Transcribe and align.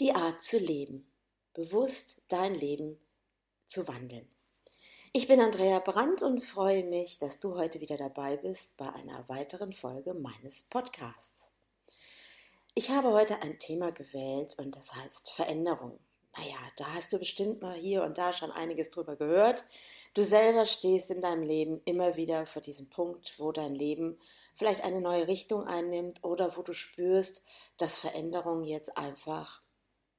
die 0.00 0.12
Art 0.12 0.42
zu 0.42 0.58
leben, 0.58 1.08
bewusst 1.52 2.20
dein 2.26 2.52
Leben 2.54 2.98
zu 3.64 3.86
wandeln. 3.86 4.28
Ich 5.12 5.28
bin 5.28 5.40
Andrea 5.40 5.78
Brandt 5.78 6.20
und 6.24 6.42
freue 6.42 6.82
mich, 6.82 7.20
dass 7.20 7.38
du 7.38 7.54
heute 7.54 7.80
wieder 7.80 7.96
dabei 7.96 8.36
bist 8.36 8.76
bei 8.76 8.92
einer 8.92 9.28
weiteren 9.28 9.72
Folge 9.72 10.12
meines 10.12 10.64
Podcasts. 10.64 11.52
Ich 12.74 12.90
habe 12.90 13.12
heute 13.12 13.40
ein 13.42 13.60
Thema 13.60 13.92
gewählt 13.92 14.56
und 14.58 14.74
das 14.74 14.92
heißt 14.96 15.30
Veränderung. 15.30 16.00
Naja, 16.36 16.58
da 16.76 16.92
hast 16.94 17.12
du 17.12 17.20
bestimmt 17.20 17.62
mal 17.62 17.76
hier 17.76 18.02
und 18.02 18.18
da 18.18 18.32
schon 18.32 18.50
einiges 18.50 18.90
drüber 18.90 19.14
gehört. 19.14 19.64
Du 20.14 20.24
selber 20.24 20.64
stehst 20.64 21.12
in 21.12 21.20
deinem 21.20 21.44
Leben 21.44 21.80
immer 21.84 22.16
wieder 22.16 22.46
vor 22.46 22.62
diesem 22.62 22.90
Punkt, 22.90 23.38
wo 23.38 23.52
dein 23.52 23.76
Leben 23.76 24.18
vielleicht 24.56 24.82
eine 24.82 25.00
neue 25.00 25.28
Richtung 25.28 25.68
einnimmt 25.68 26.24
oder 26.24 26.56
wo 26.56 26.62
du 26.62 26.72
spürst, 26.72 27.44
dass 27.76 28.00
Veränderungen 28.00 28.64
jetzt 28.64 28.98
einfach 28.98 29.63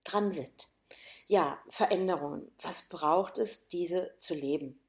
dran 0.05 0.31
sind. 0.31 0.69
Ja, 1.27 1.59
Veränderungen. 1.69 2.51
Was 2.61 2.87
braucht 2.87 3.37
es, 3.37 3.67
diese 3.67 4.15
zu 4.17 4.33
leben? 4.33 4.79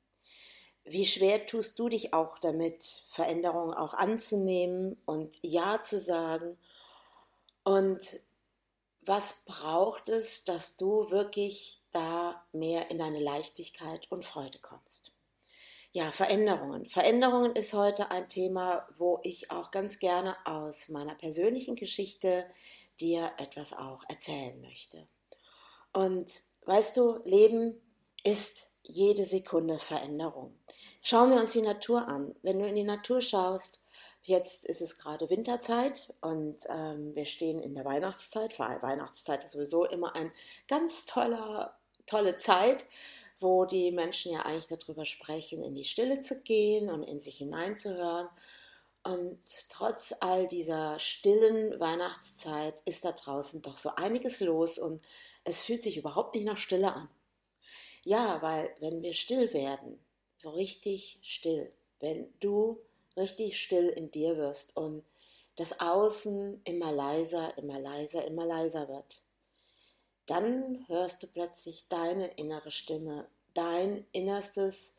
Wie 0.85 1.07
schwer 1.07 1.47
tust 1.47 1.79
du 1.79 1.89
dich 1.89 2.15
auch 2.15 2.39
damit, 2.39 2.85
Veränderungen 3.09 3.75
auch 3.75 3.95
anzunehmen 3.95 5.01
und 5.05 5.35
Ja 5.43 5.83
zu 5.83 5.99
sagen? 5.99 6.57
Und 7.65 8.01
was 9.01 9.45
braucht 9.47 10.09
es, 10.09 10.45
dass 10.45 10.77
du 10.77 11.11
wirklich 11.11 11.81
da 11.91 12.45
mehr 12.53 12.91
in 12.91 12.99
deine 12.99 13.21
Leichtigkeit 13.21 14.07
und 14.11 14.25
Freude 14.25 14.59
kommst? 14.61 15.13
Ja, 15.93 16.13
Veränderungen. 16.13 16.87
Veränderungen 16.87 17.57
ist 17.57 17.73
heute 17.73 18.11
ein 18.11 18.29
Thema, 18.29 18.87
wo 18.97 19.19
ich 19.23 19.51
auch 19.51 19.71
ganz 19.71 19.99
gerne 19.99 20.37
aus 20.45 20.89
meiner 20.89 21.15
persönlichen 21.15 21.75
Geschichte 21.75 22.45
dir 23.01 23.33
etwas 23.39 23.73
auch 23.73 24.05
erzählen 24.09 24.61
möchte. 24.61 25.07
Und 25.93 26.31
weißt 26.65 26.97
du, 26.97 27.21
Leben 27.25 27.81
ist 28.23 28.71
jede 28.83 29.25
Sekunde 29.25 29.79
Veränderung. 29.79 30.59
Schauen 31.03 31.31
wir 31.31 31.41
uns 31.41 31.53
die 31.53 31.63
Natur 31.63 32.09
an. 32.09 32.35
Wenn 32.43 32.59
du 32.59 32.67
in 32.67 32.75
die 32.75 32.85
Natur 32.85 33.21
schaust, 33.21 33.81
jetzt 34.23 34.65
ist 34.65 34.81
es 34.81 34.99
gerade 34.99 35.31
Winterzeit 35.31 36.13
und 36.21 36.59
ähm, 36.69 37.15
wir 37.15 37.25
stehen 37.25 37.61
in 37.61 37.75
der 37.75 37.85
Weihnachtszeit. 37.85 38.59
Weihnachtszeit 38.59 39.45
ist 39.45 39.53
sowieso 39.53 39.85
immer 39.85 40.15
eine 40.17 40.33
ganz 40.69 41.07
toller, 41.07 41.77
tolle 42.07 42.37
Zeit, 42.37 42.85
wo 43.39 43.65
die 43.65 43.93
Menschen 43.93 44.33
ja 44.33 44.41
eigentlich 44.43 44.67
darüber 44.67 45.05
sprechen, 45.05 45.63
in 45.63 45.75
die 45.75 45.85
Stille 45.85 46.21
zu 46.21 46.43
gehen 46.43 46.91
und 46.91 47.03
in 47.03 47.21
sich 47.21 47.39
hineinzuhören. 47.39 48.29
Und 49.07 49.39
trotz 49.69 50.17
all 50.19 50.49
dieser 50.49 50.99
stillen 50.99 51.79
Weihnachtszeit 51.79 52.81
ist 52.87 53.05
da 53.05 53.13
draußen 53.13 53.63
doch 53.63 53.77
so 53.77 53.91
einiges 53.91 54.41
los 54.41 54.81
und 54.81 55.01
es 55.45 55.63
fühlt 55.63 55.85
sich 55.85 55.97
überhaupt 55.97 56.35
nicht 56.35 56.45
nach 56.45 56.57
Stille 56.57 56.93
an. 56.93 57.09
Ja, 58.03 58.43
weil 58.43 58.75
wenn 58.81 59.03
wir 59.03 59.13
still 59.13 59.53
werden, 59.53 60.05
so 60.39 60.51
richtig 60.51 61.21
still, 61.23 61.73
wenn 62.01 62.35
du 62.41 62.81
richtig 63.17 63.61
still 63.61 63.89
in 63.91 64.11
dir 64.11 64.37
wirst 64.39 64.77
und 64.77 65.05
das 65.55 65.79
Außen 65.79 66.63
immer 66.65 66.91
leiser, 66.91 67.57
immer 67.59 67.79
leiser, 67.79 68.25
immer 68.25 68.45
leiser 68.45 68.89
wird, 68.89 69.23
dann 70.27 70.85
hörst 70.89 71.23
du 71.23 71.29
plötzlich 71.29 71.87
deine 71.89 72.27
innere 72.35 72.73
Stimme, 72.73 73.29
dein 73.55 74.05
Innerstes, 74.11 74.97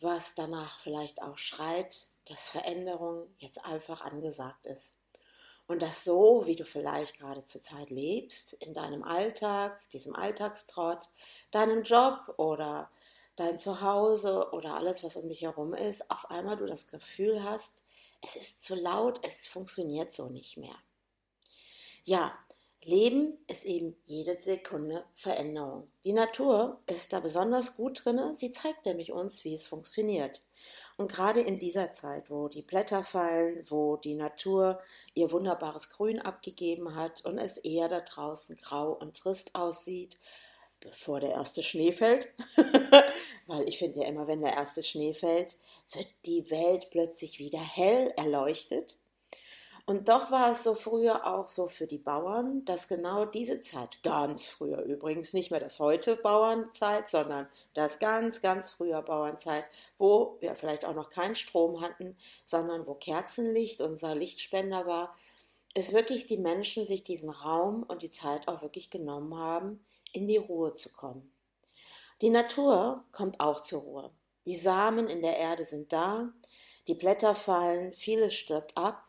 was 0.00 0.34
danach 0.34 0.80
vielleicht 0.80 1.20
auch 1.20 1.36
schreit, 1.36 2.06
dass 2.26 2.48
Veränderung 2.48 3.28
jetzt 3.38 3.64
einfach 3.64 4.00
angesagt 4.00 4.66
ist. 4.66 4.96
Und 5.66 5.80
das 5.80 6.04
so, 6.04 6.42
wie 6.46 6.56
du 6.56 6.64
vielleicht 6.64 7.18
gerade 7.18 7.44
zur 7.44 7.62
Zeit 7.62 7.90
lebst, 7.90 8.52
in 8.54 8.74
deinem 8.74 9.02
Alltag, 9.02 9.80
diesem 9.88 10.14
Alltagstrott, 10.14 11.08
deinem 11.50 11.82
Job 11.82 12.34
oder 12.36 12.90
dein 13.36 13.58
Zuhause 13.58 14.50
oder 14.52 14.74
alles, 14.74 15.02
was 15.02 15.16
um 15.16 15.28
dich 15.28 15.42
herum 15.42 15.74
ist, 15.74 16.10
auf 16.10 16.30
einmal 16.30 16.56
du 16.56 16.66
das 16.66 16.86
Gefühl 16.86 17.42
hast, 17.42 17.84
es 18.20 18.36
ist 18.36 18.62
zu 18.62 18.74
laut, 18.74 19.20
es 19.26 19.46
funktioniert 19.46 20.12
so 20.12 20.28
nicht 20.28 20.56
mehr. 20.56 20.76
Ja, 22.04 22.36
Leben 22.82 23.38
ist 23.46 23.64
eben 23.64 23.96
jede 24.04 24.38
Sekunde 24.40 25.04
Veränderung. 25.14 25.90
Die 26.04 26.12
Natur 26.12 26.82
ist 26.86 27.14
da 27.14 27.20
besonders 27.20 27.76
gut 27.76 28.04
drin, 28.04 28.34
sie 28.34 28.52
zeigt 28.52 28.84
nämlich 28.84 29.12
uns, 29.12 29.44
wie 29.44 29.54
es 29.54 29.66
funktioniert. 29.66 30.42
Und 30.96 31.10
gerade 31.10 31.40
in 31.40 31.58
dieser 31.58 31.92
Zeit, 31.92 32.30
wo 32.30 32.48
die 32.48 32.62
Blätter 32.62 33.02
fallen, 33.02 33.64
wo 33.68 33.96
die 33.96 34.14
Natur 34.14 34.80
ihr 35.14 35.32
wunderbares 35.32 35.90
Grün 35.90 36.20
abgegeben 36.20 36.94
hat 36.94 37.24
und 37.24 37.38
es 37.38 37.58
eher 37.58 37.88
da 37.88 38.00
draußen 38.00 38.56
grau 38.56 38.92
und 38.92 39.16
trist 39.16 39.54
aussieht, 39.54 40.18
bevor 40.78 41.18
der 41.18 41.30
erste 41.32 41.62
Schnee 41.62 41.90
fällt, 41.90 42.28
weil 43.46 43.68
ich 43.68 43.78
finde 43.78 44.00
ja 44.00 44.06
immer, 44.06 44.28
wenn 44.28 44.42
der 44.42 44.54
erste 44.54 44.82
Schnee 44.82 45.14
fällt, 45.14 45.56
wird 45.92 46.08
die 46.26 46.48
Welt 46.50 46.88
plötzlich 46.90 47.38
wieder 47.40 47.60
hell 47.60 48.12
erleuchtet 48.16 48.98
und 49.86 50.08
doch 50.08 50.30
war 50.30 50.50
es 50.50 50.64
so 50.64 50.74
früher 50.74 51.26
auch 51.26 51.46
so 51.48 51.68
für 51.68 51.86
die 51.86 51.98
Bauern, 51.98 52.64
dass 52.64 52.88
genau 52.88 53.26
diese 53.26 53.60
Zeit, 53.60 54.02
ganz 54.02 54.46
früher 54.46 54.80
übrigens, 54.82 55.34
nicht 55.34 55.50
mehr 55.50 55.60
das 55.60 55.78
heute 55.78 56.16
Bauernzeit, 56.16 57.10
sondern 57.10 57.48
das 57.74 57.98
ganz, 57.98 58.40
ganz 58.40 58.70
früher 58.70 59.02
Bauernzeit, 59.02 59.64
wo 59.98 60.38
wir 60.40 60.54
vielleicht 60.54 60.86
auch 60.86 60.94
noch 60.94 61.10
keinen 61.10 61.34
Strom 61.34 61.82
hatten, 61.82 62.16
sondern 62.46 62.86
wo 62.86 62.94
Kerzenlicht 62.94 63.82
unser 63.82 64.14
Lichtspender 64.14 64.86
war, 64.86 65.14
ist 65.74 65.92
wirklich 65.92 66.26
die 66.26 66.38
Menschen 66.38 66.86
sich 66.86 67.04
diesen 67.04 67.28
Raum 67.28 67.82
und 67.82 68.02
die 68.02 68.10
Zeit 68.10 68.48
auch 68.48 68.62
wirklich 68.62 68.88
genommen 68.88 69.36
haben, 69.36 69.84
in 70.12 70.26
die 70.26 70.38
Ruhe 70.38 70.72
zu 70.72 70.92
kommen. 70.92 71.30
Die 72.22 72.30
Natur 72.30 73.04
kommt 73.12 73.38
auch 73.38 73.60
zur 73.60 73.82
Ruhe. 73.82 74.10
Die 74.46 74.56
Samen 74.56 75.08
in 75.08 75.20
der 75.20 75.36
Erde 75.36 75.64
sind 75.64 75.92
da, 75.92 76.32
die 76.88 76.94
Blätter 76.94 77.34
fallen, 77.34 77.92
vieles 77.92 78.34
stirbt 78.34 78.78
ab 78.78 79.04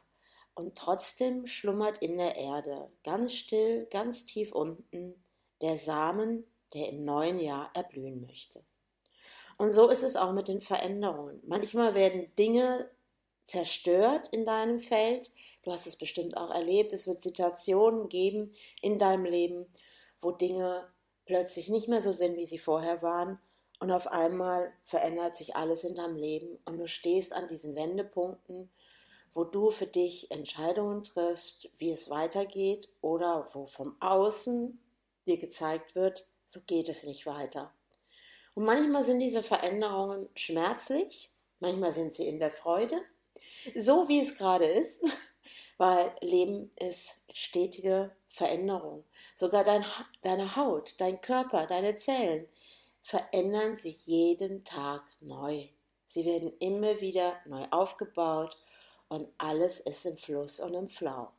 und 0.56 0.78
trotzdem 0.78 1.48
schlummert 1.48 2.00
in 2.00 2.18
der 2.18 2.36
Erde, 2.38 2.90
ganz 3.04 3.34
still, 3.34 3.86
ganz 3.92 4.26
tief 4.26 4.54
unten, 4.54 5.24
der 5.62 5.78
Samen, 5.78 6.46
der 6.74 6.90
im 6.90 7.06
neuen 7.06 7.40
Jahr 7.40 7.70
erblühen 7.74 8.22
möchte. 8.22 8.64
Und 9.58 9.72
so 9.72 9.90
ist 9.90 10.04
es 10.04 10.16
auch 10.16 10.34
mit 10.34 10.48
den 10.48 10.62
Veränderungen. 10.62 11.42
Manchmal 11.46 11.94
werden 11.94 12.34
Dinge 12.38 12.90
zerstört 13.44 14.28
in 14.30 14.46
deinem 14.46 14.80
Feld. 14.80 15.32
Du 15.64 15.72
hast 15.72 15.88
es 15.88 15.96
bestimmt 15.96 16.36
auch 16.36 16.52
erlebt. 16.52 16.92
Es 16.94 17.08
wird 17.08 17.22
Situationen 17.22 18.10
geben 18.10 18.54
in 18.82 19.00
deinem 19.00 19.26
Leben, 19.26 19.66
wo 20.22 20.32
Dinge 20.32 20.88
plötzlich 21.26 21.70
nicht 21.70 21.88
mehr 21.88 22.02
so 22.02 22.12
sind, 22.12 22.36
wie 22.38 22.46
sie 22.46 22.60
vorher 22.60 23.02
waren. 23.02 23.40
Und 23.80 23.92
auf 23.92 24.08
einmal 24.08 24.72
verändert 24.84 25.38
sich 25.38 25.56
alles 25.56 25.84
in 25.84 25.96
deinem 25.96 26.16
Leben 26.16 26.58
und 26.66 26.78
du 26.78 26.88
stehst 26.88 27.34
an 27.34 27.48
diesen 27.48 27.76
Wendepunkten 27.76 28.70
wo 29.36 29.44
du 29.44 29.70
für 29.70 29.86
dich 29.86 30.32
Entscheidungen 30.32 31.04
triffst, 31.04 31.70
wie 31.78 31.92
es 31.92 32.10
weitergeht 32.10 32.88
oder 33.02 33.50
wo 33.54 33.66
vom 33.66 33.98
Außen 34.00 34.80
dir 35.28 35.38
gezeigt 35.38 35.94
wird, 35.94 36.26
so 36.46 36.62
geht 36.66 36.88
es 36.88 37.04
nicht 37.04 37.26
weiter. 37.26 37.74
Und 38.54 38.64
manchmal 38.64 39.04
sind 39.04 39.20
diese 39.20 39.44
Veränderungen 39.44 40.30
schmerzlich, 40.36 41.32
manchmal 41.60 41.92
sind 41.92 42.14
sie 42.14 42.26
in 42.28 42.40
der 42.40 42.50
Freude, 42.50 43.02
so 43.76 44.08
wie 44.08 44.22
es 44.22 44.36
gerade 44.36 44.66
ist, 44.66 45.04
weil 45.78 46.16
Leben 46.22 46.72
ist 46.80 47.22
stetige 47.34 48.16
Veränderung. 48.30 49.04
Sogar 49.36 49.66
dein, 49.66 49.84
deine 50.22 50.56
Haut, 50.56 50.96
dein 51.00 51.20
Körper, 51.20 51.68
deine 51.68 51.98
Zellen 51.98 52.48
verändern 53.04 53.76
sich 53.76 54.08
jeden 54.08 54.64
Tag 54.64 55.04
neu. 55.20 55.68
Sie 56.06 56.24
werden 56.24 56.54
immer 56.60 57.02
wieder 57.02 57.36
neu 57.46 57.66
aufgebaut 57.72 58.58
und 59.08 59.28
alles 59.38 59.80
ist 59.80 60.06
im 60.06 60.18
Fluss 60.18 60.60
und 60.60 60.74
im 60.74 60.90
Flow. 60.90 61.32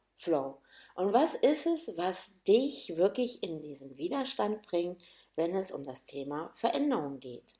Und 0.94 1.12
was 1.12 1.34
ist 1.34 1.66
es, 1.66 1.96
was 1.96 2.34
dich 2.48 2.96
wirklich 2.96 3.42
in 3.42 3.60
diesen 3.60 3.96
Widerstand 3.98 4.62
bringt, 4.66 5.02
wenn 5.34 5.54
es 5.54 5.72
um 5.72 5.84
das 5.84 6.06
Thema 6.06 6.50
Veränderung 6.54 7.20
geht? 7.20 7.54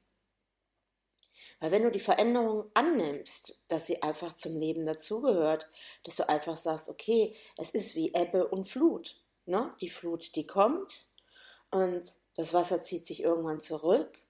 Weil 1.60 1.70
wenn 1.70 1.82
du 1.82 1.90
die 1.90 1.98
Veränderung 1.98 2.70
annimmst, 2.74 3.58
dass 3.68 3.86
sie 3.86 4.02
einfach 4.02 4.34
zum 4.34 4.58
Leben 4.58 4.84
dazugehört, 4.84 5.68
dass 6.04 6.16
du 6.16 6.28
einfach 6.28 6.56
sagst, 6.56 6.88
okay, 6.88 7.34
es 7.56 7.70
ist 7.70 7.94
wie 7.94 8.12
Ebbe 8.14 8.46
und 8.46 8.64
Flut. 8.64 9.22
Ne? 9.46 9.74
Die 9.80 9.88
Flut, 9.88 10.36
die 10.36 10.46
kommt 10.46 11.06
und 11.70 12.12
das 12.34 12.52
Wasser 12.52 12.82
zieht 12.82 13.06
sich 13.06 13.22
irgendwann 13.22 13.60
zurück 13.60 14.20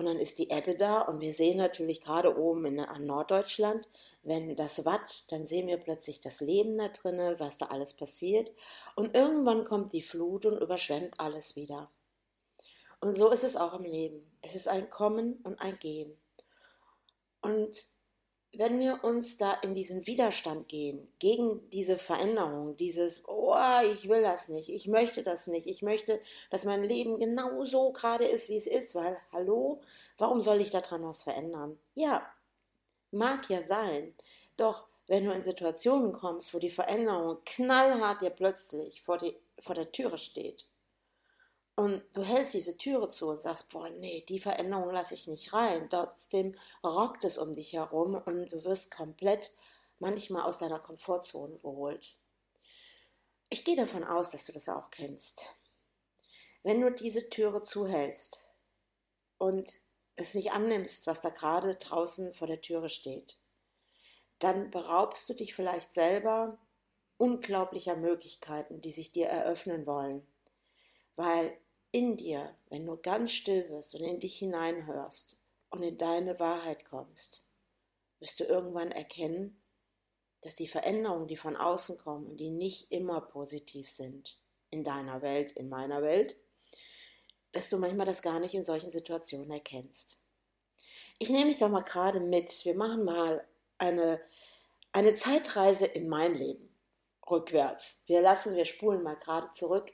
und 0.00 0.06
dann 0.06 0.18
ist 0.18 0.38
die 0.38 0.48
Ebbe 0.48 0.76
da 0.76 1.02
und 1.02 1.20
wir 1.20 1.34
sehen 1.34 1.58
natürlich 1.58 2.00
gerade 2.00 2.34
oben 2.38 2.64
in, 2.64 2.80
an 2.80 3.04
Norddeutschland, 3.04 3.86
wenn 4.22 4.56
das 4.56 4.86
Watt, 4.86 5.30
dann 5.30 5.46
sehen 5.46 5.66
wir 5.66 5.76
plötzlich 5.76 6.22
das 6.22 6.40
Leben 6.40 6.78
da 6.78 6.88
drinnen, 6.88 7.38
was 7.38 7.58
da 7.58 7.66
alles 7.66 7.92
passiert. 7.92 8.50
Und 8.96 9.14
irgendwann 9.14 9.62
kommt 9.64 9.92
die 9.92 10.00
Flut 10.00 10.46
und 10.46 10.56
überschwemmt 10.56 11.20
alles 11.20 11.54
wieder. 11.54 11.90
Und 13.00 13.14
so 13.14 13.28
ist 13.28 13.44
es 13.44 13.56
auch 13.56 13.74
im 13.74 13.84
Leben. 13.84 14.22
Es 14.40 14.54
ist 14.54 14.68
ein 14.68 14.88
Kommen 14.88 15.34
und 15.42 15.60
ein 15.60 15.78
Gehen. 15.78 16.16
Und 17.42 17.84
wenn 18.52 18.80
wir 18.80 19.04
uns 19.04 19.38
da 19.38 19.54
in 19.62 19.74
diesen 19.74 20.06
Widerstand 20.06 20.68
gehen, 20.68 21.06
gegen 21.18 21.70
diese 21.70 21.98
Veränderung, 21.98 22.76
dieses, 22.76 23.28
oh, 23.28 23.54
ich 23.92 24.08
will 24.08 24.22
das 24.22 24.48
nicht, 24.48 24.68
ich 24.68 24.88
möchte 24.88 25.22
das 25.22 25.46
nicht, 25.46 25.66
ich 25.66 25.82
möchte, 25.82 26.20
dass 26.50 26.64
mein 26.64 26.82
Leben 26.82 27.18
genau 27.18 27.64
so 27.64 27.92
gerade 27.92 28.24
ist, 28.24 28.48
wie 28.48 28.56
es 28.56 28.66
ist, 28.66 28.94
weil, 28.94 29.16
hallo, 29.32 29.80
warum 30.18 30.40
soll 30.40 30.60
ich 30.60 30.70
daran 30.70 31.04
was 31.04 31.22
verändern? 31.22 31.78
Ja, 31.94 32.26
mag 33.12 33.48
ja 33.48 33.62
sein, 33.62 34.14
doch 34.56 34.86
wenn 35.06 35.24
du 35.24 35.32
in 35.32 35.42
Situationen 35.42 36.12
kommst, 36.12 36.52
wo 36.54 36.58
die 36.58 36.70
Veränderung 36.70 37.38
knallhart 37.44 38.22
dir 38.22 38.30
plötzlich 38.30 39.00
vor, 39.00 39.18
die, 39.18 39.36
vor 39.58 39.74
der 39.74 39.92
Türe 39.92 40.18
steht, 40.18 40.66
und 41.80 42.04
du 42.12 42.22
hältst 42.22 42.52
diese 42.52 42.76
Türe 42.76 43.08
zu 43.08 43.30
und 43.30 43.40
sagst, 43.40 43.70
boah, 43.70 43.88
nee, 43.88 44.22
die 44.28 44.38
Veränderung 44.38 44.90
lasse 44.90 45.14
ich 45.14 45.26
nicht 45.26 45.54
rein. 45.54 45.88
Trotzdem 45.88 46.54
rockt 46.84 47.24
es 47.24 47.38
um 47.38 47.54
dich 47.54 47.72
herum 47.72 48.16
und 48.16 48.52
du 48.52 48.64
wirst 48.64 48.94
komplett 48.94 49.50
manchmal 49.98 50.42
aus 50.42 50.58
deiner 50.58 50.78
Komfortzone 50.78 51.56
geholt. 51.56 52.18
Ich 53.48 53.64
gehe 53.64 53.76
davon 53.76 54.04
aus, 54.04 54.30
dass 54.30 54.44
du 54.44 54.52
das 54.52 54.68
auch 54.68 54.90
kennst. 54.90 55.56
Wenn 56.62 56.82
du 56.82 56.92
diese 56.92 57.30
Türe 57.30 57.62
zuhältst 57.62 58.46
und 59.38 59.72
es 60.16 60.34
nicht 60.34 60.52
annimmst, 60.52 61.06
was 61.06 61.22
da 61.22 61.30
gerade 61.30 61.76
draußen 61.76 62.34
vor 62.34 62.46
der 62.46 62.60
Türe 62.60 62.90
steht, 62.90 63.38
dann 64.38 64.70
beraubst 64.70 65.30
du 65.30 65.32
dich 65.32 65.54
vielleicht 65.54 65.94
selber 65.94 66.58
unglaublicher 67.16 67.96
Möglichkeiten, 67.96 68.82
die 68.82 68.92
sich 68.92 69.12
dir 69.12 69.28
eröffnen 69.28 69.86
wollen. 69.86 70.26
Weil 71.16 71.58
in 71.92 72.16
dir, 72.16 72.54
wenn 72.68 72.86
du 72.86 72.96
ganz 72.96 73.32
still 73.32 73.68
wirst 73.68 73.94
und 73.94 74.02
in 74.02 74.20
dich 74.20 74.38
hineinhörst 74.38 75.40
und 75.70 75.82
in 75.82 75.98
deine 75.98 76.38
Wahrheit 76.38 76.84
kommst, 76.84 77.46
wirst 78.20 78.38
du 78.40 78.44
irgendwann 78.44 78.92
erkennen, 78.92 79.60
dass 80.42 80.54
die 80.54 80.68
Veränderungen, 80.68 81.26
die 81.26 81.36
von 81.36 81.56
außen 81.56 81.98
kommen 81.98 82.26
und 82.26 82.36
die 82.38 82.50
nicht 82.50 82.92
immer 82.92 83.20
positiv 83.20 83.90
sind, 83.90 84.38
in 84.70 84.84
deiner 84.84 85.20
Welt, 85.22 85.52
in 85.52 85.68
meiner 85.68 86.02
Welt, 86.02 86.36
dass 87.52 87.68
du 87.68 87.78
manchmal 87.78 88.06
das 88.06 88.22
gar 88.22 88.38
nicht 88.38 88.54
in 88.54 88.64
solchen 88.64 88.92
Situationen 88.92 89.50
erkennst. 89.50 90.18
Ich 91.18 91.28
nehme 91.28 91.46
mich 91.46 91.58
doch 91.58 91.68
mal 91.68 91.82
gerade 91.82 92.20
mit. 92.20 92.64
Wir 92.64 92.76
machen 92.76 93.04
mal 93.04 93.44
eine, 93.78 94.20
eine 94.92 95.14
Zeitreise 95.16 95.86
in 95.86 96.08
mein 96.08 96.34
Leben. 96.34 96.68
Rückwärts. 97.28 98.00
Wir 98.06 98.22
lassen, 98.22 98.54
wir 98.54 98.64
spulen 98.64 99.02
mal 99.02 99.16
gerade 99.16 99.50
zurück 99.50 99.92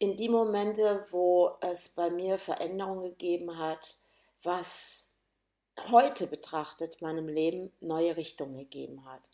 in 0.00 0.16
die 0.16 0.30
Momente, 0.30 1.04
wo 1.10 1.58
es 1.60 1.90
bei 1.90 2.10
mir 2.10 2.38
Veränderungen 2.38 3.10
gegeben 3.10 3.58
hat, 3.58 3.98
was 4.42 5.12
heute 5.90 6.26
betrachtet 6.26 7.02
meinem 7.02 7.28
Leben 7.28 7.70
neue 7.80 8.16
Richtungen 8.16 8.56
gegeben 8.56 9.04
hat. 9.04 9.30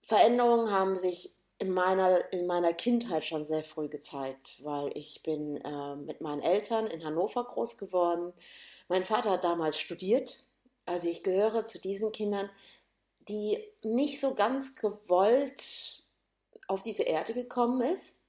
Veränderungen 0.00 0.72
haben 0.72 0.96
sich 0.96 1.36
in 1.58 1.70
meiner, 1.70 2.32
in 2.32 2.46
meiner 2.46 2.72
Kindheit 2.72 3.24
schon 3.24 3.46
sehr 3.46 3.62
früh 3.62 3.88
gezeigt, 3.88 4.58
weil 4.64 4.90
ich 4.96 5.22
bin 5.22 5.58
äh, 5.58 5.94
mit 5.94 6.20
meinen 6.20 6.42
Eltern 6.42 6.88
in 6.88 7.04
Hannover 7.04 7.44
groß 7.44 7.78
geworden. 7.78 8.32
Mein 8.88 9.04
Vater 9.04 9.30
hat 9.30 9.44
damals 9.44 9.78
studiert, 9.78 10.46
also 10.84 11.08
ich 11.08 11.22
gehöre 11.22 11.64
zu 11.64 11.78
diesen 11.78 12.10
Kindern, 12.10 12.50
die 13.28 13.62
nicht 13.84 14.20
so 14.20 14.34
ganz 14.34 14.74
gewollt 14.74 16.02
auf 16.66 16.82
diese 16.82 17.04
Erde 17.04 17.34
gekommen 17.34 17.82
ist. 17.82 18.19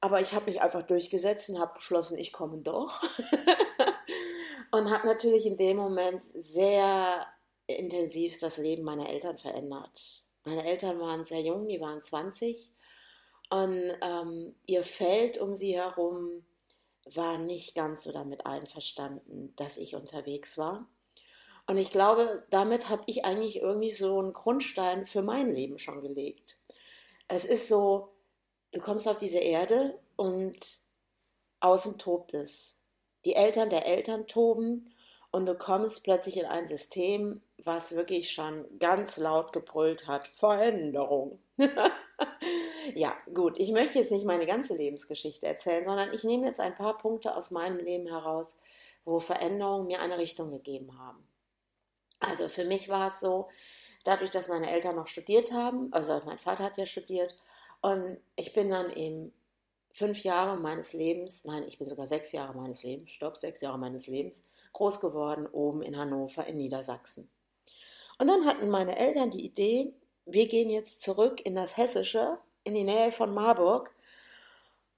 Aber 0.00 0.20
ich 0.20 0.32
habe 0.32 0.46
mich 0.46 0.62
einfach 0.62 0.82
durchgesetzt 0.82 1.50
und 1.50 1.58
habe 1.58 1.74
beschlossen, 1.74 2.18
ich 2.18 2.32
komme 2.32 2.58
doch. 2.58 3.02
und 4.70 4.90
habe 4.90 5.06
natürlich 5.06 5.46
in 5.46 5.56
dem 5.56 5.76
Moment 5.76 6.22
sehr 6.22 7.26
intensiv 7.66 8.38
das 8.38 8.56
Leben 8.58 8.84
meiner 8.84 9.08
Eltern 9.08 9.38
verändert. 9.38 10.24
Meine 10.44 10.64
Eltern 10.64 11.00
waren 11.00 11.24
sehr 11.24 11.42
jung, 11.42 11.68
die 11.68 11.80
waren 11.80 12.02
20 12.02 12.72
und 13.50 13.92
ähm, 14.02 14.54
ihr 14.66 14.84
Feld 14.84 15.38
um 15.38 15.54
sie 15.54 15.76
herum 15.76 16.44
war 17.14 17.38
nicht 17.38 17.74
ganz 17.74 18.02
so 18.02 18.12
damit 18.12 18.44
einverstanden, 18.44 19.54
dass 19.56 19.78
ich 19.78 19.94
unterwegs 19.94 20.58
war. 20.58 20.86
Und 21.66 21.78
ich 21.78 21.90
glaube, 21.90 22.46
damit 22.50 22.88
habe 22.88 23.02
ich 23.06 23.24
eigentlich 23.24 23.60
irgendwie 23.60 23.92
so 23.92 24.18
einen 24.18 24.32
Grundstein 24.32 25.06
für 25.06 25.22
mein 25.22 25.54
Leben 25.54 25.78
schon 25.78 26.02
gelegt. 26.02 26.56
Es 27.28 27.44
ist 27.44 27.68
so, 27.68 28.14
du 28.72 28.80
kommst 28.80 29.08
auf 29.08 29.18
diese 29.18 29.38
Erde 29.38 29.98
und 30.16 30.56
außen 31.60 31.98
tobt 31.98 32.34
es. 32.34 32.78
Die 33.24 33.34
Eltern 33.34 33.70
der 33.70 33.86
Eltern 33.86 34.26
toben 34.26 34.94
und 35.30 35.46
du 35.46 35.54
kommst 35.54 36.04
plötzlich 36.04 36.38
in 36.38 36.46
ein 36.46 36.68
System, 36.68 37.42
was 37.64 37.94
wirklich 37.94 38.30
schon 38.30 38.64
ganz 38.78 39.16
laut 39.18 39.52
gebrüllt 39.52 40.06
hat. 40.06 40.26
Veränderung. 40.28 41.38
ja, 42.94 43.14
gut. 43.34 43.58
Ich 43.58 43.72
möchte 43.72 43.98
jetzt 43.98 44.12
nicht 44.12 44.24
meine 44.24 44.46
ganze 44.46 44.76
Lebensgeschichte 44.76 45.46
erzählen, 45.46 45.84
sondern 45.84 46.12
ich 46.12 46.24
nehme 46.24 46.46
jetzt 46.46 46.60
ein 46.60 46.76
paar 46.76 46.96
Punkte 46.98 47.36
aus 47.36 47.50
meinem 47.50 47.78
Leben 47.78 48.06
heraus, 48.06 48.56
wo 49.04 49.18
Veränderungen 49.18 49.86
mir 49.86 50.00
eine 50.00 50.18
Richtung 50.18 50.50
gegeben 50.50 50.98
haben. 50.98 51.26
Also 52.20 52.48
für 52.48 52.64
mich 52.64 52.88
war 52.88 53.08
es 53.08 53.20
so, 53.20 53.48
dadurch, 54.04 54.30
dass 54.30 54.48
meine 54.48 54.70
Eltern 54.70 54.96
noch 54.96 55.06
studiert 55.06 55.52
haben, 55.52 55.92
also 55.92 56.20
mein 56.24 56.38
Vater 56.38 56.64
hat 56.64 56.76
ja 56.76 56.86
studiert, 56.86 57.36
und 57.80 58.18
ich 58.36 58.52
bin 58.52 58.70
dann 58.70 58.90
eben 58.92 59.32
fünf 59.92 60.22
Jahre 60.22 60.56
meines 60.56 60.92
Lebens, 60.92 61.44
nein, 61.44 61.64
ich 61.66 61.78
bin 61.78 61.88
sogar 61.88 62.06
sechs 62.06 62.32
Jahre 62.32 62.56
meines 62.56 62.82
Lebens, 62.82 63.10
stopp, 63.10 63.36
sechs 63.36 63.60
Jahre 63.60 63.78
meines 63.78 64.06
Lebens, 64.06 64.46
groß 64.72 65.00
geworden 65.00 65.46
oben 65.46 65.82
in 65.82 65.96
Hannover 65.96 66.46
in 66.46 66.56
Niedersachsen. 66.56 67.28
Und 68.18 68.28
dann 68.28 68.46
hatten 68.46 68.68
meine 68.68 68.96
Eltern 68.96 69.30
die 69.30 69.44
Idee, 69.44 69.92
wir 70.26 70.46
gehen 70.46 70.70
jetzt 70.70 71.02
zurück 71.02 71.40
in 71.44 71.54
das 71.54 71.76
Hessische, 71.76 72.38
in 72.64 72.74
die 72.74 72.84
Nähe 72.84 73.12
von 73.12 73.32
Marburg. 73.32 73.94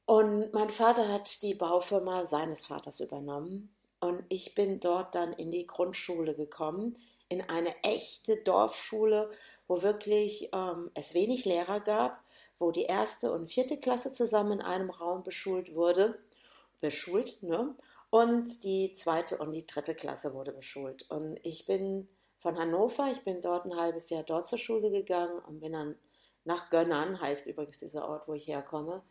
Und 0.07 0.53
mein 0.53 0.71
Vater 0.71 1.09
hat 1.09 1.43
die 1.43 1.55
Baufirma 1.55 2.27
seines 2.27 2.67
Vaters 2.67 3.01
übernommen. 3.01 3.73
Und 4.01 4.25
ich 4.29 4.55
bin 4.55 4.81
dort 4.81 5.15
dann 5.15 5.33
in 5.35 5.51
die 5.51 5.67
Grundschule 5.67 6.35
gekommen, 6.35 6.97
in 7.29 7.43
eine 7.43 7.75
echte 7.85 8.39
Dorfschule, 8.39 9.31
wo 9.69 9.83
wirklich 9.83 10.49
ähm, 10.53 10.91
es 10.95 11.15
wenig 11.15 11.45
Lehrer 11.45 11.79
gab, 11.79 12.25
wo 12.61 12.71
die 12.71 12.85
erste 12.85 13.33
und 13.33 13.49
vierte 13.49 13.79
Klasse 13.79 14.13
zusammen 14.13 14.53
in 14.53 14.63
einem 14.63 14.91
Raum 14.91 15.25
beschult 15.25 15.75
wurde, 15.75 16.17
beschult, 16.81 17.43
ne? 17.43 17.75
Und 18.11 18.63
die 18.65 18.93
zweite 18.95 19.39
und 19.39 19.53
die 19.53 19.67
dritte 19.67 19.95
Klasse 19.95 20.35
wurde 20.35 20.53
beschult. 20.53 21.09
Und 21.11 21.39
ich 21.45 21.67
bin 21.67 22.09
von 22.39 22.59
Hannover, 22.59 23.11
ich 23.11 23.23
bin 23.25 23.41
dort 23.41 23.67
ein 23.67 23.77
halbes 23.77 24.11
Jahr 24.11 24.23
dort 24.23 24.49
zur 24.49 24.59
Schule 24.59 24.91
gegangen 24.91 25.39
und 25.47 25.61
bin 25.61 25.73
dann 25.73 25.97
nach 26.45 26.71
Gönnern, 26.71 27.21
heißt 27.21 27.47
übrigens 27.47 27.79
dieser 27.79 28.09
Ort, 28.09 28.29
wo 28.29 28.35
ich 28.35 28.47
herkomme, 28.47 29.03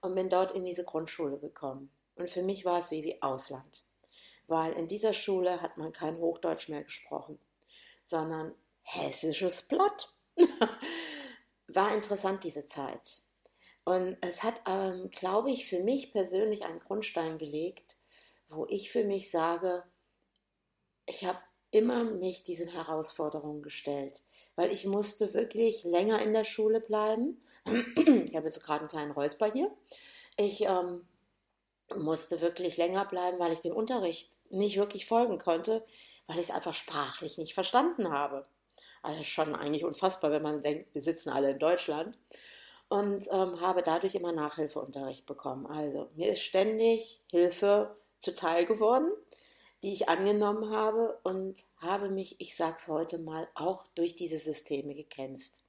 und 0.00 0.14
bin 0.14 0.28
dort 0.28 0.52
in 0.52 0.64
diese 0.64 0.84
Grundschule 0.84 1.38
gekommen. 1.38 1.90
Und 2.16 2.30
für 2.30 2.42
mich 2.42 2.64
war 2.64 2.80
es 2.80 2.90
wie, 2.90 3.04
wie 3.04 3.22
Ausland, 3.22 3.84
weil 4.46 4.72
in 4.72 4.88
dieser 4.88 5.12
Schule 5.12 5.60
hat 5.60 5.76
man 5.76 5.92
kein 5.92 6.18
Hochdeutsch 6.18 6.68
mehr 6.68 6.84
gesprochen 6.84 7.38
sondern 8.04 8.54
hessisches 8.82 9.62
Plott. 9.62 10.14
War 11.74 11.94
interessant 11.94 12.44
diese 12.44 12.66
Zeit. 12.66 13.18
Und 13.84 14.16
es 14.20 14.42
hat, 14.42 14.60
ähm, 14.68 15.10
glaube 15.10 15.50
ich, 15.50 15.66
für 15.66 15.80
mich 15.80 16.12
persönlich 16.12 16.64
einen 16.64 16.78
Grundstein 16.78 17.38
gelegt, 17.38 17.96
wo 18.48 18.66
ich 18.68 18.90
für 18.90 19.04
mich 19.04 19.30
sage, 19.30 19.82
ich 21.06 21.24
habe 21.24 21.38
immer 21.70 22.04
mich 22.04 22.44
diesen 22.44 22.68
Herausforderungen 22.68 23.62
gestellt, 23.62 24.22
weil 24.54 24.70
ich 24.70 24.86
musste 24.86 25.34
wirklich 25.34 25.82
länger 25.84 26.22
in 26.22 26.32
der 26.32 26.44
Schule 26.44 26.80
bleiben. 26.80 27.40
Ich 28.26 28.36
habe 28.36 28.50
so 28.50 28.60
gerade 28.60 28.80
einen 28.80 28.88
kleinen 28.88 29.12
Räusper 29.12 29.52
hier. 29.52 29.70
Ich 30.36 30.62
ähm, 30.62 31.06
musste 31.94 32.40
wirklich 32.40 32.78
länger 32.78 33.04
bleiben, 33.04 33.38
weil 33.38 33.52
ich 33.52 33.60
dem 33.60 33.74
Unterricht 33.74 34.30
nicht 34.50 34.76
wirklich 34.76 35.06
folgen 35.06 35.38
konnte 35.38 35.84
weil 36.26 36.38
ich 36.38 36.48
es 36.48 36.54
einfach 36.54 36.74
sprachlich 36.74 37.38
nicht 37.38 37.54
verstanden 37.54 38.10
habe. 38.10 38.44
Also 39.02 39.22
schon 39.22 39.54
eigentlich 39.54 39.84
unfassbar, 39.84 40.30
wenn 40.30 40.42
man 40.42 40.62
denkt, 40.62 40.94
wir 40.94 41.02
sitzen 41.02 41.30
alle 41.30 41.50
in 41.50 41.58
Deutschland. 41.58 42.18
Und 42.88 43.26
ähm, 43.30 43.60
habe 43.60 43.82
dadurch 43.82 44.14
immer 44.14 44.32
Nachhilfeunterricht 44.32 45.26
bekommen. 45.26 45.66
Also 45.66 46.10
mir 46.14 46.32
ist 46.32 46.42
ständig 46.42 47.22
Hilfe 47.30 47.96
zuteil 48.20 48.66
geworden, 48.66 49.10
die 49.82 49.92
ich 49.92 50.08
angenommen 50.08 50.70
habe 50.70 51.18
und 51.22 51.58
habe 51.78 52.10
mich, 52.10 52.40
ich 52.40 52.54
sage 52.54 52.76
es 52.78 52.88
heute 52.88 53.18
mal, 53.18 53.48
auch 53.54 53.86
durch 53.94 54.14
diese 54.14 54.36
Systeme 54.36 54.94
gekämpft. 54.94 55.62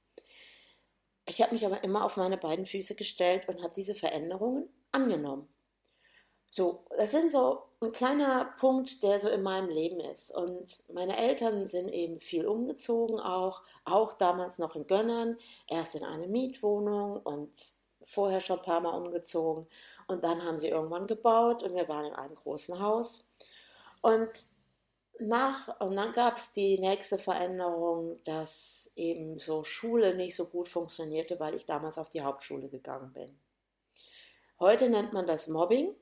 Ich 1.26 1.40
habe 1.40 1.54
mich 1.54 1.64
aber 1.64 1.82
immer 1.82 2.04
auf 2.04 2.18
meine 2.18 2.36
beiden 2.36 2.66
Füße 2.66 2.94
gestellt 2.94 3.48
und 3.48 3.62
habe 3.62 3.74
diese 3.74 3.94
Veränderungen 3.94 4.68
angenommen. 4.92 5.48
So, 6.56 6.84
das 6.96 7.10
sind 7.10 7.32
so 7.32 7.64
ein 7.80 7.90
kleiner 7.90 8.44
Punkt, 8.60 9.02
der 9.02 9.18
so 9.18 9.28
in 9.28 9.42
meinem 9.42 9.68
Leben 9.70 9.98
ist. 9.98 10.30
Und 10.30 10.88
meine 10.94 11.16
Eltern 11.16 11.66
sind 11.66 11.88
eben 11.88 12.20
viel 12.20 12.46
umgezogen, 12.46 13.18
auch, 13.18 13.64
auch 13.84 14.12
damals 14.12 14.58
noch 14.58 14.76
in 14.76 14.86
Gönnern, 14.86 15.36
erst 15.66 15.96
in 15.96 16.04
eine 16.04 16.28
Mietwohnung 16.28 17.16
und 17.22 17.50
vorher 18.04 18.40
schon 18.40 18.60
ein 18.60 18.64
paar 18.64 18.80
Mal 18.80 18.96
umgezogen. 18.96 19.66
Und 20.06 20.22
dann 20.22 20.44
haben 20.44 20.60
sie 20.60 20.68
irgendwann 20.68 21.08
gebaut 21.08 21.64
und 21.64 21.74
wir 21.74 21.88
waren 21.88 22.04
in 22.06 22.14
einem 22.14 22.36
großen 22.36 22.78
Haus. 22.78 23.26
Und 24.00 24.30
nach, 25.18 25.80
und 25.80 25.96
dann 25.96 26.12
gab 26.12 26.36
es 26.36 26.52
die 26.52 26.78
nächste 26.78 27.18
Veränderung, 27.18 28.22
dass 28.22 28.92
eben 28.94 29.40
so 29.40 29.64
Schule 29.64 30.14
nicht 30.14 30.36
so 30.36 30.46
gut 30.46 30.68
funktionierte, 30.68 31.40
weil 31.40 31.56
ich 31.56 31.66
damals 31.66 31.98
auf 31.98 32.10
die 32.10 32.22
Hauptschule 32.22 32.68
gegangen 32.68 33.12
bin. 33.12 33.36
Heute 34.60 34.88
nennt 34.88 35.12
man 35.12 35.26
das 35.26 35.48
Mobbing. 35.48 35.96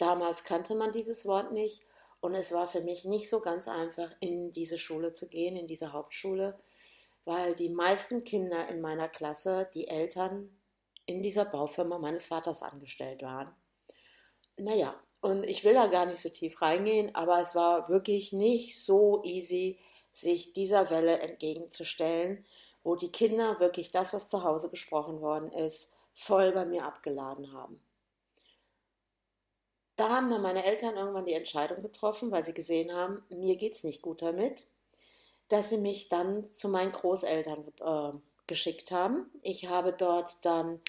Damals 0.00 0.44
kannte 0.44 0.74
man 0.74 0.92
dieses 0.92 1.26
Wort 1.26 1.52
nicht 1.52 1.84
und 2.20 2.34
es 2.34 2.52
war 2.52 2.66
für 2.66 2.80
mich 2.80 3.04
nicht 3.04 3.28
so 3.28 3.40
ganz 3.40 3.68
einfach, 3.68 4.10
in 4.20 4.50
diese 4.50 4.78
Schule 4.78 5.12
zu 5.12 5.28
gehen, 5.28 5.56
in 5.56 5.66
diese 5.66 5.92
Hauptschule, 5.92 6.58
weil 7.26 7.54
die 7.54 7.68
meisten 7.68 8.24
Kinder 8.24 8.66
in 8.68 8.80
meiner 8.80 9.10
Klasse, 9.10 9.68
die 9.74 9.88
Eltern 9.88 10.58
in 11.04 11.22
dieser 11.22 11.44
Baufirma 11.44 11.98
meines 11.98 12.24
Vaters 12.24 12.62
angestellt 12.62 13.20
waren. 13.20 13.54
Naja, 14.56 14.98
und 15.20 15.44
ich 15.44 15.64
will 15.64 15.74
da 15.74 15.86
gar 15.88 16.06
nicht 16.06 16.22
so 16.22 16.30
tief 16.30 16.62
reingehen, 16.62 17.14
aber 17.14 17.38
es 17.38 17.54
war 17.54 17.90
wirklich 17.90 18.32
nicht 18.32 18.82
so 18.82 19.22
easy, 19.22 19.78
sich 20.12 20.54
dieser 20.54 20.88
Welle 20.88 21.18
entgegenzustellen, 21.18 22.46
wo 22.82 22.96
die 22.96 23.12
Kinder 23.12 23.60
wirklich 23.60 23.90
das, 23.90 24.14
was 24.14 24.30
zu 24.30 24.44
Hause 24.44 24.70
besprochen 24.70 25.20
worden 25.20 25.52
ist, 25.52 25.92
voll 26.14 26.52
bei 26.52 26.64
mir 26.64 26.86
abgeladen 26.86 27.52
haben. 27.52 27.82
Da 30.00 30.08
haben 30.08 30.30
dann 30.30 30.40
meine 30.40 30.64
Eltern 30.64 30.96
irgendwann 30.96 31.26
die 31.26 31.34
Entscheidung 31.34 31.82
getroffen, 31.82 32.30
weil 32.30 32.42
sie 32.42 32.54
gesehen 32.54 32.90
haben, 32.90 33.22
mir 33.28 33.56
geht 33.56 33.74
es 33.74 33.84
nicht 33.84 34.00
gut 34.00 34.22
damit, 34.22 34.64
dass 35.48 35.68
sie 35.68 35.76
mich 35.76 36.08
dann 36.08 36.50
zu 36.54 36.70
meinen 36.70 36.90
Großeltern 36.90 37.66
äh, 37.78 38.18
geschickt 38.46 38.92
haben. 38.92 39.30
Ich 39.42 39.68
habe 39.68 39.92
dort 39.92 40.42
dann 40.42 40.80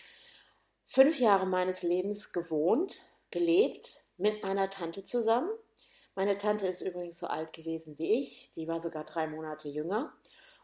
fünf 0.86 1.20
Jahre 1.20 1.46
meines 1.46 1.82
Lebens 1.82 2.32
gewohnt, 2.32 3.02
gelebt, 3.32 3.98
mit 4.16 4.44
meiner 4.44 4.70
Tante 4.70 5.04
zusammen. 5.04 5.50
Meine 6.16 6.38
Tante 6.38 6.68
ist 6.68 6.80
übrigens 6.80 7.20
so 7.20 7.28
alt 7.28 7.52
gewesen 7.52 7.98
wie 7.98 8.14
ich, 8.22 8.50
sie 8.54 8.70
war 8.70 8.80
sogar 8.80 9.04
drei 9.04 9.28
Monate 9.28 9.68
jünger 9.68 10.14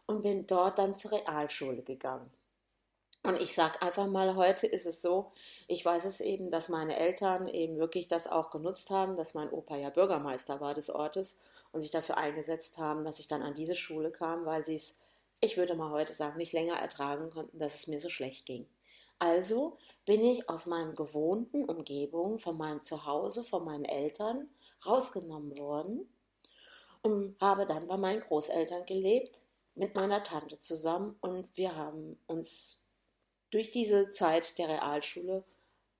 und 0.06 0.22
bin 0.22 0.46
dort 0.46 0.78
dann 0.78 0.94
zur 0.94 1.12
Realschule 1.12 1.82
gegangen. 1.82 2.30
Und 3.22 3.40
ich 3.42 3.54
sage 3.54 3.82
einfach 3.82 4.06
mal, 4.06 4.36
heute 4.36 4.66
ist 4.66 4.86
es 4.86 5.02
so, 5.02 5.32
ich 5.66 5.84
weiß 5.84 6.04
es 6.04 6.20
eben, 6.20 6.50
dass 6.50 6.68
meine 6.68 6.96
Eltern 6.96 7.48
eben 7.48 7.78
wirklich 7.78 8.08
das 8.08 8.26
auch 8.26 8.50
genutzt 8.50 8.90
haben, 8.90 9.16
dass 9.16 9.34
mein 9.34 9.50
Opa 9.50 9.76
ja 9.76 9.90
Bürgermeister 9.90 10.60
war 10.60 10.72
des 10.72 10.88
Ortes 10.88 11.38
und 11.72 11.80
sich 11.80 11.90
dafür 11.90 12.16
eingesetzt 12.16 12.78
haben, 12.78 13.04
dass 13.04 13.18
ich 13.18 13.26
dann 13.28 13.42
an 13.42 13.54
diese 13.54 13.74
Schule 13.74 14.10
kam, 14.10 14.46
weil 14.46 14.64
sie 14.64 14.76
es, 14.76 14.98
ich 15.40 15.56
würde 15.56 15.74
mal 15.74 15.90
heute 15.90 16.12
sagen, 16.12 16.38
nicht 16.38 16.52
länger 16.52 16.76
ertragen 16.76 17.30
konnten, 17.30 17.58
dass 17.58 17.74
es 17.74 17.86
mir 17.88 18.00
so 18.00 18.08
schlecht 18.08 18.46
ging. 18.46 18.66
Also 19.18 19.76
bin 20.06 20.24
ich 20.24 20.48
aus 20.48 20.66
meinem 20.66 20.94
gewohnten 20.94 21.64
Umgebung, 21.64 22.38
von 22.38 22.56
meinem 22.56 22.82
Zuhause, 22.84 23.42
von 23.44 23.64
meinen 23.64 23.84
Eltern 23.84 24.48
rausgenommen 24.86 25.58
worden 25.58 26.08
und 27.02 27.36
habe 27.40 27.66
dann 27.66 27.88
bei 27.88 27.96
meinen 27.96 28.20
Großeltern 28.20 28.86
gelebt, 28.86 29.42
mit 29.74 29.94
meiner 29.94 30.22
Tante 30.22 30.58
zusammen 30.58 31.16
und 31.20 31.48
wir 31.56 31.76
haben 31.76 32.18
uns 32.26 32.87
durch 33.50 33.70
diese 33.70 34.10
Zeit 34.10 34.58
der 34.58 34.68
Realschule 34.68 35.44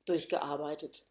durchgearbeitet. 0.07 1.05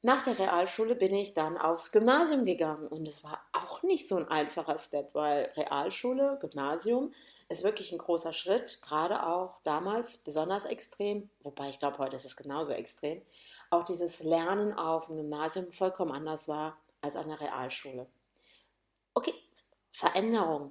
Nach 0.00 0.22
der 0.22 0.38
Realschule 0.38 0.94
bin 0.94 1.12
ich 1.12 1.34
dann 1.34 1.58
aufs 1.58 1.90
Gymnasium 1.90 2.44
gegangen 2.44 2.86
und 2.86 3.08
es 3.08 3.24
war 3.24 3.42
auch 3.52 3.82
nicht 3.82 4.06
so 4.06 4.14
ein 4.16 4.28
einfacher 4.28 4.78
Step, 4.78 5.12
weil 5.12 5.50
Realschule, 5.56 6.38
Gymnasium 6.40 7.12
ist 7.48 7.64
wirklich 7.64 7.90
ein 7.90 7.98
großer 7.98 8.32
Schritt, 8.32 8.80
gerade 8.80 9.26
auch 9.26 9.60
damals 9.64 10.18
besonders 10.18 10.66
extrem, 10.66 11.28
wobei 11.42 11.70
ich 11.70 11.80
glaube, 11.80 11.98
heute 11.98 12.14
ist 12.14 12.24
es 12.24 12.36
genauso 12.36 12.72
extrem, 12.72 13.22
auch 13.70 13.82
dieses 13.82 14.22
Lernen 14.22 14.72
auf 14.72 15.06
dem 15.06 15.16
Gymnasium 15.16 15.72
vollkommen 15.72 16.12
anders 16.12 16.46
war 16.46 16.78
als 17.00 17.16
an 17.16 17.28
der 17.28 17.40
Realschule. 17.40 18.06
Okay, 19.14 19.34
Veränderung. 19.90 20.70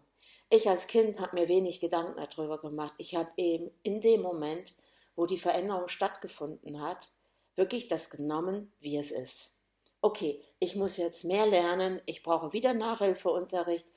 Ich 0.50 0.70
als 0.70 0.88
Kind 0.88 1.20
habe 1.20 1.36
mir 1.36 1.50
wenig 1.50 1.82
Gedanken 1.82 2.16
darüber 2.16 2.58
gemacht. 2.58 2.94
Ich 2.98 3.16
habe 3.16 3.30
eben 3.36 3.70
in 3.84 4.00
dem 4.00 4.22
Moment, 4.22 4.76
wo 5.16 5.26
die 5.26 5.38
Veränderung 5.38 5.90
stattgefunden 5.90 6.82
hat, 6.82 7.12
wirklich 7.58 7.90
das 7.90 8.10
genommen, 8.10 8.72
wie 8.80 8.98
es 8.98 9.12
ist. 9.12 9.58
Okay, 10.02 10.42
ich 10.60 10.76
muss 10.76 10.96
jetzt 10.96 11.26
mehr 11.26 11.48
lernen, 11.48 12.02
ich 12.06 12.24
brauche 12.24 12.54
wieder 12.54 12.74
Nachhilfeunterricht, 12.74 13.88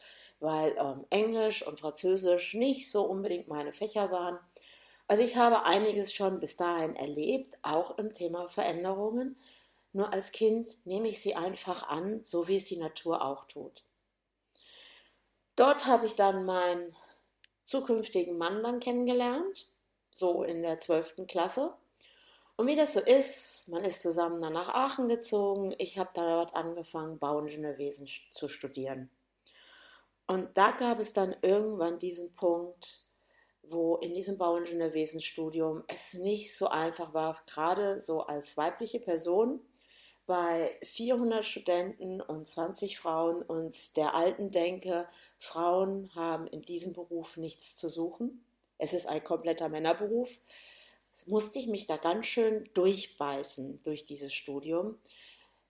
weil 0.40 0.74
ähm, 0.76 1.06
Englisch 1.10 1.64
und 1.64 1.78
Französisch 1.78 2.54
nicht 2.54 2.90
so 2.90 3.02
unbedingt 3.02 3.46
meine 3.46 3.72
Fächer 3.72 4.10
waren. 4.10 4.38
Also 5.06 5.22
ich 5.22 5.36
habe 5.36 5.66
einiges 5.66 6.12
schon 6.12 6.40
bis 6.40 6.56
dahin 6.56 6.96
erlebt, 6.96 7.58
auch 7.62 7.96
im 7.98 8.12
Thema 8.12 8.48
Veränderungen. 8.48 9.36
Nur 9.92 10.12
als 10.12 10.32
Kind 10.32 10.84
nehme 10.84 11.08
ich 11.08 11.20
sie 11.22 11.36
einfach 11.36 11.88
an, 11.88 12.22
so 12.24 12.48
wie 12.48 12.56
es 12.56 12.64
die 12.64 12.78
Natur 12.78 13.24
auch 13.24 13.44
tut. 13.46 13.84
Dort 15.56 15.86
habe 15.86 16.06
ich 16.06 16.16
dann 16.16 16.44
meinen 16.44 16.94
zukünftigen 17.62 18.38
Mann 18.38 18.62
dann 18.62 18.80
kennengelernt, 18.80 19.68
so 20.14 20.42
in 20.42 20.62
der 20.62 20.78
12. 20.78 21.26
Klasse. 21.26 21.74
Und 22.56 22.66
wie 22.66 22.76
das 22.76 22.92
so 22.92 23.00
ist, 23.00 23.68
man 23.68 23.84
ist 23.84 24.02
zusammen 24.02 24.42
dann 24.42 24.52
nach 24.52 24.68
Aachen 24.68 25.08
gezogen. 25.08 25.74
Ich 25.78 25.98
habe 25.98 26.10
dort 26.12 26.54
angefangen, 26.54 27.18
Bauingenieurwesen 27.18 28.06
zu 28.32 28.48
studieren. 28.48 29.10
Und 30.26 30.56
da 30.56 30.70
gab 30.72 31.00
es 31.00 31.12
dann 31.12 31.34
irgendwann 31.42 31.98
diesen 31.98 32.32
Punkt, 32.32 33.06
wo 33.62 33.96
in 33.96 34.14
diesem 34.14 34.36
Bauingenieurwesenstudium 34.36 35.84
es 35.86 36.14
nicht 36.14 36.56
so 36.56 36.68
einfach 36.68 37.14
war, 37.14 37.40
gerade 37.46 38.00
so 38.00 38.22
als 38.22 38.56
weibliche 38.56 39.00
Person 39.00 39.60
bei 40.26 40.78
400 40.82 41.44
Studenten 41.44 42.20
und 42.20 42.48
20 42.48 42.98
Frauen 42.98 43.42
und 43.42 43.96
der 43.96 44.14
alten 44.14 44.50
Denke, 44.50 45.08
Frauen 45.40 46.14
haben 46.14 46.46
in 46.46 46.62
diesem 46.62 46.92
Beruf 46.92 47.36
nichts 47.36 47.76
zu 47.76 47.88
suchen. 47.88 48.44
Es 48.78 48.92
ist 48.92 49.06
ein 49.06 49.24
kompletter 49.24 49.68
Männerberuf 49.68 50.38
musste 51.26 51.58
ich 51.58 51.66
mich 51.66 51.86
da 51.86 51.96
ganz 51.96 52.26
schön 52.26 52.68
durchbeißen 52.74 53.82
durch 53.82 54.04
dieses 54.04 54.32
Studium. 54.32 54.98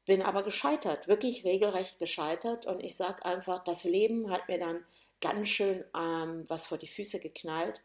Bin 0.07 0.23
aber 0.23 0.43
gescheitert, 0.43 1.09
wirklich 1.09 1.45
regelrecht 1.45 1.99
gescheitert. 1.99 2.67
Und 2.67 2.81
ich 2.81 2.97
sage 2.97 3.25
einfach, 3.25 3.65
das 3.65 3.85
Leben 3.85 4.31
hat 4.31 4.49
mir 4.49 4.59
dann 4.59 4.85
ganz 5.21 5.49
schön 5.49 5.85
ähm, 5.97 6.45
was 6.49 6.67
vor 6.67 6.79
die 6.79 6.87
Füße 6.87 7.21
geknallt, 7.21 7.83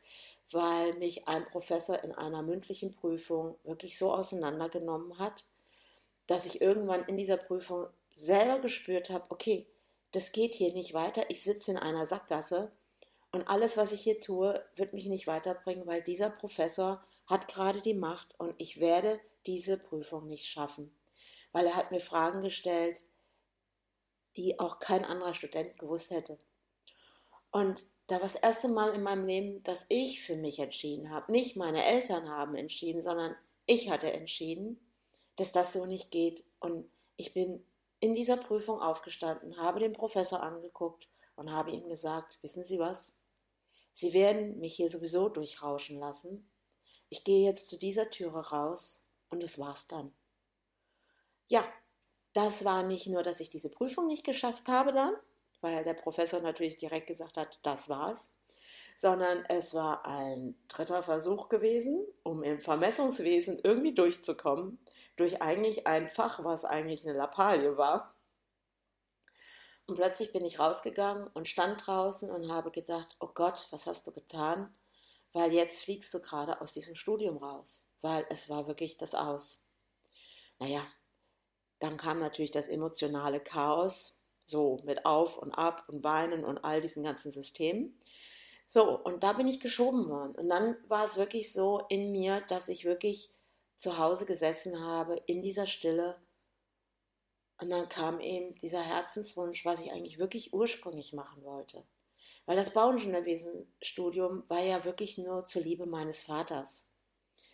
weil 0.51 0.94
mich 0.96 1.27
ein 1.27 1.46
Professor 1.46 2.01
in 2.04 2.13
einer 2.13 2.42
mündlichen 2.42 2.94
Prüfung 2.94 3.56
wirklich 3.63 3.98
so 3.98 4.13
auseinandergenommen 4.13 5.18
hat, 5.20 5.46
dass 6.27 6.46
ich 6.46 6.62
irgendwann 6.62 7.06
in 7.06 7.18
dieser 7.18 7.38
Prüfung 7.38 7.88
selber 8.12 8.60
gespürt 8.60 9.10
habe, 9.10 9.25
okay, 9.30 9.68
das 10.16 10.32
geht 10.32 10.56
hier 10.56 10.74
nicht 10.74 10.94
weiter, 10.94 11.30
ich 11.30 11.44
sitze 11.44 11.72
in 11.72 11.78
einer 11.78 12.06
Sackgasse 12.06 12.72
und 13.32 13.48
alles, 13.50 13.76
was 13.76 13.92
ich 13.92 14.02
hier 14.02 14.22
tue, 14.22 14.64
wird 14.76 14.94
mich 14.94 15.08
nicht 15.08 15.28
weiterbringen, 15.28 15.86
weil 15.86 16.02
dieser 16.02 16.30
Professor 16.30 17.04
hat 17.28 17.48
gerade 17.48 17.82
die 17.82 17.94
Macht 17.94 18.40
und 18.40 18.56
ich 18.58 18.80
werde 18.80 19.20
diese 19.46 19.78
Prüfung 19.78 20.28
nicht 20.28 20.46
schaffen, 20.46 20.96
weil 21.52 21.66
er 21.66 21.76
hat 21.76 21.92
mir 21.92 22.00
Fragen 22.00 22.42
gestellt, 22.42 23.04
die 24.38 24.60
auch 24.60 24.80
kein 24.80 25.04
anderer 25.04 25.34
Student 25.34 25.78
gewusst 25.78 26.12
hätte. 26.12 26.38
Und 27.52 27.86
da 28.08 28.16
war 28.16 28.22
das 28.22 28.36
erste 28.36 28.68
Mal 28.68 28.94
in 28.94 29.02
meinem 29.02 29.26
Leben, 29.26 29.64
dass 29.64 29.86
ich 29.90 30.22
für 30.22 30.36
mich 30.36 30.60
entschieden 30.60 31.10
habe. 31.10 31.32
Nicht 31.32 31.56
meine 31.56 31.84
Eltern 31.84 32.30
haben 32.30 32.56
entschieden, 32.56 33.02
sondern 33.02 33.36
ich 33.66 33.90
hatte 33.90 34.12
entschieden, 34.12 34.80
dass 35.38 35.52
das 35.52 35.74
so 35.74 35.86
nicht 35.86 36.12
geht. 36.12 36.44
Und 36.60 36.90
ich 37.18 37.34
bin 37.34 37.66
in 38.06 38.16
dieser 38.16 38.38
Prüfung 38.38 38.80
aufgestanden, 38.80 39.58
habe 39.58 39.80
den 39.80 39.94
Professor 39.94 40.42
angeguckt 40.42 41.10
und 41.36 41.52
habe 41.52 41.72
ihm 41.72 41.88
gesagt, 41.88 42.38
wissen 42.42 42.64
Sie 42.64 42.80
was? 42.80 43.18
Sie 43.92 44.14
werden 44.14 44.60
mich 44.60 44.76
hier 44.76 44.90
sowieso 44.90 45.30
durchrauschen 45.30 46.00
lassen 46.00 46.50
ich 47.10 47.24
gehe 47.24 47.46
jetzt 47.46 47.70
zu 47.70 47.78
dieser 47.78 48.10
Türe 48.10 48.50
raus 48.50 49.08
und 49.30 49.44
das 49.44 49.60
war's 49.60 49.88
dann. 49.88 50.14
Ja, 51.48 51.64
das 52.34 52.66
war 52.66 52.84
nicht 52.84 53.08
nur, 53.08 53.24
dass 53.24 53.40
ich 53.40 53.50
diese 53.50 53.70
Prüfung 53.70 54.08
nicht 54.08 54.26
geschafft 54.26 54.68
habe 54.68 54.92
dann, 54.92 55.14
weil 55.62 55.84
der 55.84 55.94
Professor 55.94 56.42
natürlich 56.42 56.78
direkt 56.78 57.08
gesagt 57.08 57.38
hat, 57.38 57.60
das 57.64 57.88
war's, 57.88 58.32
sondern 58.98 59.46
es 59.48 59.74
war 59.74 60.06
ein 60.06 60.58
dritter 60.68 61.04
Versuch 61.04 61.50
gewesen, 61.50 62.06
um 62.24 62.44
im 62.44 62.60
Vermessungswesen 62.60 63.60
irgendwie 63.64 63.94
durchzukommen, 63.94 64.80
durch 65.16 65.42
eigentlich 65.42 65.88
ein 65.88 66.08
Fach, 66.08 66.44
was 66.44 66.66
eigentlich 66.66 67.04
eine 67.06 67.18
Lappalie 67.18 67.78
war. 67.78 68.16
Und 69.88 69.96
plötzlich 69.96 70.34
bin 70.34 70.46
ich 70.46 70.60
rausgegangen 70.60 71.28
und 71.28 71.48
stand 71.48 71.86
draußen 71.86 72.32
und 72.32 72.52
habe 72.52 72.72
gedacht, 72.72 73.16
oh 73.20 73.30
Gott, 73.34 73.68
was 73.72 73.86
hast 73.88 74.08
du 74.08 74.12
getan? 74.12 74.74
weil 75.36 75.54
jetzt 75.54 75.82
fliegst 75.82 76.14
du 76.14 76.22
gerade 76.22 76.62
aus 76.62 76.72
diesem 76.72 76.96
Studium 76.96 77.36
raus, 77.36 77.92
weil 78.02 78.26
es 78.30 78.50
war 78.50 78.68
wirklich 78.68 78.98
das 78.98 79.14
Aus. 79.14 79.66
Naja, 80.60 80.82
dann 81.80 81.98
kam 81.98 82.20
natürlich 82.20 82.52
das 82.52 82.70
emotionale 82.70 83.42
Chaos, 83.42 84.22
so 84.46 84.80
mit 84.86 85.06
Auf 85.06 85.38
und 85.38 85.52
Ab 85.52 85.84
und 85.90 86.06
Weinen 86.06 86.46
und 86.46 86.64
all 86.64 86.80
diesen 86.80 87.04
ganzen 87.04 87.34
Systemen. 87.34 88.00
So, 88.66 88.98
und 88.98 89.24
da 89.24 89.34
bin 89.34 89.46
ich 89.46 89.60
geschoben 89.60 90.08
worden. 90.08 90.36
Und 90.36 90.48
dann 90.48 90.78
war 90.88 91.04
es 91.04 91.18
wirklich 91.18 91.52
so 91.52 91.82
in 91.90 92.14
mir, 92.14 92.40
dass 92.48 92.70
ich 92.70 92.86
wirklich 92.86 93.35
zu 93.75 93.98
Hause 93.98 94.25
gesessen 94.25 94.79
habe, 94.82 95.15
in 95.27 95.41
dieser 95.41 95.65
Stille 95.67 96.17
Und 97.60 97.70
dann 97.70 97.88
kam 97.88 98.20
eben 98.20 98.55
dieser 98.55 98.82
Herzenswunsch, 98.82 99.63
was 99.65 99.82
ich 99.82 99.91
eigentlich 99.91 100.20
wirklich 100.20 100.53
ursprünglich 100.53 101.13
machen 101.13 101.44
wollte. 101.44 101.86
Weil 102.46 102.58
das 102.58 102.74
Bauingenieurwesenstudium 102.74 104.44
war 104.50 104.62
ja 104.62 104.84
wirklich 104.86 105.17
nur 105.17 105.46
zur 105.46 105.62
Liebe 105.63 105.86
meines 105.86 106.22
Vaters. 106.22 106.89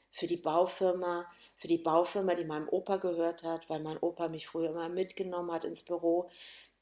Für 0.09 0.27
die 0.27 0.37
Baufirma, 0.37 1.29
für 1.55 1.67
die 1.67 1.77
Baufirma, 1.77 2.35
die 2.35 2.43
meinem 2.45 2.67
Opa 2.67 2.97
gehört 2.97 3.43
hat, 3.43 3.69
weil 3.69 3.79
mein 3.81 3.97
Opa 3.99 4.27
mich 4.27 4.47
früher 4.47 4.71
immer 4.71 4.89
mitgenommen 4.89 5.51
hat 5.51 5.63
ins 5.65 5.83
Büro. 5.83 6.29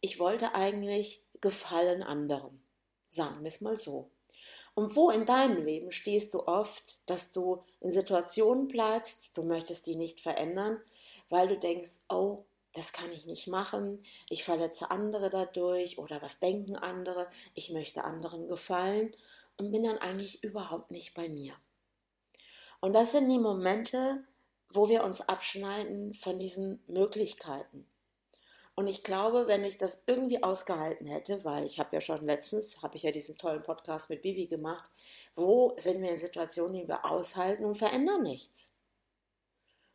Ich 0.02 0.20
wollte 0.20 0.56
eigentlich 0.56 1.26
Gefallen 1.42 2.04
anderen. 2.04 2.64
Sagen 3.10 3.42
wir 3.42 3.50
es 3.50 3.62
mal 3.62 3.76
so. 3.76 4.12
Und 4.74 4.96
wo 4.96 5.10
in 5.10 5.26
deinem 5.26 5.64
Leben 5.66 5.92
stehst 5.92 6.34
du 6.34 6.48
oft, 6.48 7.10
dass 7.10 7.32
du 7.32 7.64
in 7.82 7.92
Situationen 7.92 8.68
bleibst, 8.68 9.30
du 9.34 9.44
möchtest 9.44 9.86
die 9.86 9.96
nicht 9.96 10.22
verändern, 10.22 10.82
weil 11.30 11.48
du 11.48 11.58
denkst, 11.58 12.02
oh, 12.10 12.46
das 12.74 12.94
kann 12.94 13.12
ich 13.12 13.26
nicht 13.26 13.48
machen, 13.48 14.04
ich 14.30 14.44
verletze 14.44 14.92
andere 14.92 15.30
dadurch 15.30 15.98
oder 15.98 16.22
was 16.22 16.40
denken 16.40 16.76
andere, 16.76 17.30
ich 17.56 17.72
möchte 17.72 18.04
anderen 18.04 18.48
gefallen 18.48 19.16
und 19.58 19.72
bin 19.72 19.84
dann 19.84 19.98
eigentlich 19.98 20.44
überhaupt 20.44 20.92
nicht 20.92 21.14
bei 21.14 21.30
mir. 21.30 21.54
Und 22.80 22.94
das 22.94 23.12
sind 23.12 23.30
die 23.30 23.40
Momente, 23.40 24.24
wo 24.70 24.88
wir 24.88 25.04
uns 25.04 25.22
abschneiden 25.22 26.14
von 26.14 26.40
diesen 26.40 26.82
Möglichkeiten. 26.88 27.86
Und 28.80 28.88
ich 28.88 29.04
glaube, 29.04 29.46
wenn 29.48 29.66
ich 29.66 29.78
das 29.78 30.04
irgendwie 30.08 30.42
ausgehalten 30.42 31.06
hätte, 31.06 31.44
weil 31.44 31.66
ich 31.66 31.80
habe 31.80 31.94
ja 31.94 32.00
schon 32.00 32.26
letztens, 32.26 32.82
habe 32.82 32.96
ich 32.96 33.04
ja 33.04 33.12
diesen 33.12 33.38
tollen 33.38 33.62
Podcast 33.62 34.10
mit 34.10 34.22
Bibi 34.22 34.48
gemacht, 34.48 34.90
wo 35.36 35.76
sind 35.76 36.02
wir 36.02 36.12
in 36.12 36.22
Situationen, 36.22 36.76
die 36.76 36.88
wir 36.88 37.04
aushalten 37.04 37.66
und 37.66 37.76
verändern 37.76 38.24
nichts. 38.24 38.78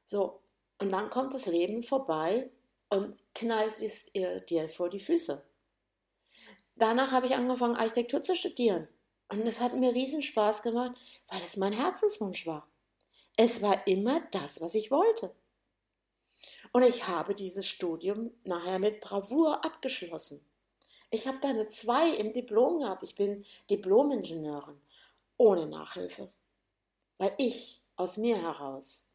So, 0.05 0.43
und 0.79 0.93
dann 0.93 1.09
kommt 1.09 1.33
das 1.33 1.47
Leben 1.47 1.83
vorbei 1.83 2.51
und 2.91 3.17
knallt 3.35 3.81
es 3.81 4.13
dir 4.13 4.69
vor 4.69 4.91
die 4.91 5.01
Füße. 5.01 5.43
Danach 6.77 7.11
habe 7.11 7.25
ich 7.25 7.35
angefangen, 7.35 7.77
Architektur 7.77 8.21
zu 8.21 8.37
studieren. 8.37 8.87
Und 9.29 9.47
es 9.47 9.63
hat 9.63 9.73
mir 9.73 9.95
riesen 9.95 10.21
Spaß 10.21 10.61
gemacht, 10.61 11.01
weil 11.29 11.41
es 11.43 11.57
mein 11.57 11.73
Herzenswunsch 11.73 12.47
war. 12.47 12.69
Es 13.39 13.63
war 13.63 13.87
immer 13.87 14.21
das, 14.31 14.61
was 14.61 14.75
ich 14.75 14.91
wollte. 14.91 15.35
Und 16.75 16.83
ich 16.83 17.07
habe 17.07 17.37
dieses 17.37 17.69
Studium 17.69 18.33
nachher 18.43 18.81
mit 18.81 19.01
Bravour 19.01 19.65
abgeschlossen. 19.65 20.45
Ich 21.09 21.29
habe 21.29 21.39
da 21.41 21.51
eine 21.51 21.69
2 21.69 22.17
im 22.17 22.33
Diplom 22.33 22.81
gehabt. 22.81 23.05
Ich 23.05 23.15
bin 23.15 23.45
Diplomingenieurin 23.71 24.81
ohne 25.37 25.67
Nachhilfe. 25.67 26.33
Weil 27.17 27.33
ich 27.39 27.81
aus 27.95 28.17
mir 28.17 28.43
heraus, 28.43 29.07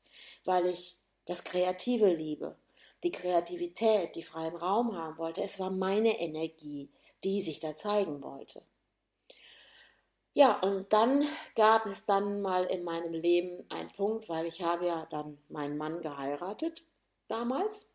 weil 0.45 0.67
ich 0.67 0.99
das 1.25 1.43
Kreative 1.43 2.07
liebe, 2.07 2.55
die 3.03 3.11
Kreativität, 3.11 4.15
die 4.15 4.23
freien 4.23 4.55
Raum 4.55 4.95
haben 4.95 5.17
wollte. 5.17 5.41
Es 5.41 5.59
war 5.59 5.69
meine 5.69 6.17
Energie, 6.17 6.89
die 7.25 7.41
sich 7.41 7.59
da 7.59 7.75
zeigen 7.75 8.21
wollte. 8.21 8.63
Ja, 10.31 10.61
und 10.61 10.93
dann 10.93 11.27
gab 11.55 11.85
es 11.85 12.05
dann 12.05 12.41
mal 12.41 12.63
in 12.63 12.85
meinem 12.85 13.11
Leben 13.11 13.65
einen 13.67 13.91
Punkt, 13.91 14.29
weil 14.29 14.45
ich 14.45 14.61
habe 14.61 14.87
ja 14.87 15.05
dann 15.07 15.37
meinen 15.49 15.77
Mann 15.77 16.01
geheiratet 16.01 16.85
damals. 17.29 17.91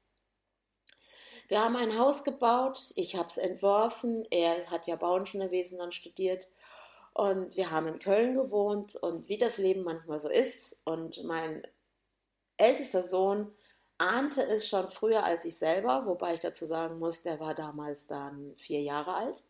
Wir 1.48 1.62
haben 1.62 1.76
ein 1.76 1.98
Haus 1.98 2.24
gebaut, 2.24 2.92
ich 2.96 3.16
habe 3.16 3.28
es 3.28 3.36
entworfen, 3.36 4.26
er 4.30 4.70
hat 4.70 4.86
ja 4.86 4.96
Bauingenieurwesen 4.96 5.78
dann 5.78 5.92
studiert. 5.92 6.48
Und 7.14 7.56
wir 7.56 7.70
haben 7.70 7.86
in 7.86 7.98
Köln 8.00 8.34
gewohnt. 8.34 8.96
Und 8.96 9.28
wie 9.28 9.38
das 9.38 9.58
Leben 9.58 9.84
manchmal 9.84 10.18
so 10.18 10.28
ist. 10.28 10.80
Und 10.84 11.22
mein 11.24 11.66
ältester 12.56 13.04
Sohn 13.04 13.52
ahnte 13.98 14.42
es 14.42 14.68
schon 14.68 14.88
früher 14.90 15.24
als 15.24 15.44
ich 15.44 15.56
selber, 15.56 16.06
wobei 16.06 16.34
ich 16.34 16.40
dazu 16.40 16.66
sagen 16.66 16.98
muss, 16.98 17.22
der 17.22 17.38
war 17.40 17.54
damals 17.54 18.06
dann 18.08 18.54
vier 18.56 18.82
Jahre 18.82 19.14
alt, 19.14 19.44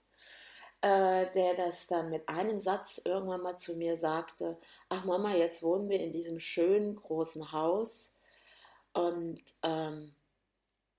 äh, 0.82 1.30
der 1.32 1.54
das 1.54 1.86
dann 1.86 2.10
mit 2.10 2.28
einem 2.28 2.58
Satz 2.58 3.00
irgendwann 3.04 3.42
mal 3.42 3.56
zu 3.56 3.76
mir 3.76 3.96
sagte, 3.96 4.58
ach 4.90 5.04
Mama, 5.04 5.34
jetzt 5.34 5.62
wohnen 5.62 5.88
wir 5.88 6.00
in 6.00 6.12
diesem 6.12 6.40
schönen 6.40 6.96
großen 6.96 7.52
Haus 7.52 8.13
und 8.94 9.42
ähm, 9.62 10.14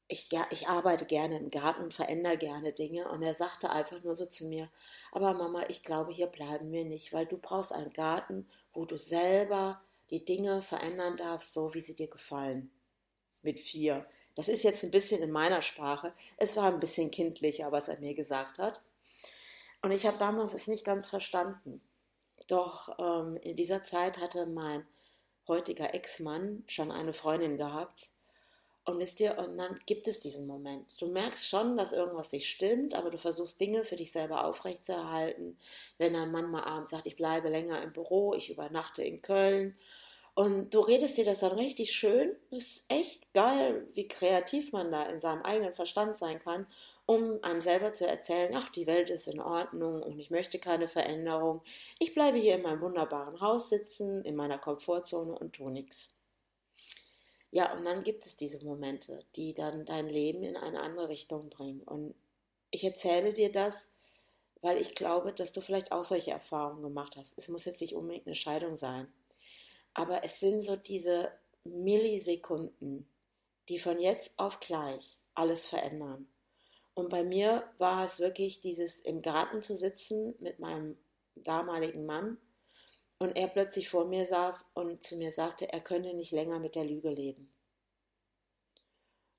ich, 0.08 0.30
ich 0.52 0.68
arbeite 0.68 1.06
gerne 1.06 1.40
im 1.40 1.50
Garten 1.50 1.84
und 1.84 1.94
verändere 1.94 2.38
gerne 2.38 2.74
Dinge. 2.74 3.10
Und 3.10 3.24
er 3.24 3.34
sagte 3.34 3.72
einfach 3.72 4.04
nur 4.04 4.16
so 4.16 4.26
zu 4.26 4.46
mir, 4.46 4.70
aber 5.12 5.34
Mama, 5.34 5.64
ich 5.70 5.82
glaube, 5.82 6.12
hier 6.12 6.28
bleiben 6.28 6.72
wir 6.72 6.86
nicht, 6.86 7.14
weil 7.14 7.26
du 7.26 7.38
brauchst 7.38 7.74
einen 7.74 7.94
Garten, 7.94 8.48
wo 8.74 8.86
du 8.86 8.98
selber 8.98 9.82
die 10.12 10.24
Dinge 10.24 10.62
verändern 10.62 11.18
darfst, 11.18 11.54
so 11.54 11.74
wie 11.74 11.80
sie 11.80 11.96
dir 11.96 12.08
gefallen. 12.08 12.70
Mit 13.42 13.60
vier. 13.60 14.06
Das 14.36 14.50
ist 14.50 14.64
jetzt 14.64 14.84
ein 14.84 14.92
bisschen 14.92 15.24
in 15.24 15.32
meiner 15.32 15.62
Sprache. 15.62 16.14
Es 16.38 16.56
war 16.56 16.66
ein 16.66 16.80
bisschen 16.80 17.10
kindlicher, 17.10 17.72
was 17.72 17.88
er 17.88 18.00
mir 18.00 18.14
gesagt 18.14 18.60
hat. 18.60 18.82
Und 19.82 19.92
ich 19.92 20.06
habe 20.06 20.18
damals 20.18 20.54
es 20.54 20.68
nicht 20.68 20.84
ganz 20.84 21.10
verstanden. 21.10 21.82
Doch 22.48 22.98
ähm, 23.00 23.38
in 23.38 23.56
dieser 23.56 23.84
Zeit 23.84 24.20
hatte 24.20 24.46
mein 24.46 24.86
heutiger 25.48 25.94
Ex-Mann 25.94 26.64
schon 26.68 26.92
eine 26.92 27.14
Freundin 27.14 27.58
gehabt. 27.58 28.10
Und 28.88 29.00
wisst 29.00 29.20
ihr, 29.20 29.40
und 29.40 29.58
dann 29.58 29.80
gibt 29.88 30.08
es 30.08 30.20
diesen 30.20 30.46
Moment. 30.46 31.02
Du 31.02 31.08
merkst 31.08 31.50
schon, 31.50 31.76
dass 31.76 31.92
irgendwas 31.92 32.32
nicht 32.32 32.48
stimmt, 32.48 32.94
aber 32.94 33.10
du 33.10 33.18
versuchst 33.18 33.60
Dinge 33.60 33.84
für 33.84 33.96
dich 33.96 34.12
selber 34.12 34.46
aufrechtzuerhalten. 34.46 35.58
Wenn 35.98 36.16
ein 36.16 36.32
Mann 36.32 36.52
mal 36.52 36.64
abends 36.64 36.92
sagt, 36.92 37.08
ich 37.08 37.16
bleibe 37.16 37.50
länger 37.50 37.82
im 37.82 37.94
Büro, 37.94 38.36
ich 38.36 38.52
übernachte 38.52 39.04
in 39.04 39.24
Köln. 39.24 39.76
Und 40.36 40.74
du 40.74 40.82
redest 40.82 41.18
dir 41.18 41.26
das 41.26 41.40
dann 41.40 41.54
richtig 41.54 41.94
schön. 41.94 42.36
Das 42.52 42.62
ist 42.62 42.86
echt 42.90 43.34
geil, 43.34 43.88
wie 43.94 44.08
kreativ 44.08 44.74
man 44.74 44.92
da 44.92 45.04
in 45.04 45.22
seinem 45.22 45.42
eigenen 45.44 45.74
Verstand 45.74 46.18
sein 46.18 46.40
kann 46.40 46.68
um 47.06 47.40
einem 47.44 47.62
selber 47.62 47.94
zu 47.94 48.08
erzählen, 48.08 48.54
ach, 48.56 48.70
die 48.70 48.88
Welt 48.88 49.10
ist 49.10 49.28
in 49.28 49.40
Ordnung 49.40 50.02
und 50.02 50.20
ich 50.20 50.32
möchte 50.32 50.58
keine 50.60 50.88
Veränderung. 50.88 51.62
Ich 52.00 52.14
bleibe 52.14 52.38
hier 52.38 52.56
in 52.56 52.64
meinem 52.64 52.82
wunderbaren 52.82 53.42
Haus 53.42 53.70
sitzen, 53.70 54.24
in 54.24 54.36
meiner 54.36 54.58
Komfortzone 54.58 55.38
und 55.38 55.54
tue 55.54 55.72
nichts. 55.72 56.16
Ja, 57.52 57.74
und 57.74 57.86
dann 57.86 58.04
gibt 58.04 58.26
es 58.26 58.36
diese 58.36 58.64
Momente, 58.66 59.24
die 59.36 59.54
dann 59.54 59.86
dein 59.86 60.10
Leben 60.10 60.44
in 60.44 60.58
eine 60.58 60.82
andere 60.82 61.10
Richtung 61.10 61.50
bringen. 61.50 61.82
Und 61.82 62.16
ich 62.72 62.84
erzähle 62.84 63.32
dir 63.32 63.52
das, 63.52 63.92
weil 64.62 64.78
ich 64.78 64.96
glaube, 64.96 65.32
dass 65.32 65.54
du 65.54 65.62
vielleicht 65.62 65.92
auch 65.92 66.04
solche 66.04 66.32
Erfahrungen 66.32 66.82
gemacht 66.82 67.16
hast. 67.18 67.38
Es 67.38 67.48
muss 67.50 67.66
jetzt 67.66 67.82
nicht 67.82 67.96
unbedingt 67.96 68.26
eine 68.26 68.36
Scheidung 68.36 68.76
sein. 68.76 69.08
Aber 69.96 70.24
es 70.24 70.40
sind 70.40 70.62
so 70.62 70.76
diese 70.76 71.32
Millisekunden, 71.64 73.10
die 73.70 73.80
von 73.80 74.00
jetzt 74.00 74.38
auf 74.38 74.60
gleich 74.60 75.20
alles 75.34 75.66
verändern. 75.66 76.28
Und 76.94 77.10
bei 77.10 77.24
mir 77.24 77.70
war 77.78 78.06
es 78.06 78.20
wirklich 78.20 78.62
dieses 78.62 79.00
im 79.00 79.22
Garten 79.22 79.62
zu 79.62 79.76
sitzen 79.76 80.36
mit 80.40 80.60
meinem 80.60 80.98
damaligen 81.36 82.06
Mann 82.06 82.38
und 83.18 83.36
er 83.36 83.48
plötzlich 83.48 83.90
vor 83.90 84.06
mir 84.06 84.26
saß 84.26 84.72
und 84.74 85.04
zu 85.04 85.18
mir 85.18 85.32
sagte, 85.32 85.72
er 85.72 85.82
könne 85.82 86.14
nicht 86.14 86.32
länger 86.32 86.60
mit 86.60 86.76
der 86.76 86.86
Lüge 86.86 87.10
leben. 87.10 87.52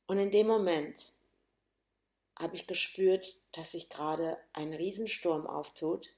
Und 0.07 0.19
in 0.19 0.31
dem 0.31 0.47
Moment 0.47 1.14
habe 2.38 2.57
ich 2.57 2.66
gespürt, 2.66 3.40
dass 3.53 3.73
sich 3.73 3.88
gerade 3.88 4.38
ein 4.53 4.75
Riesensturm 4.75 5.47
auftut 5.47 6.09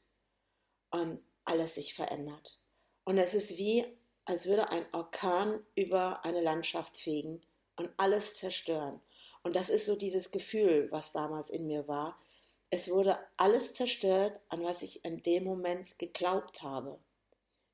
und 0.91 1.21
alles 1.45 1.77
sich 1.77 1.95
verändert. 1.95 2.59
Und 3.05 3.19
es 3.19 3.35
ist 3.35 3.57
wie, 3.57 3.98
als 4.29 4.47
würde 4.47 4.69
ein 4.69 4.85
Orkan 4.93 5.59
über 5.75 6.23
eine 6.23 6.43
Landschaft 6.43 6.99
fegen 6.99 7.41
und 7.77 7.89
alles 7.97 8.37
zerstören. 8.37 9.01
Und 9.43 9.57
das 9.57 9.71
ist 9.71 9.87
so 9.87 9.97
dieses 9.97 10.31
Gefühl, 10.31 10.89
was 10.91 11.13
damals 11.13 11.49
in 11.49 11.67
mir 11.67 11.89
war. 11.89 12.21
Es 12.69 12.91
wurde 12.91 13.19
alles 13.39 13.73
zerstört, 13.73 14.39
an 14.51 14.63
was 14.63 14.83
ich 14.83 15.03
in 15.03 15.23
dem 15.23 15.45
Moment 15.45 15.99
geglaubt 15.99 16.61
habe. 16.61 16.99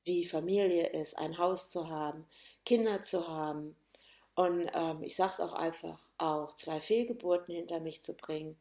Wie 0.04 0.24
Familie 0.24 0.90
ist, 0.90 1.18
ein 1.18 1.38
Haus 1.38 1.70
zu 1.70 1.88
haben, 1.88 2.24
Kinder 2.64 3.02
zu 3.02 3.26
haben. 3.26 3.76
Und 4.36 4.70
ähm, 4.74 5.02
ich 5.02 5.18
es 5.18 5.40
auch 5.40 5.54
einfach, 5.54 6.00
auch 6.18 6.52
zwei 6.54 6.80
Fehlgeburten 6.80 7.52
hinter 7.52 7.80
mich 7.80 8.04
zu 8.04 8.14
bringen. 8.14 8.56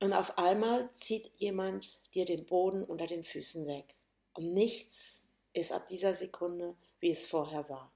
Und 0.00 0.12
auf 0.12 0.38
einmal 0.38 0.90
zieht 0.90 1.30
jemand 1.36 2.12
dir 2.16 2.24
den 2.24 2.46
Boden 2.46 2.82
unter 2.82 3.06
den 3.06 3.22
Füßen 3.22 3.68
weg. 3.68 3.94
Und 4.34 4.54
nichts 4.54 5.24
ist 5.52 5.72
ab 5.72 5.86
dieser 5.86 6.14
Sekunde, 6.14 6.76
wie 7.00 7.10
es 7.10 7.26
vorher 7.26 7.68
war. 7.68 7.92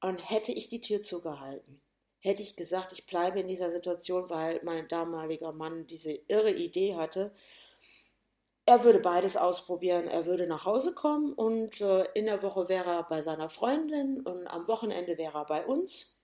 Und 0.00 0.30
hätte 0.30 0.52
ich 0.52 0.68
die 0.68 0.80
Tür 0.80 1.00
zugehalten, 1.00 1.80
hätte 2.20 2.42
ich 2.42 2.56
gesagt, 2.56 2.92
ich 2.92 3.06
bleibe 3.06 3.40
in 3.40 3.48
dieser 3.48 3.70
Situation, 3.70 4.30
weil 4.30 4.60
mein 4.64 4.88
damaliger 4.88 5.52
Mann 5.52 5.86
diese 5.86 6.12
irre 6.28 6.52
Idee 6.52 6.94
hatte. 6.94 7.34
Er 8.64 8.84
würde 8.84 9.00
beides 9.00 9.36
ausprobieren. 9.36 10.06
Er 10.06 10.26
würde 10.26 10.46
nach 10.46 10.64
Hause 10.64 10.94
kommen 10.94 11.32
und 11.32 11.80
äh, 11.80 12.04
in 12.14 12.26
der 12.26 12.42
Woche 12.42 12.68
wäre 12.68 12.90
er 12.90 13.02
bei 13.02 13.20
seiner 13.22 13.48
Freundin 13.48 14.20
und 14.20 14.46
am 14.46 14.68
Wochenende 14.68 15.18
wäre 15.18 15.38
er 15.38 15.46
bei 15.46 15.66
uns. 15.66 16.18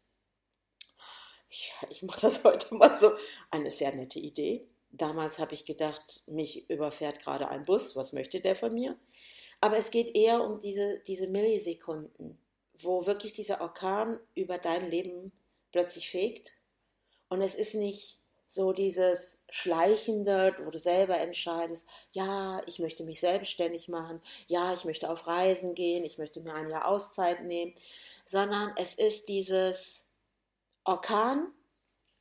Ich, 1.49 1.73
ich 1.91 2.03
mache 2.03 2.21
das 2.21 2.45
heute 2.45 2.75
mal 2.75 2.97
so. 2.99 3.13
Eine 3.51 3.71
sehr 3.71 3.93
nette 3.93 4.21
Idee. 4.21 4.69
Damals 4.91 5.39
habe 5.39 5.55
ich 5.55 5.67
gedacht, 5.67 6.23
mich 6.27 6.69
überfährt 6.71 7.21
gerade 7.23 7.49
ein 7.49 7.65
Bus. 7.65 7.97
Was 7.97 8.13
möchte 8.13 8.41
der 8.41 8.55
von 8.55 8.73
mir? 8.73 8.97
Aber 9.61 9.77
es 9.77 9.91
geht 9.91 10.15
eher 10.15 10.45
um 10.45 10.61
diese, 10.61 11.01
diese 11.01 11.27
Millisekunden, 11.27 12.39
wo 12.75 13.07
wirklich 13.07 13.33
dieser 13.33 13.61
Orkan 13.61 14.21
über 14.35 14.59
dein 14.59 14.89
Leben 14.91 15.33
plötzlich 15.73 16.11
fegt 16.11 16.53
Und 17.29 17.43
es 17.43 17.55
ist 17.55 17.75
nicht 17.75 18.19
so 18.49 18.73
dieses 18.73 19.39
Schleichende, 19.51 20.57
wo 20.65 20.71
du 20.71 20.79
selber 20.79 21.19
entscheidest, 21.19 21.87
ja, 22.13 22.63
ich 22.67 22.79
möchte 22.79 23.05
mich 23.05 23.21
selbstständig 23.21 23.89
machen, 23.89 24.23
ja, 24.47 24.73
ich 24.73 24.85
möchte 24.85 25.11
auf 25.11 25.27
Reisen 25.27 25.75
gehen, 25.75 26.05
ich 26.05 26.17
möchte 26.17 26.41
mir 26.41 26.55
ein 26.55 26.71
Jahr 26.71 26.89
Auszeit 26.89 27.45
nehmen, 27.45 27.75
sondern 28.25 28.73
es 28.77 28.95
ist 28.95 29.29
dieses 29.29 30.03
Orkan, 30.85 31.53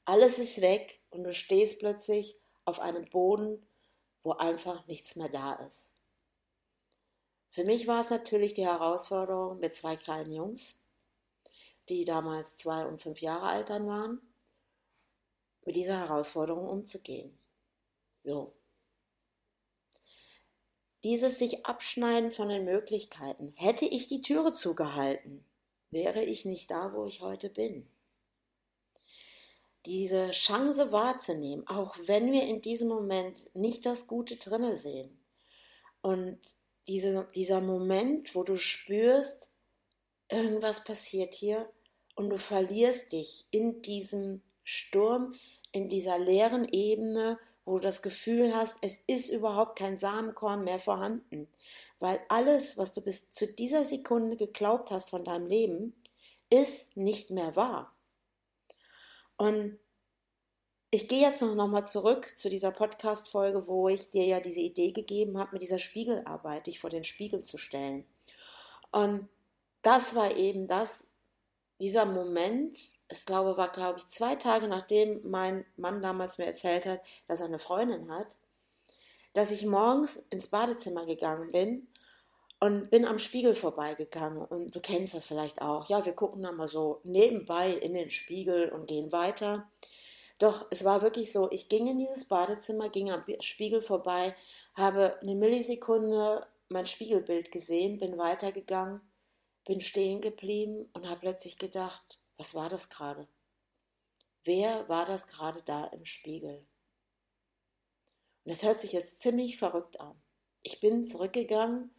alles 0.04 0.40
ist 0.40 0.60
weg 0.62 1.00
und 1.10 1.24
du 1.24 1.34
stehst 1.34 1.80
plötzlich 1.80 2.38
auf 2.66 2.80
einem 2.82 3.06
Boden, 3.06 3.66
wo 4.24 4.34
einfach 4.34 4.86
nichts 4.88 5.16
mehr 5.16 5.30
da 5.30 5.54
ist. 5.54 5.97
Für 7.58 7.64
mich 7.64 7.88
war 7.88 8.02
es 8.02 8.12
natürlich 8.12 8.54
die 8.54 8.68
Herausforderung 8.68 9.58
mit 9.58 9.74
zwei 9.74 9.96
kleinen 9.96 10.32
Jungs, 10.32 10.86
die 11.90 12.06
damals 12.06 12.56
zwei 12.56 12.86
und 12.86 13.02
fünf 13.02 13.20
Jahre 13.20 13.48
alt 13.48 13.72
dann 13.72 13.88
waren, 13.88 14.22
mit 15.66 15.76
dieser 15.76 15.98
Herausforderung 15.98 16.70
umzugehen. 16.70 17.36
So. 18.24 18.54
Dieses 21.04 21.40
sich 21.40 21.66
abschneiden 21.66 22.30
von 22.30 22.50
den 22.50 22.64
Möglichkeiten. 22.64 23.54
Hätte 23.56 23.86
ich 23.86 24.08
die 24.08 24.22
Türe 24.22 24.54
zugehalten, 24.54 25.44
wäre 25.90 26.24
ich 26.24 26.46
nicht 26.46 26.70
da, 26.70 26.94
wo 26.94 27.08
ich 27.08 27.22
heute 27.22 27.50
bin. 27.50 27.90
Diese 29.88 30.30
Chance 30.30 30.92
wahrzunehmen, 30.92 31.66
auch 31.66 31.96
wenn 32.06 32.32
wir 32.32 32.44
in 32.44 32.62
diesem 32.62 32.90
Moment 32.90 33.50
nicht 33.56 33.84
das 33.88 34.06
Gute 34.06 34.36
drinne 34.36 34.76
sehen. 34.76 35.20
Und 36.04 36.38
diese, 36.88 37.28
dieser 37.36 37.62
Moment, 37.62 38.36
wo 38.36 38.44
du 38.44 38.58
spürst, 38.58 39.52
irgendwas 40.30 40.84
passiert 40.84 41.34
hier 41.34 41.70
und 42.16 42.30
du 42.30 42.38
verlierst 42.38 43.12
dich 43.12 43.46
in 43.52 43.82
diesem 43.82 44.42
Sturm, 44.64 45.36
in 45.72 45.90
dieser 45.90 46.18
leeren 46.18 46.68
Ebene, 46.68 47.40
wo 47.66 47.74
du 47.76 47.80
das 47.82 48.02
Gefühl 48.02 48.56
hast, 48.56 48.78
es 48.82 49.00
ist 49.08 49.30
überhaupt 49.30 49.78
kein 49.78 49.98
Samenkorn 49.98 50.64
mehr 50.64 50.80
vorhanden, 50.80 51.48
weil 52.00 52.20
alles, 52.30 52.78
was 52.78 52.94
du 52.94 53.02
bis 53.02 53.32
zu 53.32 53.54
dieser 53.54 53.84
Sekunde 53.84 54.38
geglaubt 54.38 54.90
hast 54.90 55.10
von 55.10 55.26
deinem 55.26 55.48
Leben, 55.48 55.94
ist 56.50 56.96
nicht 56.96 57.30
mehr 57.30 57.56
wahr. 57.56 57.94
Und 59.36 59.78
ich 60.90 61.10
gehe 61.10 61.22
jetzt 61.22 61.42
noch, 61.42 61.54
noch 61.54 61.68
mal 61.68 61.86
zurück 61.86 62.38
zu 62.38 62.50
dieser 62.50 62.72
Podcast-Folge, 62.72 63.68
wo 63.68 63.90
ich 63.90 64.10
dir 64.12 64.26
ja 64.26 64.40
diese 64.40 64.62
Idee 64.62 64.92
gegeben 64.92 65.38
habe, 65.38 65.52
mit 65.54 65.62
dieser 65.62 65.80
Spiegelarbeit 65.80 66.68
dich 66.68 66.80
vor 66.80 66.90
den 66.90 67.04
Spiegel 67.04 67.42
zu 67.44 67.58
stellen. 67.58 68.06
Und 68.92 69.28
das 69.82 70.16
war 70.16 70.36
eben 70.36 70.68
das, 70.68 71.12
dieser 71.82 72.06
Moment, 72.06 72.78
es 73.10 73.26
glaube, 73.26 73.58
war, 73.58 73.70
glaube 73.72 74.00
ich, 74.00 74.08
zwei 74.08 74.36
Tage 74.36 74.68
nachdem 74.68 75.30
mein 75.30 75.66
Mann 75.76 76.02
damals 76.02 76.38
mir 76.38 76.46
erzählt 76.46 76.86
hat, 76.86 77.02
dass 77.28 77.42
er 77.42 77.48
eine 77.48 77.60
Freundin 77.60 78.12
hat, 78.12 78.38
dass 79.34 79.52
ich 79.52 79.66
morgens 79.66 80.26
ins 80.30 80.48
Badezimmer 80.48 81.06
gegangen 81.06 81.52
bin 81.52 81.88
und 82.60 82.90
bin 82.90 83.06
am 83.06 83.20
Spiegel 83.20 83.56
vorbeigegangen. 83.56 84.42
Und 84.42 84.76
du 84.76 84.80
kennst 84.80 85.14
das 85.14 85.28
vielleicht 85.28 85.62
auch. 85.62 85.90
Ja, 85.90 86.06
wir 86.06 86.14
gucken 86.14 86.42
dann 86.42 86.56
mal 86.56 86.68
so 86.68 87.02
nebenbei 87.04 87.72
in 87.74 87.94
den 87.94 88.10
Spiegel 88.10 88.70
und 88.70 88.88
gehen 88.88 89.12
weiter. 89.12 89.70
Doch 90.38 90.68
es 90.70 90.84
war 90.84 91.02
wirklich 91.02 91.32
so, 91.32 91.50
ich 91.52 91.68
ging 91.68 91.88
in 91.88 91.98
dieses 91.98 92.28
Badezimmer, 92.28 92.90
ging 92.90 93.12
am 93.12 93.24
Spiegel 93.40 93.82
vorbei, 93.82 94.36
habe 94.76 95.20
eine 95.22 95.36
Millisekunde 95.36 96.46
mein 96.70 96.86
Spiegelbild 96.86 97.52
gesehen, 97.52 97.98
bin 97.98 98.18
weitergegangen 98.18 99.02
bin 99.68 99.82
stehen 99.82 100.22
geblieben 100.22 100.90
und 100.94 101.08
habe 101.08 101.20
plötzlich 101.20 101.58
gedacht, 101.58 102.20
was 102.38 102.56
war 102.56 102.70
das 102.70 102.90
gerade? 102.90 103.28
Wer 104.46 104.88
war 104.88 105.06
das 105.06 105.28
gerade 105.28 105.62
da 105.62 105.86
im 105.88 106.06
Spiegel? 106.06 106.66
Und 108.46 108.52
es 108.54 108.64
hört 108.64 108.80
sich 108.80 108.94
jetzt 108.94 109.22
ziemlich 109.22 109.58
verrückt 109.58 110.00
an. 110.00 110.20
Ich 110.64 110.80
bin 110.80 111.06
zurückgegangen 111.06 111.94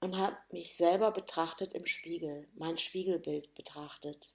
und 0.00 0.18
habe 0.18 0.36
mich 0.50 0.76
selber 0.76 1.12
betrachtet 1.12 1.74
im 1.74 1.86
Spiegel, 1.86 2.48
mein 2.54 2.76
Spiegelbild 2.76 3.54
betrachtet. 3.54 4.34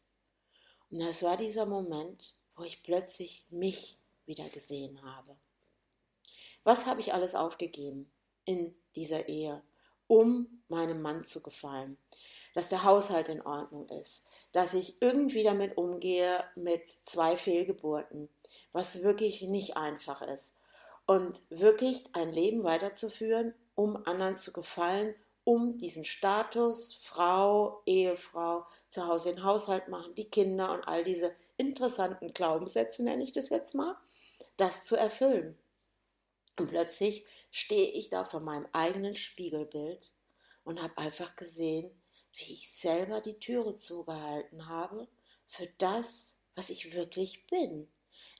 Und 0.90 1.00
das 1.00 1.24
war 1.24 1.36
dieser 1.36 1.66
Moment, 1.66 2.37
wo 2.58 2.64
ich 2.64 2.84
plötzlich 2.84 3.46
mich 3.50 3.98
wieder 4.26 4.50
gesehen 4.50 5.02
habe. 5.04 5.38
Was 6.64 6.86
habe 6.86 7.00
ich 7.00 7.14
alles 7.14 7.34
aufgegeben 7.34 8.12
in 8.44 8.76
dieser 8.96 9.30
Ehe, 9.30 9.64
um 10.08 10.62
meinem 10.68 11.02
Mann 11.02 11.24
zu 11.24 11.42
gefallen? 11.42 11.98
dass 12.58 12.70
der 12.70 12.84
Haushalt 12.84 13.30
in 13.30 13.46
Ordnung 13.46 13.88
ist, 13.90 14.26
dass 14.52 14.74
ich 14.74 15.00
irgendwie 15.00 15.44
damit 15.44 15.78
umgehe 15.78 16.44
mit 16.56 16.88
zwei 16.88 17.38
Fehlgeburten, 17.38 18.30
was 18.72 19.04
wirklich 19.04 19.44
nicht 19.44 19.78
einfach 19.78 20.24
ist. 20.24 20.58
Und 21.06 21.44
wirklich 21.52 22.04
ein 22.14 22.34
Leben 22.34 22.64
weiterzuführen, 22.64 23.54
um 23.76 23.96
anderen 24.08 24.38
zu 24.38 24.54
gefallen, 24.54 25.14
um 25.44 25.78
diesen 25.78 26.04
Status 26.04 26.96
Frau, 26.96 27.84
Ehefrau, 27.86 28.66
zu 28.90 29.06
Hause 29.06 29.36
den 29.36 29.44
Haushalt 29.44 29.88
machen, 29.88 30.16
die 30.16 30.28
Kinder 30.28 30.74
und 30.74 30.88
all 30.88 31.04
diese 31.04 31.36
interessanten 31.58 32.34
Glaubenssätze, 32.34 33.04
nenne 33.04 33.24
ich 33.24 33.34
das 33.34 33.50
jetzt 33.50 33.76
mal, 33.76 33.98
das 34.58 34.86
zu 34.86 34.96
erfüllen. 34.96 35.58
Und 36.58 36.70
plötzlich 36.70 37.26
stehe 37.52 37.92
ich 37.92 38.10
da 38.10 38.24
vor 38.24 38.40
meinem 38.40 38.68
eigenen 38.72 39.16
Spiegelbild 39.16 40.12
und 40.64 40.82
habe 40.82 40.98
einfach 40.98 41.36
gesehen, 41.36 41.92
wie 42.34 42.54
ich 42.54 42.72
selber 42.72 43.22
die 43.22 43.40
Türe 43.40 43.76
zugehalten 43.76 44.68
habe 44.68 45.08
für 45.48 45.68
das, 45.78 46.40
was 46.56 46.70
ich 46.70 46.94
wirklich 46.94 47.48
bin. 47.48 47.88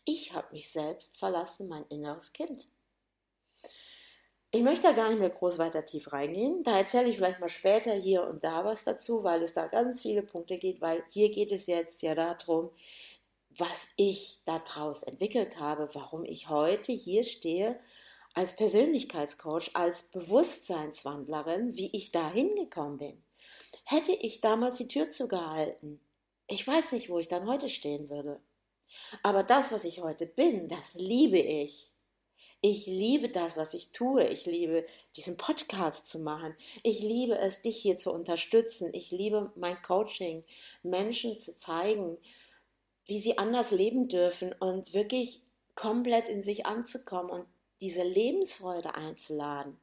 Ich 0.06 0.34
habe 0.34 0.54
mich 0.54 0.72
selbst 0.72 1.18
verlassen, 1.18 1.68
mein 1.68 1.86
inneres 1.90 2.34
Kind. 2.34 2.68
Ich 4.52 4.62
möchte 4.64 4.84
da 4.84 4.94
gar 4.94 5.10
nicht 5.10 5.20
mehr 5.20 5.30
groß 5.30 5.58
weiter 5.58 5.86
tief 5.86 6.14
reingehen. 6.14 6.64
Da 6.64 6.78
erzähle 6.78 7.10
ich 7.10 7.18
vielleicht 7.18 7.40
mal 7.40 7.50
später 7.50 7.94
hier 7.94 8.24
und 8.24 8.44
da 8.44 8.64
was 8.64 8.86
dazu, 8.86 9.24
weil 9.24 9.44
es 9.44 9.54
da 9.54 9.68
ganz 9.68 10.02
viele 10.02 10.24
Punkte 10.24 10.58
geht, 10.58 10.80
weil 10.80 11.04
hier 11.10 11.30
geht 11.32 11.52
es 11.52 11.68
jetzt 11.68 12.02
ja 12.02 12.16
darum, 12.16 12.70
was 13.50 13.88
ich 13.98 14.40
daraus 14.46 15.04
entwickelt 15.04 15.60
habe, 15.60 15.90
warum 15.94 16.24
ich 16.24 16.50
heute 16.50 16.94
hier 16.94 17.24
stehe 17.24 17.80
als 18.34 18.56
Persönlichkeitscoach, 18.56 19.72
als 19.74 20.04
Bewusstseinswandlerin, 20.04 21.76
wie 21.76 21.90
ich 21.92 22.12
da 22.12 22.32
hingekommen 22.32 22.98
bin. 23.00 23.24
Hätte 23.84 24.14
ich 24.14 24.42
damals 24.42 24.78
die 24.78 24.88
Tür 24.88 25.10
zugehalten, 25.10 26.00
ich 26.48 26.66
weiß 26.66 26.94
nicht, 26.94 27.10
wo 27.10 27.20
ich 27.20 27.28
dann 27.28 27.48
heute 27.48 27.68
stehen 27.68 28.10
würde. 28.10 28.40
Aber 29.24 29.44
das, 29.44 29.72
was 29.74 29.84
ich 29.84 30.02
heute 30.02 30.26
bin, 30.26 30.70
das 30.70 30.94
liebe 30.94 31.40
ich. 31.40 31.92
Ich 32.62 32.88
liebe 32.88 33.30
das, 33.30 33.58
was 33.58 33.74
ich 33.74 33.92
tue. 33.92 34.26
Ich 34.26 34.46
liebe 34.46 34.86
diesen 35.16 35.38
Podcast 35.38 36.08
zu 36.08 36.20
machen. 36.20 36.56
Ich 36.84 37.00
liebe 37.02 37.38
es, 37.38 37.62
dich 37.62 37.78
hier 37.78 37.98
zu 37.98 38.12
unterstützen. 38.12 38.90
Ich 38.94 39.12
liebe 39.12 39.52
mein 39.56 39.80
Coaching, 39.84 40.44
Menschen 40.82 41.38
zu 41.38 41.56
zeigen, 41.56 42.18
wie 43.06 43.20
sie 43.20 43.38
anders 43.38 43.72
leben 43.72 44.08
dürfen 44.08 44.54
und 44.60 44.94
wirklich 44.94 45.42
komplett 45.76 46.30
in 46.30 46.44
sich 46.44 46.66
anzukommen 46.66 47.30
und 47.30 47.46
diese 47.80 48.04
Lebensfreude 48.04 48.96
einzuladen. 48.96 49.80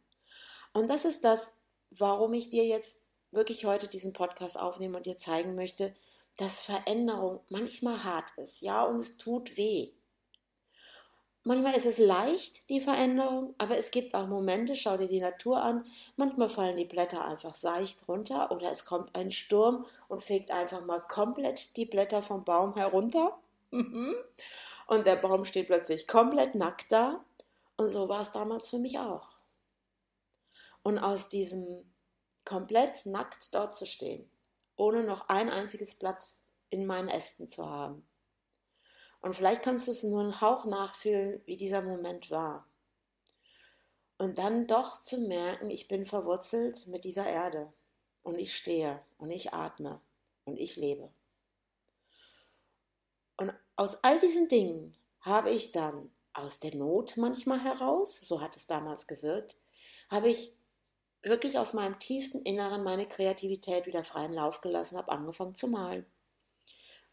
Und 0.73 0.89
das 0.89 1.05
ist 1.05 1.25
das, 1.25 1.55
warum 1.91 2.35
ich 2.35 2.51
dir 2.51 2.67
jetzt 2.67 3.01
wirklich 3.31 3.65
heute 3.65 3.87
diesen 3.87 4.13
Podcast 4.13 4.59
aufnehmen 4.59 4.97
und 4.97 5.07
dir 5.07 5.17
zeigen 5.17 5.55
möchte, 5.55 5.95
dass 6.37 6.61
Veränderung 6.61 7.41
manchmal 7.49 8.03
hart 8.03 8.31
ist, 8.39 8.61
ja, 8.61 8.83
und 8.83 8.99
es 8.99 9.17
tut 9.17 9.57
weh. 9.57 9.93
Manchmal 11.47 11.77
ist 11.77 11.85
es 11.85 11.99
leicht, 11.99 12.71
die 12.71 12.81
Veränderung, 12.81 13.55
aber 13.59 13.77
es 13.77 13.91
gibt 13.91 14.15
auch 14.15 14.27
Momente, 14.27 14.75
schau 14.75 14.97
dir 14.97 15.09
die 15.09 15.21
Natur 15.21 15.63
an, 15.63 15.85
manchmal 16.17 16.49
fallen 16.49 16.79
die 16.79 16.87
Blätter 16.87 17.23
einfach 17.23 17.55
seicht 17.55 18.09
runter 18.09 18.51
oder 18.51 18.71
es 18.71 18.87
kommt 18.87 19.15
ein 19.15 19.31
Sturm 19.31 19.85
und 20.09 20.23
fegt 20.23 20.51
einfach 20.51 20.83
mal 20.87 21.01
komplett 21.01 21.77
die 21.77 21.85
Blätter 21.85 22.23
vom 22.23 22.45
Baum 22.45 22.75
herunter. 22.77 23.39
und 24.87 25.07
der 25.07 25.17
Baum 25.17 25.45
steht 25.45 25.67
plötzlich 25.67 26.07
komplett 26.07 26.55
nackt 26.55 26.91
da. 26.91 27.23
Und 27.77 27.91
so 27.91 28.09
war 28.09 28.23
es 28.23 28.33
damals 28.33 28.71
für 28.71 28.79
mich 28.79 28.99
auch. 28.99 29.33
Und 30.83 30.99
aus 30.99 31.29
diesem 31.29 31.85
komplett 32.47 33.05
nackt 33.05 33.55
dort 33.55 33.77
zu 33.77 33.85
stehen, 33.85 34.31
ohne 34.77 35.03
noch 35.03 35.29
ein 35.29 35.51
einziges 35.51 35.95
Blatt 35.95 36.25
in 36.71 36.87
meinen 36.87 37.09
Ästen 37.09 37.49
zu 37.49 37.69
haben. 37.69 38.07
Und 39.25 39.35
vielleicht 39.35 39.63
kannst 39.63 39.87
du 39.87 39.91
es 39.91 40.03
nur 40.03 40.21
einen 40.21 40.43
Hauch 40.43 40.67
nachfühlen, 40.67 41.41
wie 41.47 41.57
dieser 41.57 41.81
Moment 41.81 42.31
war. 42.31 42.69
Und 44.19 44.37
dann 44.37 44.67
doch 44.67 45.01
zu 45.01 45.17
merken, 45.17 45.71
ich 45.71 45.89
bin 45.89 46.05
verwurzelt 46.05 46.87
mit 46.89 47.05
dieser 47.05 47.27
Erde 47.27 47.73
und 48.23 48.39
ich 48.39 48.55
stehe 48.55 49.01
und 49.17 49.31
ich 49.31 49.55
atme 49.55 49.99
und 50.45 50.59
ich 50.59 50.77
lebe. 50.77 51.11
Und 53.39 53.55
aus 53.77 54.05
all 54.05 54.19
diesen 54.19 54.49
Dingen 54.49 54.95
habe 55.23 55.49
ich 55.49 55.73
dann 55.73 56.11
aus 56.35 56.61
der 56.61 56.75
Not 56.75 57.17
manchmal 57.17 57.61
heraus, 57.61 58.21
so 58.21 58.43
hat 58.43 58.57
es 58.57 58.67
damals 58.67 59.07
gewirkt, 59.07 59.57
habe 60.11 60.29
ich 60.29 60.55
wirklich 61.23 61.59
aus 61.59 61.73
meinem 61.73 61.99
tiefsten 61.99 62.43
Inneren 62.43 62.85
meine 62.85 63.09
Kreativität 63.09 63.87
wieder 63.87 64.05
freien 64.05 64.35
Lauf 64.35 64.61
gelassen, 64.61 64.99
habe 64.99 65.11
angefangen 65.11 65.55
zu 65.55 65.67
malen. 65.67 66.05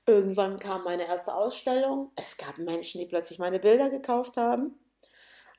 Irgendwann 0.05 0.59
kam 0.59 0.83
meine 0.83 1.07
erste 1.07 1.33
Ausstellung. 1.33 2.11
Es 2.15 2.37
gab 2.37 2.57
Menschen, 2.57 2.99
die 2.99 3.05
plötzlich 3.05 3.39
meine 3.39 3.59
Bilder 3.59 3.89
gekauft 3.89 4.37
haben. 4.37 4.79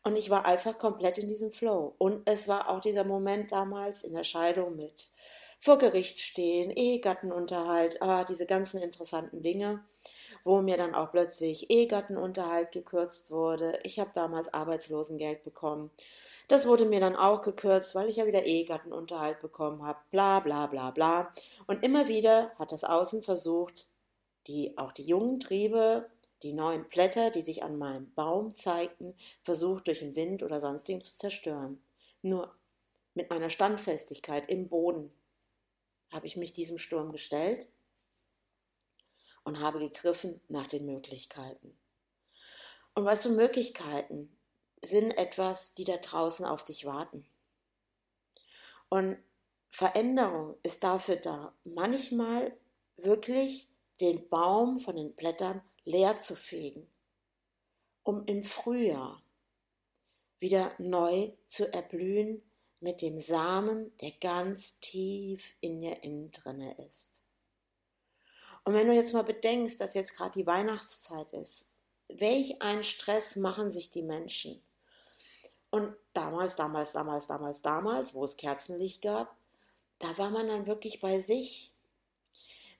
Und 0.04 0.16
ich 0.16 0.30
war 0.30 0.46
einfach 0.46 0.78
komplett 0.78 1.18
in 1.18 1.28
diesem 1.28 1.52
Flow. 1.52 1.94
Und 1.98 2.28
es 2.28 2.48
war 2.48 2.68
auch 2.68 2.80
dieser 2.80 3.04
Moment 3.04 3.52
damals 3.52 4.02
in 4.02 4.14
der 4.14 4.24
Scheidung 4.24 4.76
mit 4.76 5.12
vor 5.60 5.78
Gericht 5.78 6.18
stehen, 6.18 6.72
Ehegattenunterhalt, 6.72 8.02
ah, 8.02 8.24
diese 8.24 8.46
ganzen 8.46 8.82
interessanten 8.82 9.42
Dinge, 9.42 9.84
wo 10.42 10.60
mir 10.60 10.76
dann 10.76 10.92
auch 10.92 11.12
plötzlich 11.12 11.70
Ehegattenunterhalt 11.70 12.72
gekürzt 12.72 13.30
wurde. 13.30 13.78
Ich 13.84 14.00
habe 14.00 14.10
damals 14.12 14.52
Arbeitslosengeld 14.52 15.44
bekommen. 15.44 15.92
Das 16.48 16.66
wurde 16.66 16.84
mir 16.84 16.98
dann 16.98 17.14
auch 17.14 17.42
gekürzt, 17.42 17.94
weil 17.94 18.08
ich 18.08 18.16
ja 18.16 18.26
wieder 18.26 18.44
Ehegattenunterhalt 18.44 19.38
bekommen 19.38 19.86
habe. 19.86 20.00
Bla 20.10 20.40
bla 20.40 20.66
bla 20.66 20.90
bla. 20.90 21.32
Und 21.68 21.84
immer 21.84 22.08
wieder 22.08 22.50
hat 22.58 22.72
das 22.72 22.82
Außen 22.82 23.22
versucht, 23.22 23.91
die, 24.46 24.76
auch 24.78 24.92
die 24.92 25.04
jungen 25.04 25.40
Triebe, 25.40 26.10
die 26.42 26.52
neuen 26.52 26.88
Blätter, 26.88 27.30
die 27.30 27.42
sich 27.42 27.62
an 27.62 27.78
meinem 27.78 28.12
Baum 28.14 28.54
zeigten, 28.54 29.14
versucht 29.42 29.86
durch 29.86 30.00
den 30.00 30.16
Wind 30.16 30.42
oder 30.42 30.60
sonstigen 30.60 31.02
zu 31.02 31.16
zerstören. 31.16 31.82
Nur 32.22 32.54
mit 33.14 33.30
meiner 33.30 33.50
Standfestigkeit 33.50 34.48
im 34.48 34.68
Boden 34.68 35.12
habe 36.12 36.26
ich 36.26 36.36
mich 36.36 36.52
diesem 36.52 36.78
Sturm 36.78 37.12
gestellt 37.12 37.68
und 39.44 39.60
habe 39.60 39.78
gegriffen 39.78 40.40
nach 40.48 40.66
den 40.66 40.86
Möglichkeiten. 40.86 41.76
Und 42.94 43.04
weißt 43.04 43.24
du, 43.24 43.30
Möglichkeiten 43.30 44.36
sind 44.82 45.16
etwas, 45.16 45.74
die 45.74 45.84
da 45.84 45.96
draußen 45.96 46.44
auf 46.44 46.64
dich 46.64 46.84
warten. 46.84 47.26
Und 48.88 49.16
Veränderung 49.70 50.56
ist 50.62 50.84
dafür 50.84 51.16
da, 51.16 51.54
manchmal 51.64 52.54
wirklich 52.96 53.71
den 54.02 54.28
Baum 54.28 54.78
von 54.78 54.96
den 54.96 55.14
Blättern 55.14 55.62
leer 55.84 56.20
zu 56.20 56.36
fegen, 56.36 56.86
um 58.02 58.24
im 58.26 58.44
Frühjahr 58.44 59.22
wieder 60.38 60.72
neu 60.78 61.32
zu 61.46 61.72
erblühen 61.72 62.42
mit 62.80 63.00
dem 63.00 63.20
Samen, 63.20 63.96
der 63.98 64.10
ganz 64.20 64.80
tief 64.80 65.54
in 65.60 65.80
dir 65.80 66.02
innen 66.02 66.32
drinne 66.32 66.74
ist. 66.88 67.22
Und 68.64 68.74
wenn 68.74 68.88
du 68.88 68.92
jetzt 68.92 69.12
mal 69.12 69.22
bedenkst, 69.22 69.80
dass 69.80 69.94
jetzt 69.94 70.16
gerade 70.16 70.32
die 70.32 70.46
Weihnachtszeit 70.46 71.32
ist, 71.32 71.70
welch 72.08 72.60
einen 72.60 72.82
Stress 72.82 73.36
machen 73.36 73.72
sich 73.72 73.90
die 73.90 74.02
Menschen? 74.02 74.60
Und 75.70 75.96
damals, 76.12 76.56
damals, 76.56 76.92
damals, 76.92 77.26
damals, 77.26 77.62
damals, 77.62 78.14
wo 78.14 78.24
es 78.24 78.36
Kerzenlicht 78.36 79.00
gab, 79.02 79.36
da 79.98 80.16
war 80.18 80.30
man 80.30 80.48
dann 80.48 80.66
wirklich 80.66 81.00
bei 81.00 81.20
sich. 81.20 81.71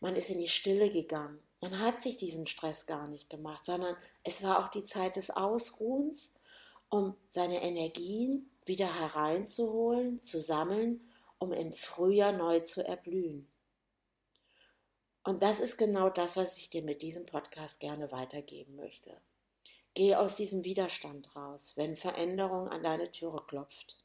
Man 0.03 0.17
ist 0.17 0.31
in 0.31 0.39
die 0.39 0.49
Stille 0.49 0.91
gegangen. 0.91 1.39
Man 1.61 1.79
hat 1.79 2.03
sich 2.03 2.17
diesen 2.17 2.49
Stress 2.49 2.87
gar 2.87 3.07
nicht 3.07 3.31
gemacht, 3.31 3.65
sondern 3.65 3.97
es 4.25 4.43
war 4.43 4.59
auch 4.59 4.69
die 4.69 4.83
Zeit 4.83 5.15
des 5.15 5.31
Ausruhens, 5.31 6.41
um 6.89 7.15
seine 7.29 7.63
Energien 7.63 8.51
wieder 8.65 8.93
hereinzuholen, 9.01 10.21
zu 10.25 10.41
sammeln, 10.41 11.09
um 11.39 11.53
im 11.53 11.73
Frühjahr 11.73 12.33
neu 12.33 12.59
zu 12.59 12.85
erblühen. 12.85 13.47
Und 15.23 15.45
das 15.45 15.61
ist 15.61 15.77
genau 15.79 16.11
das, 16.11 16.37
was 16.37 16.59
ich 16.59 16.69
dir 16.69 16.83
mit 16.83 17.01
diesem 17.01 17.25
Podcast 17.25 17.79
gerne 17.79 18.11
weitergeben 18.11 18.75
möchte. 18.75 19.17
Geh 19.95 20.17
aus 20.17 20.35
diesem 20.35 20.65
Widerstand 20.65 21.37
raus, 21.37 21.75
wenn 21.77 21.97
Veränderung 21.97 22.67
an 22.67 22.83
deine 22.83 23.13
Türe 23.13 23.45
klopft. 23.47 23.99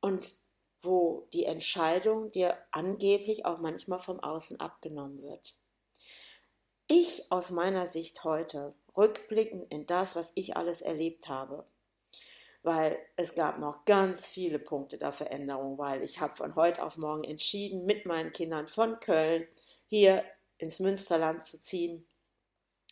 Und 0.00 0.32
wo 0.82 1.28
die 1.32 1.44
Entscheidung 1.44 2.30
dir 2.30 2.56
angeblich 2.70 3.44
auch 3.44 3.58
manchmal 3.58 3.98
vom 3.98 4.20
Außen 4.20 4.60
abgenommen 4.60 5.22
wird. 5.22 5.56
Ich 6.88 7.30
aus 7.30 7.50
meiner 7.50 7.86
Sicht 7.86 8.22
heute, 8.24 8.74
rückblickend 8.96 9.70
in 9.72 9.86
das, 9.86 10.16
was 10.16 10.32
ich 10.34 10.56
alles 10.56 10.82
erlebt 10.82 11.28
habe, 11.28 11.66
weil 12.62 12.98
es 13.16 13.34
gab 13.34 13.58
noch 13.58 13.84
ganz 13.84 14.26
viele 14.26 14.58
Punkte 14.58 14.98
der 14.98 15.12
Veränderung, 15.12 15.78
weil 15.78 16.02
ich 16.02 16.20
habe 16.20 16.36
von 16.36 16.54
heute 16.54 16.84
auf 16.84 16.96
morgen 16.96 17.24
entschieden, 17.24 17.84
mit 17.86 18.06
meinen 18.06 18.30
Kindern 18.30 18.68
von 18.68 19.00
Köln 19.00 19.46
hier 19.88 20.24
ins 20.58 20.80
Münsterland 20.80 21.44
zu 21.44 21.60
ziehen 21.60 22.06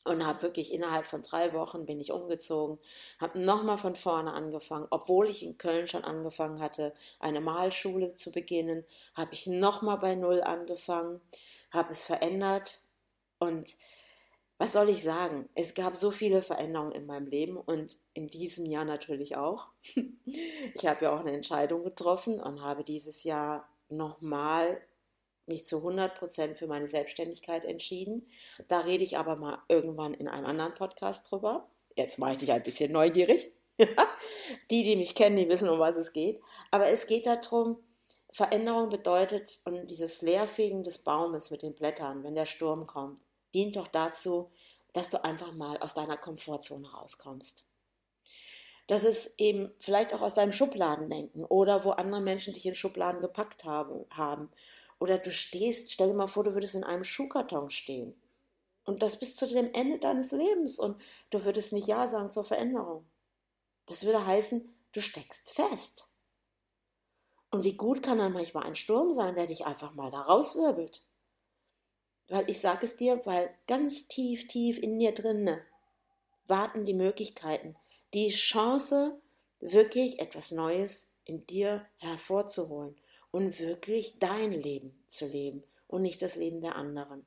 und 0.05 0.27
habe 0.27 0.43
wirklich 0.43 0.73
innerhalb 0.73 1.07
von 1.07 1.23
drei 1.23 1.53
Wochen 1.53 1.87
bin 1.87 2.01
ich 2.01 2.13
umgezogen, 2.13 2.79
habe 3.19 3.41
nochmal 3.41 3.79
von 3.79 3.97
vorne 3.97 4.33
angefangen, 4.33 4.87
obwohl 4.91 5.29
ich 5.29 5.43
in 5.43 5.59
Köln 5.59 5.87
schon 5.87 6.05
angefangen 6.05 6.61
hatte, 6.61 6.95
eine 7.21 7.41
Malschule 7.41 8.15
zu 8.15 8.31
beginnen, 8.31 8.85
habe 9.15 9.33
ich 9.33 9.47
nochmal 9.47 9.99
bei 9.99 10.15
Null 10.15 10.43
angefangen, 10.43 11.21
habe 11.71 11.93
es 11.93 12.05
verändert 12.05 12.83
und 13.39 13.77
was 14.59 14.73
soll 14.73 14.89
ich 14.89 15.03
sagen? 15.03 15.49
Es 15.57 15.75
gab 15.75 15.97
so 15.97 16.13
viele 16.13 16.41
Veränderungen 16.41 16.93
in 16.93 17.07
meinem 17.07 17.27
Leben 17.27 17.57
und 17.57 17.99
in 18.13 18.29
diesem 18.29 18.67
Jahr 18.67 18.85
natürlich 18.85 19.37
auch. 19.37 19.69
Ich 20.75 20.87
habe 20.87 21.05
ja 21.05 21.15
auch 21.15 21.21
eine 21.21 21.33
Entscheidung 21.33 21.85
getroffen 21.85 22.41
und 22.41 22.63
habe 22.63 22.83
dieses 22.83 23.23
Jahr 23.23 23.69
nochmal 23.89 24.81
mich 25.47 25.67
zu 25.67 25.79
100% 25.79 26.55
für 26.55 26.67
meine 26.67 26.89
Selbstständigkeit 26.89 27.65
entschieden. 27.65 28.29
Da 28.69 28.81
rede 28.81 29.05
ich 29.05 29.19
aber 29.19 29.37
mal 29.37 29.59
irgendwann 29.69 30.15
in 30.15 30.29
einem 30.29 30.47
anderen 30.47 30.75
Podcast 30.75 31.31
drüber. 31.31 31.69
Jetzt 31.97 32.19
mache 32.19 32.33
ich 32.33 32.39
dich 32.39 32.53
ein 32.53 32.63
bisschen 32.63 32.93
neugierig. 32.93 33.53
die, 34.71 34.83
die 34.83 34.97
mich 34.97 35.15
kennen, 35.15 35.37
die 35.37 35.49
wissen, 35.49 35.69
um 35.69 35.79
was 35.79 35.97
es 35.97 36.13
geht. 36.13 36.41
Aber 36.71 36.89
es 36.89 37.07
geht 37.07 37.27
darum, 37.27 37.79
Veränderung 38.31 38.89
bedeutet 38.89 39.61
und 39.65 39.89
dieses 39.91 40.23
Leerfegen 40.23 40.83
des 40.83 40.99
Baumes 40.99 41.51
mit 41.51 41.63
den 41.63 41.75
Blättern, 41.75 42.25
wenn 42.25 42.35
der 42.35 42.47
Sturm 42.47 42.87
kommt, 42.87 43.21
dient 43.55 43.77
doch 43.77 43.87
dazu, 43.87 44.51
dass 44.93 45.11
du 45.11 45.23
einfach 45.23 45.53
mal 45.53 45.77
aus 45.79 45.95
deiner 45.95 46.17
Komfortzone 46.17 46.91
rauskommst. 46.91 47.65
Das 48.87 49.03
ist 49.03 49.35
eben 49.39 49.73
vielleicht 49.79 50.13
auch 50.13 50.21
aus 50.21 50.35
deinem 50.35 50.53
Schubladendenken 50.53 51.45
oder 51.45 51.85
wo 51.85 51.91
andere 51.91 52.21
Menschen 52.21 52.55
dich 52.55 52.67
in 52.67 52.75
Schubladen 52.75 53.21
gepackt 53.21 53.65
haben, 53.65 54.05
haben. 54.11 54.51
Oder 55.05 55.19
du 55.19 55.31
stehst, 55.31 55.93
stell 55.93 56.09
dir 56.09 56.15
mal 56.15 56.29
vor, 56.29 56.45
du 56.45 56.55
würdest 56.55 56.75
in 56.75 56.83
einem 56.83 57.05
Schuhkarton 57.05 57.71
stehen. 57.71 58.15
Und 58.87 59.03
das 59.03 59.19
bis 59.19 59.37
zu 59.37 59.47
dem 59.47 59.71
Ende 59.75 59.99
deines 59.99 60.33
Lebens. 60.33 60.79
Und 60.79 60.99
du 61.29 61.45
würdest 61.45 61.75
nicht 61.75 61.87
Ja 61.87 62.09
sagen 62.09 62.33
zur 62.33 62.43
Veränderung. 62.43 63.05
Das 63.85 64.07
würde 64.07 64.25
heißen, 64.25 64.67
du 64.93 65.03
steckst 65.03 65.51
fest. 65.51 66.09
Und 67.51 67.65
wie 67.65 67.77
gut 67.77 68.03
kann 68.03 68.17
dann 68.17 68.33
manchmal 68.33 68.63
ein 68.65 68.77
Sturm 68.77 69.13
sein, 69.13 69.35
der 69.35 69.47
dich 69.47 69.67
einfach 69.67 69.93
mal 69.93 70.11
da 70.11 70.23
rauswirbelt. 70.23 71.07
Weil 72.29 72.49
ich 72.49 72.63
sage 72.63 72.87
es 72.87 72.97
dir, 72.97 73.21
weil 73.27 73.55
ganz 73.67 74.09
tief, 74.09 74.49
tief 74.49 74.79
in 74.79 74.99
dir 74.99 75.13
drinne 75.13 75.61
warten 76.47 76.87
die 76.87 76.95
Möglichkeiten, 76.95 77.77
die 78.15 78.31
Chance, 78.31 79.21
wirklich 79.61 80.19
etwas 80.19 80.51
Neues 80.51 81.13
in 81.27 81.47
dir 81.47 81.85
hervorzuholen 81.99 82.97
und 83.35 83.59
wirklich 83.59 84.21
dein 84.21 84.53
Leben 84.53 84.97
zu 85.09 85.27
leben 85.27 85.65
und 85.89 86.03
nicht 86.03 86.23
das 86.23 86.37
Leben 86.37 86.61
der 86.61 86.77
anderen. 86.77 87.27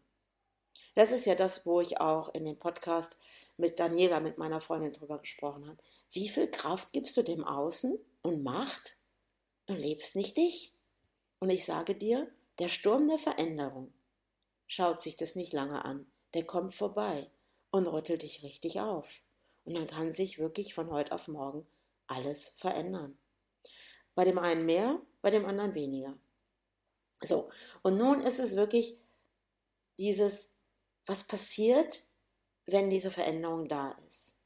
Das 0.96 1.12
ist 1.12 1.26
ja 1.26 1.36
das, 1.36 1.66
wo 1.66 1.82
ich 1.82 2.00
auch 2.00 2.34
in 2.34 2.46
dem 2.46 2.58
Podcast 2.58 3.20
mit 3.58 3.78
Daniela, 3.78 4.22
mit 4.22 4.38
meiner 4.38 4.62
Freundin 4.62 4.94
drüber 4.94 5.20
gesprochen 5.20 5.68
habe. 5.68 5.84
Wie 6.12 6.30
viel 6.30 6.50
Kraft 6.50 6.94
gibst 6.94 7.18
du 7.18 7.24
dem 7.24 7.44
Außen 7.44 8.00
und 8.22 8.42
Macht 8.42 8.96
und 9.66 9.76
lebst 9.76 10.16
nicht 10.16 10.38
dich? 10.38 10.74
Und 11.40 11.50
ich 11.50 11.66
sage 11.66 11.94
dir, 11.94 12.32
der 12.58 12.70
Sturm 12.70 13.10
der 13.10 13.20
Veränderung, 13.20 13.92
schaut 14.66 15.02
sich 15.02 15.18
das 15.18 15.36
nicht 15.36 15.52
lange 15.52 15.84
an. 15.84 16.10
Der 16.34 16.46
kommt 16.46 16.74
vorbei 16.74 17.30
und 17.70 17.86
rüttelt 17.86 18.24
dich 18.24 18.44
richtig 18.44 18.80
auf. 18.80 19.20
Und 19.66 19.76
dann 19.76 19.88
kann 19.88 20.14
sich 20.14 20.40
wirklich 20.40 20.74
von 20.74 20.90
heute 20.90 21.12
auf 21.12 21.28
morgen 21.28 21.68
alles 22.08 22.54
verändern. 22.56 23.18
Bei 24.18 24.26
dem 24.26 24.40
einen 24.40 24.66
mehr, 24.66 25.00
bei 25.22 25.30
dem 25.30 25.46
anderen 25.46 25.76
weniger. 25.76 26.18
So, 27.22 27.52
und 27.84 28.00
nun 28.00 28.24
ist 28.24 28.40
es 28.40 28.56
wirklich 28.56 28.98
dieses, 30.00 30.50
was 31.06 31.24
passiert, 31.24 32.02
wenn 32.66 32.90
diese 32.90 33.12
Veränderung 33.12 33.68
da 33.68 33.92
ist. 34.08 34.40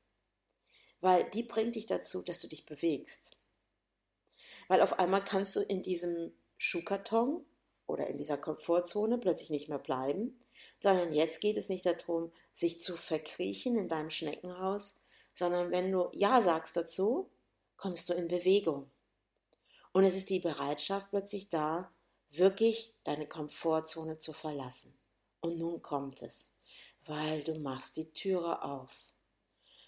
Weil 1.00 1.24
die 1.30 1.44
bringt 1.44 1.78
dich 1.78 1.86
dazu, 1.86 2.22
dass 2.22 2.42
du 2.42 2.50
dich 2.50 2.66
bewegst. 2.66 3.38
Weil 4.68 4.82
auf 4.82 5.00
einmal 5.00 5.24
kannst 5.24 5.56
du 5.56 5.62
in 5.62 5.82
diesem 5.82 6.34
Schuhkarton 6.58 7.46
oder 7.88 8.08
in 8.08 8.18
dieser 8.18 8.38
Komfortzone 8.38 9.20
plötzlich 9.20 9.52
nicht 9.52 9.70
mehr 9.70 9.80
bleiben, 9.80 10.38
sondern 10.80 11.14
jetzt 11.14 11.40
geht 11.40 11.56
es 11.56 11.70
nicht 11.70 11.86
darum, 11.86 12.34
sich 12.52 12.82
zu 12.82 12.98
verkriechen 12.98 13.78
in 13.78 13.88
deinem 13.88 14.10
Schneckenhaus, 14.10 15.00
sondern 15.34 15.72
wenn 15.72 15.94
du 15.94 16.10
Ja 16.12 16.42
sagst 16.42 16.76
dazu, 16.76 17.30
kommst 17.78 18.10
du 18.10 18.14
in 18.14 18.28
Bewegung. 18.28 18.92
Und 19.93 20.04
es 20.06 20.15
ist 20.15 20.30
die 20.30 20.39
Bereitschaft 20.39 21.10
plötzlich 21.10 21.49
da, 21.49 21.91
wirklich 22.30 22.93
deine 23.04 23.27
Komfortzone 23.27 24.17
zu 24.17 24.34
verlassen. 24.34 24.97
Und 25.41 25.58
nun 25.58 25.82
kommt 25.82 26.21
es, 26.21 26.54
weil 27.06 27.43
du 27.43 27.56
machst 27.56 27.97
die 27.97 28.12
Türe 28.12 28.63
auf. 28.63 28.91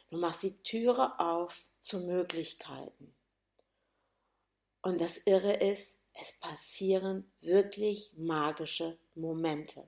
Du 0.09 0.17
machst 0.17 0.43
die 0.43 0.61
Türe 0.63 1.19
auf 1.19 1.65
zu 1.79 1.99
Möglichkeiten. 1.99 3.15
Und 4.81 4.99
das 4.99 5.17
Irre 5.25 5.53
ist, 5.53 5.97
es 6.13 6.33
passieren 6.33 7.31
wirklich 7.41 8.13
magische 8.17 8.99
Momente. 9.15 9.87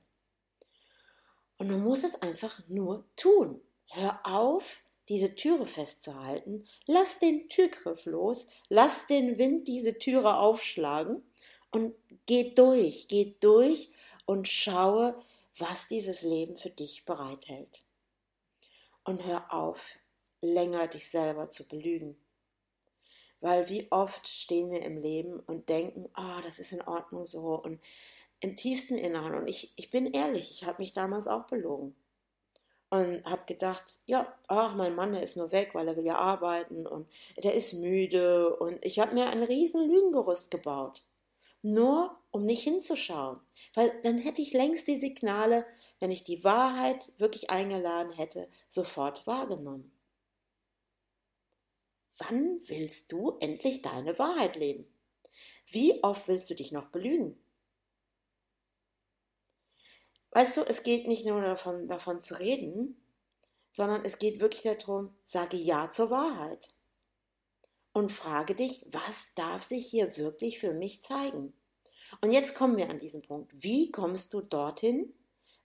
Und 1.57 1.69
du 1.69 1.77
musst 1.77 2.03
es 2.03 2.21
einfach 2.21 2.67
nur 2.67 3.05
tun. 3.15 3.61
Hör 3.87 4.25
auf, 4.25 4.83
diese 5.09 5.35
Türe 5.35 5.65
festzuhalten. 5.65 6.65
Lass 6.85 7.19
den 7.19 7.47
Türgriff 7.49 8.05
los. 8.05 8.47
Lass 8.69 9.07
den 9.07 9.37
Wind 9.37 9.67
diese 9.67 9.97
Türe 9.97 10.37
aufschlagen. 10.37 11.23
Und 11.71 11.95
geh 12.25 12.53
durch, 12.53 13.07
geh 13.07 13.35
durch 13.39 13.89
und 14.25 14.47
schaue, 14.47 15.21
was 15.57 15.87
dieses 15.87 16.21
Leben 16.21 16.57
für 16.57 16.69
dich 16.69 17.05
bereithält. 17.05 17.83
Und 19.03 19.23
hör 19.25 19.53
auf, 19.53 19.97
länger 20.41 20.87
dich 20.87 21.09
selber 21.09 21.49
zu 21.49 21.67
belügen. 21.67 22.17
Weil 23.41 23.69
wie 23.69 23.91
oft 23.91 24.27
stehen 24.27 24.71
wir 24.71 24.81
im 24.81 25.01
Leben 25.01 25.39
und 25.39 25.69
denken, 25.69 26.09
ah, 26.13 26.39
oh, 26.39 26.41
das 26.41 26.59
ist 26.59 26.71
in 26.71 26.81
Ordnung 26.81 27.25
so 27.25 27.55
und 27.61 27.79
im 28.39 28.57
tiefsten 28.57 28.97
Inneren. 28.97 29.35
Und 29.35 29.47
ich, 29.47 29.73
ich 29.75 29.91
bin 29.91 30.07
ehrlich, 30.07 30.51
ich 30.51 30.65
habe 30.65 30.81
mich 30.81 30.93
damals 30.93 31.27
auch 31.27 31.45
belogen. 31.45 31.95
Und 32.95 33.25
habe 33.25 33.41
gedacht, 33.45 33.99
ja, 34.05 34.33
ach, 34.47 34.73
mein 34.73 34.95
Mann, 34.95 35.11
der 35.11 35.21
ist 35.21 35.35
nur 35.35 35.51
weg, 35.51 35.75
weil 35.75 35.85
er 35.85 35.97
will 35.97 36.05
ja 36.05 36.17
arbeiten 36.17 36.87
und 36.87 37.09
der 37.43 37.53
ist 37.53 37.73
müde. 37.73 38.55
Und 38.55 38.85
ich 38.85 38.99
habe 38.99 39.13
mir 39.13 39.29
ein 39.29 39.43
riesen 39.43 39.89
Lügengerüst 39.89 40.49
gebaut. 40.49 41.03
Nur 41.61 42.17
um 42.31 42.45
nicht 42.45 42.63
hinzuschauen. 42.63 43.41
Weil 43.73 43.91
dann 44.03 44.17
hätte 44.17 44.41
ich 44.41 44.53
längst 44.53 44.87
die 44.87 44.97
Signale, 44.97 45.65
wenn 45.99 46.09
ich 46.09 46.23
die 46.23 46.45
Wahrheit 46.45 47.11
wirklich 47.17 47.49
eingeladen 47.49 48.13
hätte, 48.13 48.47
sofort 48.69 49.27
wahrgenommen. 49.27 49.91
Wann 52.17 52.61
willst 52.69 53.11
du 53.11 53.35
endlich 53.41 53.81
deine 53.81 54.17
Wahrheit 54.17 54.55
leben? 54.55 54.87
Wie 55.69 56.01
oft 56.01 56.29
willst 56.29 56.49
du 56.49 56.55
dich 56.55 56.71
noch 56.71 56.85
belügen? 56.91 57.37
Weißt 60.35 60.57
du, 60.57 60.63
es 60.63 60.83
geht 60.83 61.07
nicht 61.07 61.25
nur 61.25 61.41
davon, 61.41 61.87
davon 61.87 62.19
zu 62.19 62.37
reden, 62.37 63.01
sondern 63.71 64.03
es 64.03 64.19
geht 64.19 64.41
wirklich 64.41 64.63
darum, 64.63 65.15
sage 65.23 65.55
Ja 65.55 65.89
zur 65.89 66.09
Wahrheit. 66.09 66.71
Und 67.93 68.11
frage 68.11 68.53
dich, 68.53 68.85
was 68.89 69.33
darf 69.35 69.63
sich 69.63 69.87
hier 69.87 70.17
wirklich 70.17 70.59
für 70.59 70.73
mich 70.73 71.01
zeigen? 71.01 71.53
Und 72.19 72.33
jetzt 72.33 72.53
kommen 72.53 72.75
wir 72.75 72.89
an 72.89 72.99
diesen 72.99 73.21
Punkt. 73.21 73.49
Wie 73.55 73.93
kommst 73.93 74.33
du 74.33 74.41
dorthin, 74.41 75.13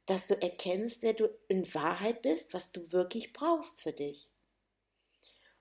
dass 0.07 0.29
du 0.29 0.41
erkennst, 0.41 1.03
wer 1.03 1.15
du 1.15 1.29
in 1.49 1.75
Wahrheit 1.75 2.23
bist, 2.23 2.55
was 2.55 2.71
du 2.71 2.93
wirklich 2.93 3.33
brauchst 3.33 3.83
für 3.83 3.93
dich? 3.93 4.31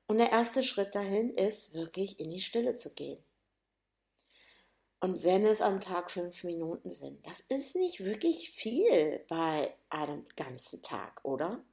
Und 0.06 0.20
der 0.20 0.32
erste 0.32 0.62
Schritt 0.62 0.94
dahin 0.94 1.32
ist, 1.32 1.74
wirklich 1.74 2.20
in 2.20 2.30
die 2.30 2.42
Stille 2.42 2.76
zu 2.76 2.94
gehen. 2.94 3.24
Und 5.02 5.24
wenn 5.24 5.46
es 5.46 5.62
am 5.62 5.80
Tag 5.80 6.12
fünf 6.12 6.44
Minuten 6.44 6.92
sind, 6.92 7.26
das 7.26 7.40
ist 7.40 7.76
nicht 7.76 8.04
wirklich 8.04 8.52
viel 8.52 9.24
bei 9.30 9.74
einem 9.90 10.26
ganzen 10.36 10.82
Tag, 10.82 11.24
oder? 11.24 11.64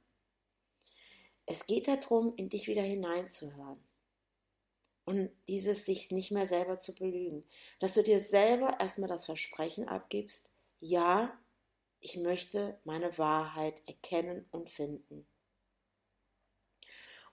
Es 1.45 1.65
geht 1.65 1.87
darum, 1.87 2.33
in 2.37 2.49
dich 2.49 2.67
wieder 2.67 2.81
hineinzuhören. 2.81 3.83
Und 5.03 5.29
dieses 5.47 5.85
sich 5.85 6.11
nicht 6.11 6.31
mehr 6.31 6.47
selber 6.47 6.77
zu 6.79 6.93
belügen. 6.93 7.45
Dass 7.79 7.93
du 7.93 8.03
dir 8.03 8.19
selber 8.19 8.79
erstmal 8.79 9.09
das 9.09 9.25
Versprechen 9.25 9.87
abgibst, 9.87 10.51
ja, 10.79 11.37
ich 11.99 12.17
möchte 12.17 12.79
meine 12.83 13.17
Wahrheit 13.17 13.81
erkennen 13.87 14.45
und 14.51 14.69
finden. 14.69 15.25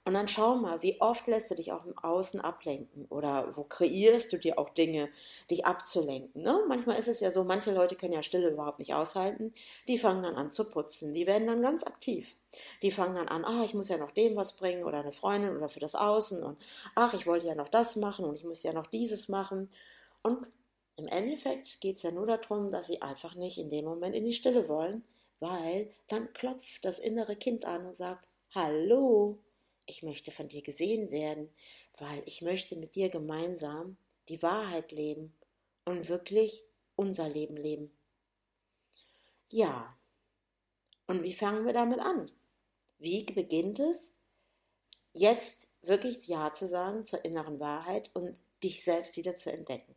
Und 0.06 0.12
dann 0.12 0.28
schau 0.28 0.56
mal, 0.56 0.82
wie 0.82 1.00
oft 1.00 1.26
lässt 1.28 1.50
du 1.50 1.54
dich 1.54 1.72
auch 1.72 1.86
im 1.86 1.96
Außen 1.96 2.38
ablenken 2.40 3.06
oder 3.08 3.56
wo 3.56 3.64
kreierst 3.64 4.30
du 4.32 4.36
dir 4.36 4.58
auch 4.58 4.68
Dinge, 4.68 5.08
dich 5.50 5.64
abzulenken. 5.64 6.42
Ne? 6.42 6.62
Manchmal 6.68 6.98
ist 6.98 7.08
es 7.08 7.20
ja 7.20 7.30
so, 7.30 7.42
manche 7.42 7.72
Leute 7.72 7.96
können 7.96 8.12
ja 8.12 8.22
Stille 8.22 8.50
überhaupt 8.50 8.80
nicht 8.80 8.92
aushalten, 8.92 9.54
die 9.88 9.96
fangen 9.96 10.22
dann 10.22 10.36
an 10.36 10.50
zu 10.50 10.68
putzen, 10.68 11.14
die 11.14 11.26
werden 11.26 11.46
dann 11.46 11.62
ganz 11.62 11.84
aktiv. 11.84 12.36
Die 12.82 12.90
fangen 12.90 13.14
dann 13.14 13.28
an, 13.28 13.46
ah, 13.46 13.64
ich 13.64 13.72
muss 13.72 13.88
ja 13.88 13.96
noch 13.96 14.10
dem 14.10 14.36
was 14.36 14.56
bringen 14.56 14.84
oder 14.84 15.00
eine 15.00 15.12
Freundin 15.12 15.56
oder 15.56 15.70
für 15.70 15.80
das 15.80 15.94
Außen 15.94 16.42
und 16.42 16.58
ach, 16.94 17.14
ich 17.14 17.26
wollte 17.26 17.46
ja 17.46 17.54
noch 17.54 17.70
das 17.70 17.96
machen 17.96 18.26
und 18.26 18.36
ich 18.36 18.44
muss 18.44 18.62
ja 18.62 18.74
noch 18.74 18.86
dieses 18.86 19.28
machen. 19.30 19.70
Und 20.22 20.46
im 20.96 21.08
Endeffekt 21.08 21.80
geht 21.80 21.96
es 21.96 22.02
ja 22.02 22.10
nur 22.10 22.26
darum, 22.26 22.70
dass 22.70 22.88
sie 22.88 23.00
einfach 23.00 23.34
nicht 23.34 23.56
in 23.56 23.70
dem 23.70 23.86
Moment 23.86 24.14
in 24.14 24.24
die 24.24 24.34
Stille 24.34 24.68
wollen, 24.68 25.02
weil 25.40 25.90
dann 26.08 26.32
klopft 26.34 26.84
das 26.84 26.98
innere 26.98 27.36
Kind 27.36 27.64
an 27.64 27.86
und 27.86 27.96
sagt, 27.96 28.28
hallo, 28.54 29.38
ich 29.86 30.02
möchte 30.02 30.30
von 30.30 30.48
dir 30.48 30.62
gesehen 30.62 31.10
werden, 31.10 31.50
weil 31.98 32.22
ich 32.26 32.42
möchte 32.42 32.76
mit 32.76 32.94
dir 32.94 33.10
gemeinsam 33.10 33.96
die 34.28 34.42
Wahrheit 34.42 34.92
leben 34.92 35.34
und 35.84 36.08
wirklich 36.08 36.64
unser 36.96 37.28
Leben 37.28 37.56
leben. 37.56 37.90
Ja, 39.48 39.96
und 41.06 41.22
wie 41.22 41.34
fangen 41.34 41.66
wir 41.66 41.72
damit 41.72 42.00
an? 42.00 42.30
Wie 42.98 43.24
beginnt 43.24 43.78
es? 43.78 44.14
Jetzt 45.12 45.68
wirklich 45.82 46.26
Ja 46.26 46.52
zu 46.52 46.66
sagen 46.66 47.04
zur 47.04 47.24
inneren 47.24 47.60
Wahrheit 47.60 48.10
und 48.14 48.36
dich 48.62 48.82
selbst 48.82 49.16
wieder 49.16 49.36
zu 49.36 49.52
entdecken. 49.52 49.94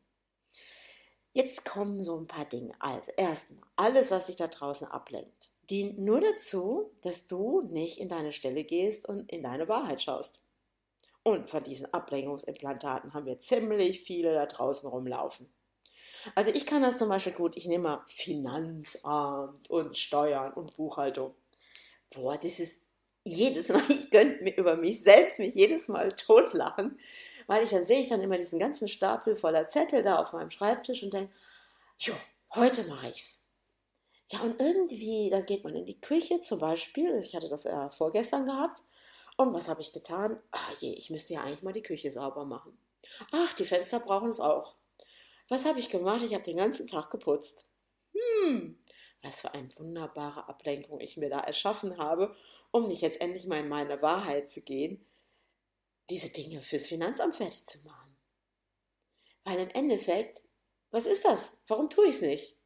Jetzt 1.32 1.66
kommen 1.66 2.04
so 2.04 2.20
ein 2.20 2.28
paar 2.28 2.46
Dinge. 2.46 2.74
Also 2.80 3.12
erstmal, 3.16 3.64
alles, 3.76 4.12
was 4.12 4.26
dich 4.26 4.36
da 4.36 4.48
draußen 4.48 4.88
ablenkt 4.88 5.50
dient 5.70 6.00
nur 6.00 6.22
dazu, 6.22 6.92
dass 7.02 7.28
du 7.28 7.62
nicht 7.62 8.00
in 8.00 8.10
deine 8.10 8.32
Stelle 8.32 8.64
gehst 8.64 9.08
und 9.08 9.32
in 9.32 9.44
deine 9.44 9.68
Wahrheit 9.68 10.02
schaust. 10.02 10.40
Und 11.24 11.50
von 11.50 11.64
diesen 11.64 11.94
Ablenkungsimplantaten 11.94 13.14
haben 13.14 13.26
wir 13.26 13.40
ziemlich 13.40 14.02
viele 14.02 14.34
da 14.34 14.46
draußen 14.46 14.88
rumlaufen. 14.90 15.50
Also 16.36 16.52
ich 16.52 16.66
kann 16.66 16.82
das 16.82 16.98
zum 16.98 17.10
Beispiel 17.10 17.34
gut, 17.34 17.58
ich 17.58 17.68
nehme 17.68 17.84
mal 17.84 18.04
Finanzamt 18.08 19.70
und 19.70 19.98
Steuern 19.98 20.54
und 20.54 20.76
Buchhaltung. 20.76 21.36
Boah, 22.14 22.38
das 22.38 22.60
ist 22.60 22.82
jedes 23.24 23.70
Mal, 23.70 23.84
ich 23.90 24.10
könnte 24.10 24.44
mir 24.44 24.56
über 24.58 24.78
mich 24.78 25.04
selbst 25.04 25.40
mich 25.40 25.54
jedes 25.54 25.88
Mal 25.90 26.14
totlachen, 26.14 26.98
weil 27.48 27.64
ich 27.64 27.72
dann 27.72 27.86
sehe 27.86 28.00
ich 28.00 28.10
dann 28.10 28.22
immer 28.22 28.38
diesen 28.38 28.60
ganzen 28.60 28.88
Stapel 28.88 29.36
voller 29.36 29.68
Zettel 29.68 30.02
da 30.02 30.18
auf 30.18 30.34
meinem 30.34 30.50
Schreibtisch 30.50 31.04
und 31.04 31.14
denke, 31.14 31.34
jo, 32.00 32.14
heute 32.56 32.84
mache 32.86 33.10
ich's. 33.10 33.47
Ja, 34.32 34.42
und 34.42 34.60
irgendwie, 34.60 35.30
dann 35.30 35.46
geht 35.46 35.64
man 35.64 35.76
in 35.76 35.86
die 35.86 36.02
Küche 36.02 36.42
zum 36.42 36.60
Beispiel. 36.60 37.18
Ich 37.20 37.36
hatte 37.36 37.50
das 37.50 37.66
äh, 37.66 37.90
vorgestern 37.92 38.46
gehabt. 38.46 38.84
Und 39.38 39.54
was 39.54 39.70
habe 39.70 39.82
ich 39.82 39.94
getan? 39.94 40.42
Ach 40.52 40.74
je, 40.82 40.94
ich 40.94 41.10
müsste 41.10 41.36
ja 41.36 41.44
eigentlich 41.44 41.64
mal 41.64 41.74
die 41.74 41.84
Küche 41.84 42.12
sauber 42.12 42.44
machen. 42.44 42.78
Ach, 43.32 43.54
die 43.54 43.66
Fenster 43.66 44.00
brauchen 44.00 44.30
es 44.30 44.40
auch. 44.40 44.76
Was 45.48 45.66
habe 45.66 45.80
ich 45.80 45.90
gemacht? 45.90 46.24
Ich 46.24 46.34
habe 46.34 46.44
den 46.44 46.58
ganzen 46.58 46.88
Tag 46.88 47.10
geputzt. 47.10 47.66
Hm, 48.14 48.78
was 49.22 49.42
für 49.42 49.54
eine 49.54 49.70
wunderbare 49.78 50.50
Ablenkung 50.50 51.00
ich 51.00 51.18
mir 51.18 51.30
da 51.30 51.40
erschaffen 51.40 51.98
habe, 51.98 52.36
um 52.72 52.88
nicht 52.88 53.02
jetzt 53.02 53.22
endlich 53.22 53.46
mal 53.46 53.60
in 53.60 53.70
meine 53.70 54.02
Wahrheit 54.02 54.52
zu 54.52 54.62
gehen, 54.62 55.06
diese 56.10 56.30
Dinge 56.30 56.62
fürs 56.62 56.88
Finanzamt 56.88 57.36
fertig 57.36 57.66
zu 57.68 57.80
machen. 57.80 58.16
Weil 59.44 59.60
im 59.60 59.70
Endeffekt, 59.70 60.44
was 60.92 61.06
ist 61.06 61.24
das? 61.26 61.58
Warum 61.68 61.90
tue 61.90 62.08
ich 62.08 62.16
es 62.16 62.22
nicht? 62.22 62.58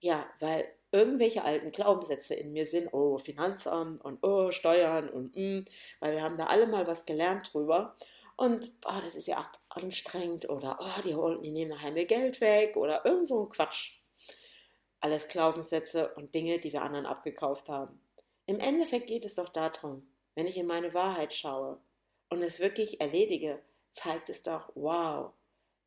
Ja, 0.00 0.26
weil 0.40 0.75
irgendwelche 0.92 1.44
alten 1.44 1.72
Glaubenssätze 1.72 2.34
in 2.34 2.52
mir 2.52 2.66
sind, 2.66 2.92
oh, 2.92 3.18
Finanzamt 3.18 4.04
und 4.04 4.22
oh, 4.22 4.50
Steuern 4.50 5.08
und 5.08 5.36
mm, 5.36 5.64
weil 6.00 6.12
wir 6.12 6.22
haben 6.22 6.38
da 6.38 6.46
alle 6.46 6.66
mal 6.66 6.86
was 6.86 7.06
gelernt 7.06 7.52
drüber. 7.52 7.94
Und 8.36 8.70
oh, 8.84 9.00
das 9.02 9.14
ist 9.14 9.26
ja 9.26 9.50
anstrengend 9.70 10.48
oder 10.48 10.78
oh, 10.80 11.00
die, 11.02 11.14
holen, 11.14 11.42
die 11.42 11.50
nehmen 11.50 11.70
nachher 11.70 11.92
mir 11.92 12.04
Geld 12.04 12.40
weg 12.40 12.76
oder 12.76 13.04
irgend 13.04 13.28
so 13.28 13.42
ein 13.42 13.48
Quatsch. 13.48 13.98
Alles 15.00 15.28
Glaubenssätze 15.28 16.12
und 16.14 16.34
Dinge, 16.34 16.58
die 16.58 16.72
wir 16.72 16.82
anderen 16.82 17.06
abgekauft 17.06 17.68
haben. 17.68 18.00
Im 18.46 18.60
Endeffekt 18.60 19.06
geht 19.06 19.24
es 19.24 19.34
doch 19.34 19.48
darum, 19.48 20.06
wenn 20.34 20.46
ich 20.46 20.56
in 20.56 20.66
meine 20.66 20.94
Wahrheit 20.94 21.32
schaue 21.32 21.80
und 22.28 22.42
es 22.42 22.60
wirklich 22.60 23.00
erledige, 23.00 23.60
zeigt 23.90 24.28
es 24.28 24.42
doch, 24.42 24.70
wow, 24.74 25.32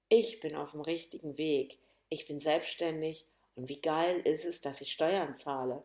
ich 0.09 0.39
bin 0.39 0.55
auf 0.55 0.71
dem 0.71 0.81
richtigen 0.81 1.37
Weg. 1.37 1.77
Ich 2.09 2.27
bin 2.27 2.39
selbstständig 2.39 3.27
und 3.59 3.67
wie 3.67 3.81
geil 3.81 4.21
ist 4.23 4.45
es, 4.45 4.61
dass 4.61 4.79
ich 4.79 4.93
Steuern 4.93 5.35
zahle? 5.35 5.83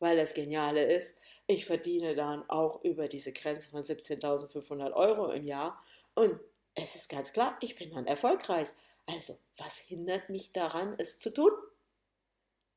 Weil 0.00 0.16
das 0.16 0.34
Geniale 0.34 0.92
ist, 0.92 1.16
ich 1.46 1.64
verdiene 1.64 2.16
dann 2.16 2.50
auch 2.50 2.82
über 2.82 3.06
diese 3.06 3.32
Grenze 3.32 3.70
von 3.70 3.84
17.500 3.84 4.92
Euro 4.92 5.30
im 5.30 5.46
Jahr 5.46 5.80
und 6.14 6.40
es 6.74 6.96
ist 6.96 7.08
ganz 7.08 7.32
klar, 7.32 7.56
ich 7.60 7.76
bin 7.76 7.92
dann 7.92 8.08
erfolgreich. 8.08 8.68
Also, 9.06 9.38
was 9.56 9.78
hindert 9.78 10.30
mich 10.30 10.52
daran, 10.52 10.96
es 10.98 11.20
zu 11.20 11.32
tun? 11.32 11.52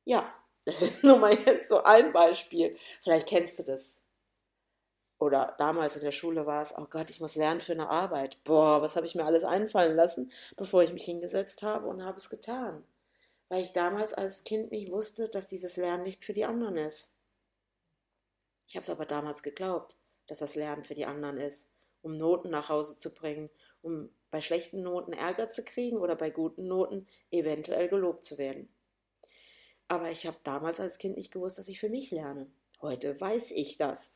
Ja, 0.05 0.31
das 0.63 0.83
ist 0.83 1.03
nur 1.03 1.17
mal 1.17 1.33
jetzt 1.33 1.69
so 1.69 1.81
ein 1.81 2.13
Beispiel. 2.13 2.75
Vielleicht 2.75 3.29
kennst 3.29 3.57
du 3.57 3.63
das. 3.63 4.03
Oder 5.17 5.55
damals 5.57 5.95
in 5.95 6.03
der 6.03 6.11
Schule 6.11 6.45
war 6.45 6.61
es, 6.61 6.77
oh 6.77 6.85
Gott, 6.87 7.09
ich 7.09 7.19
muss 7.19 7.35
lernen 7.35 7.61
für 7.61 7.71
eine 7.71 7.89
Arbeit. 7.89 8.37
Boah, 8.43 8.83
was 8.83 8.95
habe 8.95 9.07
ich 9.07 9.15
mir 9.15 9.25
alles 9.25 9.43
einfallen 9.43 9.95
lassen, 9.95 10.31
bevor 10.55 10.83
ich 10.83 10.93
mich 10.93 11.05
hingesetzt 11.05 11.63
habe 11.63 11.87
und 11.87 12.05
habe 12.05 12.17
es 12.17 12.29
getan 12.29 12.85
weil 13.49 13.63
ich 13.63 13.73
damals 13.73 14.13
als 14.13 14.43
Kind 14.43 14.71
nicht 14.71 14.91
wusste, 14.91 15.27
dass 15.27 15.47
dieses 15.47 15.75
Lernen 15.75 16.03
nicht 16.03 16.23
für 16.23 16.33
die 16.33 16.45
anderen 16.45 16.77
ist. 16.77 17.13
Ich 18.67 18.75
habe 18.75 18.83
es 18.83 18.89
aber 18.89 19.05
damals 19.05 19.43
geglaubt, 19.43 19.97
dass 20.27 20.39
das 20.39 20.55
Lernen 20.55 20.85
für 20.85 20.95
die 20.95 21.05
anderen 21.05 21.37
ist, 21.37 21.71
um 22.03 22.15
Noten 22.15 22.51
nach 22.51 22.69
Hause 22.69 22.97
zu 22.97 23.13
bringen, 23.13 23.49
um 23.81 24.09
bei 24.29 24.41
schlechten 24.41 24.83
Noten 24.83 25.13
Ärger 25.13 25.49
zu 25.49 25.63
kriegen 25.63 25.97
oder 25.97 26.15
bei 26.15 26.29
guten 26.29 26.67
Noten 26.67 27.07
eventuell 27.31 27.89
gelobt 27.89 28.25
zu 28.25 28.37
werden. 28.37 28.69
Aber 29.87 30.11
ich 30.11 30.27
habe 30.27 30.37
damals 30.43 30.79
als 30.79 30.99
Kind 30.99 31.17
nicht 31.17 31.31
gewusst, 31.31 31.57
dass 31.57 31.67
ich 31.67 31.79
für 31.79 31.89
mich 31.89 32.11
lerne. 32.11 32.51
Heute 32.79 33.19
weiß 33.19 33.51
ich 33.51 33.77
das. 33.77 34.13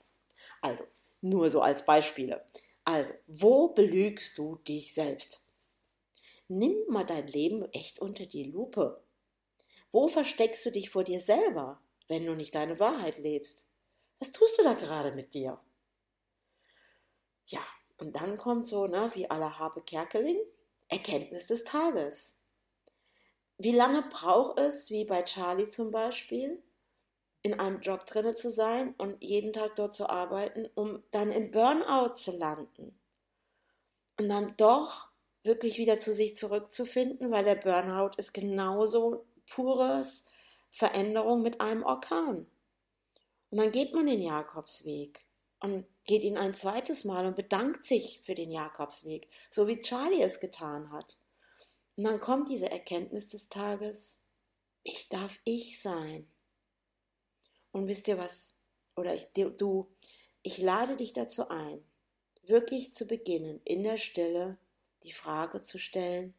Also, 0.61 0.83
nur 1.21 1.49
so 1.49 1.61
als 1.61 1.83
Beispiele. 1.83 2.45
Also, 2.85 3.13
wo 3.25 3.69
belügst 3.69 4.37
du 4.37 4.57
dich 4.57 4.93
selbst? 4.93 5.41
Nimm 6.47 6.75
mal 6.87 7.05
dein 7.05 7.27
Leben 7.27 7.63
echt 7.71 7.97
unter 7.97 8.27
die 8.27 8.43
Lupe. 8.43 9.01
Wo 9.93 10.07
versteckst 10.07 10.65
du 10.65 10.71
dich 10.71 10.89
vor 10.89 11.03
dir 11.03 11.19
selber, 11.19 11.79
wenn 12.07 12.25
du 12.25 12.33
nicht 12.33 12.55
deine 12.55 12.79
Wahrheit 12.79 13.19
lebst? 13.19 13.67
Was 14.19 14.31
tust 14.31 14.57
du 14.57 14.63
da 14.63 14.73
gerade 14.73 15.11
mit 15.11 15.35
dir? 15.35 15.59
Ja, 17.45 17.61
und 17.99 18.15
dann 18.15 18.39
kommt 18.39 18.67
so, 18.67 18.87
ne, 18.87 19.11
wie 19.13 19.29
alle 19.29 19.59
Habe 19.59 19.83
Kerkeling, 19.83 20.39
Erkenntnis 20.89 21.45
des 21.45 21.63
Tages. 21.63 22.39
Wie 23.59 23.71
lange 23.71 24.01
braucht 24.01 24.59
es, 24.59 24.89
wie 24.89 25.05
bei 25.05 25.21
Charlie 25.21 25.67
zum 25.67 25.91
Beispiel, 25.91 26.63
in 27.43 27.59
einem 27.59 27.79
Job 27.79 28.07
drinne 28.07 28.33
zu 28.33 28.49
sein 28.49 28.95
und 28.97 29.23
jeden 29.23 29.53
Tag 29.53 29.75
dort 29.75 29.93
zu 29.93 30.09
arbeiten, 30.09 30.67
um 30.73 31.03
dann 31.11 31.31
im 31.31 31.51
Burnout 31.51 32.15
zu 32.15 32.31
landen? 32.31 32.97
Und 34.19 34.27
dann 34.27 34.57
doch 34.57 35.09
wirklich 35.43 35.77
wieder 35.77 35.99
zu 35.99 36.15
sich 36.15 36.35
zurückzufinden, 36.35 37.29
weil 37.29 37.43
der 37.43 37.55
Burnout 37.55 38.17
ist 38.17 38.33
genauso 38.33 39.27
pures 39.53 40.25
Veränderung 40.71 41.43
mit 41.43 41.61
einem 41.61 41.83
Orkan. 41.83 42.47
Und 43.51 43.57
dann 43.57 43.71
geht 43.71 43.93
man 43.93 44.07
den 44.07 44.21
Jakobsweg 44.21 45.27
und 45.59 45.85
geht 46.05 46.23
ihn 46.23 46.37
ein 46.37 46.55
zweites 46.55 47.05
Mal 47.05 47.25
und 47.27 47.35
bedankt 47.35 47.85
sich 47.85 48.19
für 48.23 48.33
den 48.33 48.51
Jakobsweg, 48.51 49.29
so 49.51 49.67
wie 49.67 49.79
Charlie 49.79 50.23
es 50.23 50.39
getan 50.39 50.91
hat. 50.91 51.17
Und 51.95 52.05
dann 52.05 52.19
kommt 52.19 52.49
diese 52.49 52.71
Erkenntnis 52.71 53.29
des 53.29 53.49
Tages, 53.49 54.19
ich 54.81 55.07
darf 55.09 55.39
ich 55.43 55.79
sein. 55.79 56.27
Und 57.71 57.87
wisst 57.87 58.07
ihr 58.07 58.17
was? 58.17 58.53
Oder 58.95 59.13
ich, 59.13 59.27
du, 59.33 59.87
ich 60.41 60.57
lade 60.57 60.97
dich 60.97 61.13
dazu 61.13 61.49
ein, 61.49 61.83
wirklich 62.41 62.93
zu 62.93 63.05
beginnen, 63.05 63.61
in 63.65 63.83
der 63.83 63.97
Stille 63.97 64.57
die 65.03 65.11
Frage 65.11 65.63
zu 65.63 65.77
stellen, 65.77 66.33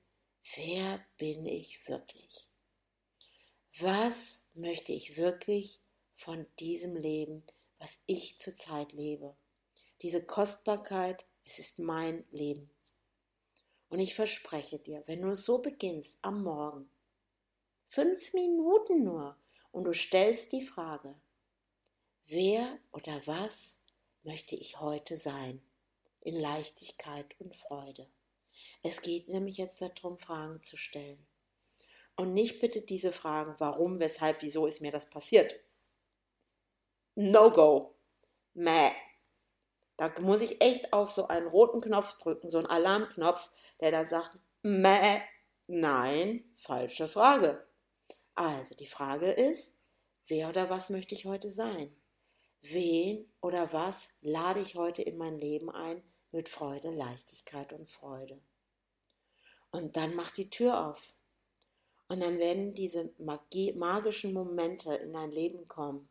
wer 0.57 1.01
bin 1.17 1.47
ich 1.47 1.89
wirklich? 1.89 2.49
Was 3.81 4.47
möchte 4.55 4.93
ich 4.93 5.17
wirklich 5.17 5.81
von 6.15 6.47
diesem 6.61 6.95
Leben, 6.95 7.43
was 7.81 7.99
ich 8.07 8.39
zurzeit 8.39 8.93
lebe? 8.93 9.35
Diese 10.01 10.25
Kostbarkeit, 10.25 11.27
es 11.45 11.59
ist 11.59 11.81
mein 11.81 12.25
Leben. 12.31 12.71
Und 13.89 13.99
ich 13.99 14.15
verspreche 14.15 14.79
dir, 14.79 15.03
wenn 15.07 15.23
du 15.23 15.35
so 15.35 15.59
beginnst 15.59 16.19
am 16.23 16.45
Morgen, 16.45 16.89
fünf 17.89 18.33
Minuten 18.33 19.03
nur, 19.03 19.37
und 19.73 19.83
du 19.83 19.93
stellst 19.93 20.53
die 20.53 20.63
Frage, 20.63 21.17
wer 22.27 22.79
oder 22.93 23.27
was 23.27 23.81
möchte 24.23 24.55
ich 24.55 24.79
heute 24.79 25.17
sein, 25.17 25.61
in 26.21 26.37
Leichtigkeit 26.37 27.35
und 27.41 27.57
Freude. 27.57 28.09
Es 28.85 29.03
geht 29.03 29.27
nämlich 29.27 29.57
jetzt 29.57 29.83
darum, 29.83 30.21
Fragen 30.21 30.63
zu 30.63 30.77
stellen. 30.77 31.27
Und 32.17 32.33
nicht 32.33 32.61
bitte 32.61 32.83
diese 32.83 33.13
Fragen, 33.13 33.55
warum, 33.59 33.99
weshalb, 33.99 34.43
wieso 34.43 34.67
ist 34.67 34.81
mir 34.81 34.93
das 34.93 35.11
passiert. 35.11 35.59
No 37.17 37.51
go. 37.51 37.95
Mäh. 38.55 38.93
Da 39.97 40.13
muss 40.21 40.41
ich 40.41 40.61
echt 40.61 40.93
auf 40.93 41.11
so 41.11 41.29
einen 41.29 41.47
roten 41.47 41.81
Knopf 41.81 42.19
drücken, 42.19 42.51
so 42.51 42.59
einen 42.59 42.67
Alarmknopf, 42.67 43.51
der 43.81 43.91
dann 43.91 44.09
sagt, 44.09 44.39
Mäh. 44.63 45.21
Nein, 45.67 46.45
falsche 46.55 47.09
Frage. 47.09 47.67
Also 48.35 48.75
die 48.75 48.87
Frage 48.87 49.31
ist, 49.31 49.79
wer 50.27 50.49
oder 50.51 50.69
was 50.69 50.91
möchte 50.91 51.15
ich 51.15 51.25
heute 51.25 51.51
sein? 51.51 51.95
Wen 52.61 53.31
oder 53.41 53.73
was 53.73 54.11
lade 54.21 54.61
ich 54.61 54.75
heute 54.75 55.03
in 55.03 55.17
mein 55.17 55.39
Leben 55.39 55.71
ein 55.71 56.03
mit 56.33 56.49
Freude, 56.49 56.91
Leichtigkeit 56.91 57.73
und 57.73 57.89
Freude? 57.89 58.41
Und 59.71 59.97
dann 59.97 60.15
mach 60.15 60.31
die 60.33 60.51
Tür 60.51 60.87
auf. 60.87 61.14
Und 62.09 62.21
dann 62.21 62.39
werden 62.39 62.75
diese 62.75 63.11
magischen 63.19 64.33
Momente 64.33 64.95
in 64.95 65.13
dein 65.13 65.31
Leben 65.31 65.67
kommen, 65.69 66.09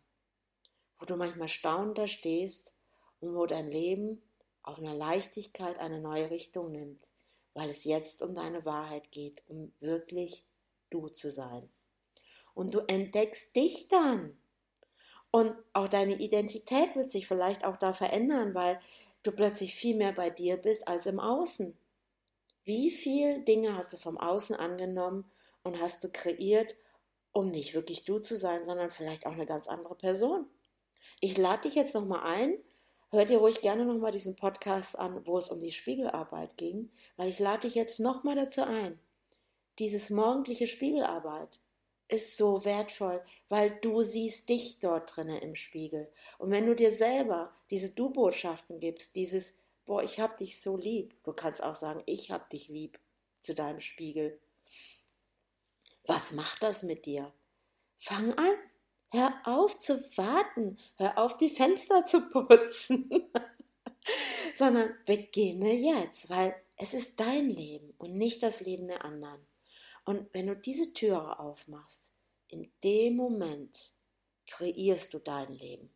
wo 1.00 1.06
du 1.06 1.16
manchmal 1.16 1.48
staunend 1.48 1.98
da 1.98 2.08
stehst 2.08 2.74
und 3.20 3.36
wo 3.36 3.46
dein 3.46 3.70
Leben 3.70 4.22
auf 4.64 4.80
einer 4.80 4.96
Leichtigkeit 4.96 5.78
eine 5.80 6.00
neue 6.00 6.30
Richtung 6.30 6.72
nimmt, 6.72 7.12
weil 7.54 7.70
es 7.70 7.84
jetzt 7.84 8.22
um 8.22 8.34
deine 8.34 8.66
Wahrheit 8.66 9.12
geht, 9.12 9.44
um 9.48 9.72
wirklich 9.80 10.46
du 10.90 11.10
zu 11.10 11.30
sein. 11.30 11.70
Und 12.56 12.74
du 12.74 12.80
entdeckst 12.88 13.56
dich 13.56 13.88
dann. 13.88 14.38
Und 15.32 15.56
auch 15.74 15.88
deine 15.88 16.16
Identität 16.16 16.96
wird 16.96 17.10
sich 17.10 17.28
vielleicht 17.28 17.66
auch 17.66 17.78
da 17.78 17.94
verändern, 17.94 18.54
weil 18.54 18.80
du 19.24 19.32
plötzlich 19.32 19.74
viel 19.74 19.96
mehr 19.96 20.12
bei 20.12 20.30
dir 20.30 20.58
bist 20.58 20.88
als 20.88 21.06
im 21.06 21.20
Außen. 21.20 21.76
Wie 22.66 22.92
viele 22.92 23.42
Dinge 23.42 23.76
hast 23.76 23.94
du 23.94 23.98
vom 23.98 24.18
Außen 24.18 24.56
angenommen 24.56 25.26
und 25.64 25.80
hast 25.82 26.04
du 26.04 26.10
kreiert, 26.10 26.76
um 27.32 27.50
nicht 27.50 27.74
wirklich 27.74 28.06
du 28.06 28.20
zu 28.20 28.38
sein, 28.38 28.66
sondern 28.66 28.92
vielleicht 28.92 29.26
auch 29.26 29.34
eine 29.34 29.46
ganz 29.46 29.68
andere 29.68 29.96
Person? 29.96 30.46
Ich 31.20 31.38
lade 31.38 31.64
dich 31.64 31.76
jetzt 31.76 31.96
nochmal 31.96 32.24
ein, 32.24 32.58
hör 33.10 33.26
dir 33.26 33.40
ruhig 33.40 33.62
gerne 33.62 33.86
nochmal 33.86 34.12
diesen 34.12 34.36
Podcast 34.36 34.98
an, 34.98 35.26
wo 35.26 35.38
es 35.38 35.50
um 35.50 35.60
die 35.60 35.72
Spiegelarbeit 35.72 36.58
ging, 36.58 36.92
weil 37.18 37.30
ich 37.30 37.40
lade 37.40 37.68
dich 37.68 37.76
jetzt 37.76 38.00
nochmal 38.00 38.36
dazu 38.36 38.64
ein. 38.64 39.00
Dieses 39.80 40.10
morgendliche 40.10 40.68
Spiegelarbeit 40.68 41.60
ist 42.08 42.38
so 42.38 42.64
wertvoll, 42.64 43.24
weil 43.50 43.72
du 43.82 44.02
siehst 44.02 44.50
dich 44.50 44.80
dort 44.80 45.16
drinnen 45.16 45.42
im 45.42 45.56
Spiegel. 45.56 46.12
Und 46.38 46.52
wenn 46.52 46.68
du 46.68 46.76
dir 46.76 46.92
selber 46.92 47.54
diese 47.72 47.90
Du-Botschaften 47.90 48.80
gibst, 48.80 49.16
dieses 49.16 49.58
boah, 49.86 50.04
ich 50.04 50.20
hab 50.20 50.38
dich 50.38 50.62
so 50.62 50.78
lieb. 50.78 51.16
Du 51.24 51.34
kannst 51.34 51.64
auch 51.64 51.76
sagen, 51.76 52.04
ich 52.06 52.32
hab 52.32 52.50
dich 52.50 52.68
lieb 52.68 53.00
zu 53.42 53.54
deinem 53.54 53.80
Spiegel. 53.80 54.40
Was 56.06 56.32
macht 56.34 56.64
das 56.64 56.84
mit 56.84 57.06
dir? 57.06 57.34
Fang 57.98 58.34
an. 58.34 58.54
Hör 59.10 59.34
auf 59.46 59.80
zu 59.80 59.94
warten. 60.18 60.78
Hör 60.98 61.18
auf, 61.18 61.38
die 61.38 61.50
Fenster 61.50 62.06
zu 62.06 62.30
putzen. 62.30 63.10
Sondern 64.56 64.94
beginne 65.06 65.74
jetzt, 65.74 66.30
weil 66.30 66.56
es 66.78 66.94
ist 66.94 67.20
dein 67.20 67.50
Leben 67.50 67.94
und 67.98 68.18
nicht 68.18 68.44
das 68.44 68.62
Leben 68.62 68.88
der 68.88 69.06
anderen. 69.06 69.46
Und 70.06 70.34
wenn 70.34 70.48
du 70.48 70.56
diese 70.56 70.94
Türe 70.94 71.40
aufmachst, 71.40 72.12
in 72.50 72.72
dem 72.84 73.16
Moment 73.16 73.94
kreierst 74.46 75.14
du 75.14 75.20
dein 75.20 75.54
Leben 75.54 75.94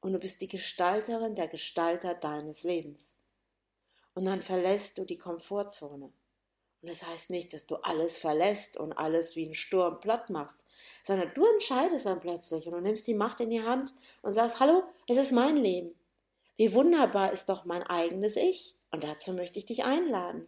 und 0.00 0.12
du 0.12 0.18
bist 0.18 0.40
die 0.40 0.48
Gestalterin 0.48 1.34
der 1.34 1.48
Gestalter 1.48 2.14
deines 2.14 2.62
Lebens. 2.62 3.18
Und 4.14 4.24
dann 4.24 4.42
verlässt 4.42 4.98
du 4.98 5.04
die 5.04 5.18
Komfortzone. 5.18 6.12
Und 6.80 6.90
das 6.90 7.06
heißt 7.06 7.30
nicht, 7.30 7.52
dass 7.52 7.66
du 7.66 7.76
alles 7.76 8.18
verlässt 8.18 8.76
und 8.76 8.92
alles 8.92 9.34
wie 9.36 9.46
ein 9.46 9.54
Sturm 9.54 10.00
platt 10.00 10.30
machst, 10.30 10.64
sondern 11.02 11.32
du 11.34 11.44
entscheidest 11.44 12.06
dann 12.06 12.20
plötzlich 12.20 12.66
und 12.66 12.72
du 12.72 12.80
nimmst 12.80 13.06
die 13.06 13.14
Macht 13.14 13.40
in 13.40 13.50
die 13.50 13.62
Hand 13.62 13.92
und 14.22 14.32
sagst, 14.32 14.60
hallo, 14.60 14.84
es 15.08 15.16
ist 15.16 15.32
mein 15.32 15.56
Leben. 15.56 15.94
Wie 16.56 16.72
wunderbar 16.72 17.32
ist 17.32 17.48
doch 17.48 17.64
mein 17.64 17.82
eigenes 17.82 18.36
Ich. 18.36 18.74
Und 18.90 19.04
dazu 19.04 19.32
möchte 19.32 19.58
ich 19.58 19.66
dich 19.66 19.84
einladen. 19.84 20.46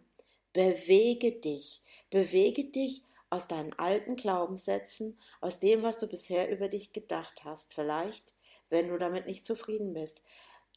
Bewege 0.53 1.33
dich. 1.33 1.81
Bewege 2.09 2.65
dich 2.65 3.03
aus 3.29 3.47
deinen 3.47 3.73
alten 3.73 4.15
Glaubenssätzen, 4.15 5.17
aus 5.39 5.59
dem, 5.59 5.83
was 5.83 5.97
du 5.97 6.07
bisher 6.07 6.49
über 6.49 6.67
dich 6.67 6.91
gedacht 6.91 7.43
hast, 7.45 7.73
vielleicht 7.73 8.33
wenn 8.71 8.87
du 8.87 8.97
damit 8.97 9.27
nicht 9.27 9.45
zufrieden 9.45 9.93
bist. 9.93 10.23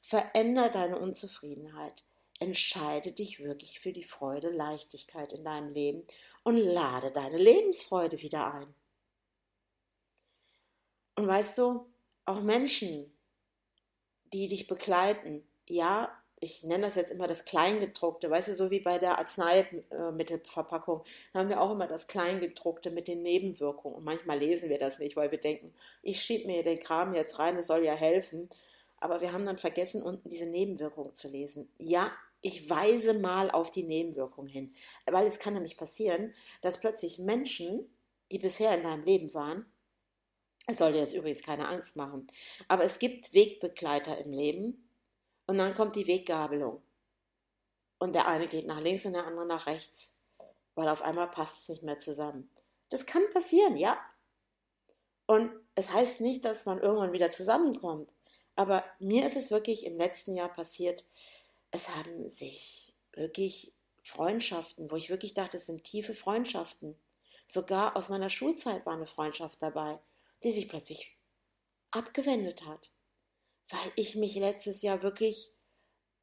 Veränder 0.03 0.69
deine 0.69 0.99
Unzufriedenheit. 0.99 2.05
Entscheide 2.41 3.13
dich 3.13 3.41
wirklich 3.41 3.81
für 3.81 3.93
die 3.93 4.05
Freude, 4.05 4.51
Leichtigkeit 4.51 5.33
in 5.33 5.45
deinem 5.45 5.71
Leben 5.71 6.05
und 6.43 6.57
lade 6.57 7.11
deine 7.11 7.39
Lebensfreude 7.39 8.21
wieder 8.21 8.53
ein. 8.53 8.75
Und 11.17 11.29
weißt 11.29 11.59
du, 11.59 11.87
auch 12.25 12.41
Menschen, 12.41 13.13
die 14.33 14.49
dich 14.49 14.67
begleiten, 14.67 15.47
ja, 15.69 16.11
ich 16.41 16.63
nenne 16.65 16.87
das 16.87 16.97
jetzt 16.97 17.11
immer 17.11 17.27
das 17.27 17.45
Kleingedruckte, 17.45 18.29
weißt 18.29 18.49
du, 18.49 18.57
so 18.57 18.71
wie 18.71 18.81
bei 18.81 18.99
der 18.99 19.19
Arzneimittelverpackung, 19.19 21.03
da 21.33 21.39
haben 21.39 21.49
wir 21.49 21.61
auch 21.61 21.71
immer 21.71 21.87
das 21.87 22.07
Kleingedruckte 22.07 22.91
mit 22.91 23.09
den 23.09 23.23
Nebenwirkungen. 23.23 23.97
Und 23.97 24.05
manchmal 24.05 24.39
lesen 24.39 24.69
wir 24.69 24.79
das 24.79 24.99
nicht, 24.99 25.17
weil 25.17 25.31
wir 25.31 25.41
denken, 25.41 25.73
ich 26.03 26.21
schiebe 26.21 26.47
mir 26.47 26.63
den 26.63 26.81
Kram 26.81 27.15
jetzt 27.15 27.39
rein, 27.39 27.57
es 27.57 27.69
soll 27.69 27.85
ja 27.85 27.95
helfen. 27.95 28.51
Aber 29.05 29.21
wir 29.21 29.33
haben 29.33 29.45
dann 29.45 29.59
vergessen, 29.59 30.03
unten 30.03 30.31
diese 30.31 30.47
Nebenwirkung 30.47 31.15
zu 31.15 31.29
lesen. 31.29 31.69
Ja, 31.77 32.11
ich 32.41 32.71
weise 32.71 33.13
mal 33.13 33.51
auf 33.51 33.71
die 33.71 33.83
Nebenwirkung 33.83 34.47
hin. 34.47 34.75
Weil 35.05 35.27
es 35.27 35.39
kann 35.39 35.53
nämlich 35.53 35.77
passieren, 35.77 36.33
dass 36.63 36.81
plötzlich 36.81 37.19
Menschen, 37.19 37.95
die 38.33 38.39
bisher 38.39 38.75
in 38.75 38.83
deinem 38.83 39.05
Leben 39.05 39.35
waren, 39.35 39.67
es 40.67 40.79
soll 40.79 40.93
dir 40.93 41.01
jetzt 41.01 41.13
übrigens 41.13 41.43
keine 41.43 41.69
Angst 41.69 41.97
machen, 41.97 42.27
aber 42.69 42.85
es 42.85 42.99
gibt 42.99 43.35
Wegbegleiter 43.35 44.17
im 44.17 44.33
Leben, 44.33 44.89
und 45.47 45.59
dann 45.59 45.75
kommt 45.75 45.97
die 45.97 46.07
Weggabelung. 46.07 46.83
Und 47.99 48.15
der 48.15 48.27
eine 48.27 48.49
geht 48.49 48.67
nach 48.67 48.81
links 48.81 49.05
und 49.05 49.13
der 49.13 49.27
andere 49.27 49.45
nach 49.45 49.67
rechts, 49.67 50.17
weil 50.75 50.89
auf 50.89 51.03
einmal 51.03 51.31
passt 51.31 51.63
es 51.63 51.69
nicht 51.69 51.83
mehr 51.83 51.99
zusammen. 51.99 52.51
Das 52.89 53.05
kann 53.07 53.23
passieren, 53.33 53.77
ja. 53.77 53.99
Und 55.27 55.53
es 55.75 55.93
heißt 55.93 56.21
nicht, 56.21 56.45
dass 56.47 56.67
man 56.67 56.81
irgendwann 56.81 57.13
wieder 57.13 57.31
zusammenkommt. 57.33 58.11
Aber 58.57 58.85
mir 58.99 59.27
ist 59.27 59.37
es 59.37 59.51
wirklich 59.51 59.85
im 59.85 59.97
letzten 59.97 60.35
Jahr 60.35 60.53
passiert, 60.53 61.05
es 61.71 61.89
haben 61.89 62.29
sich 62.29 62.95
wirklich 63.13 63.75
Freundschaften, 64.03 64.91
wo 64.91 64.97
ich 64.97 65.09
wirklich 65.11 65.35
dachte, 65.35 65.57
es 65.57 65.67
sind 65.67 65.85
tiefe 65.85 66.15
Freundschaften. 66.15 66.97
Sogar 67.47 67.97
aus 67.97 68.09
meiner 68.09 68.29
Schulzeit 68.29 68.87
war 68.87 68.95
eine 68.95 69.07
Freundschaft 69.07 69.63
dabei, 69.63 69.99
die 70.43 70.53
sich 70.53 70.69
plötzlich 70.69 71.17
abgewendet 71.91 72.67
hat, 72.67 72.91
weil 73.71 73.93
ich 73.97 74.15
mich 74.15 74.35
letztes 74.37 74.83
Jahr 74.83 75.03
wirklich 75.03 75.54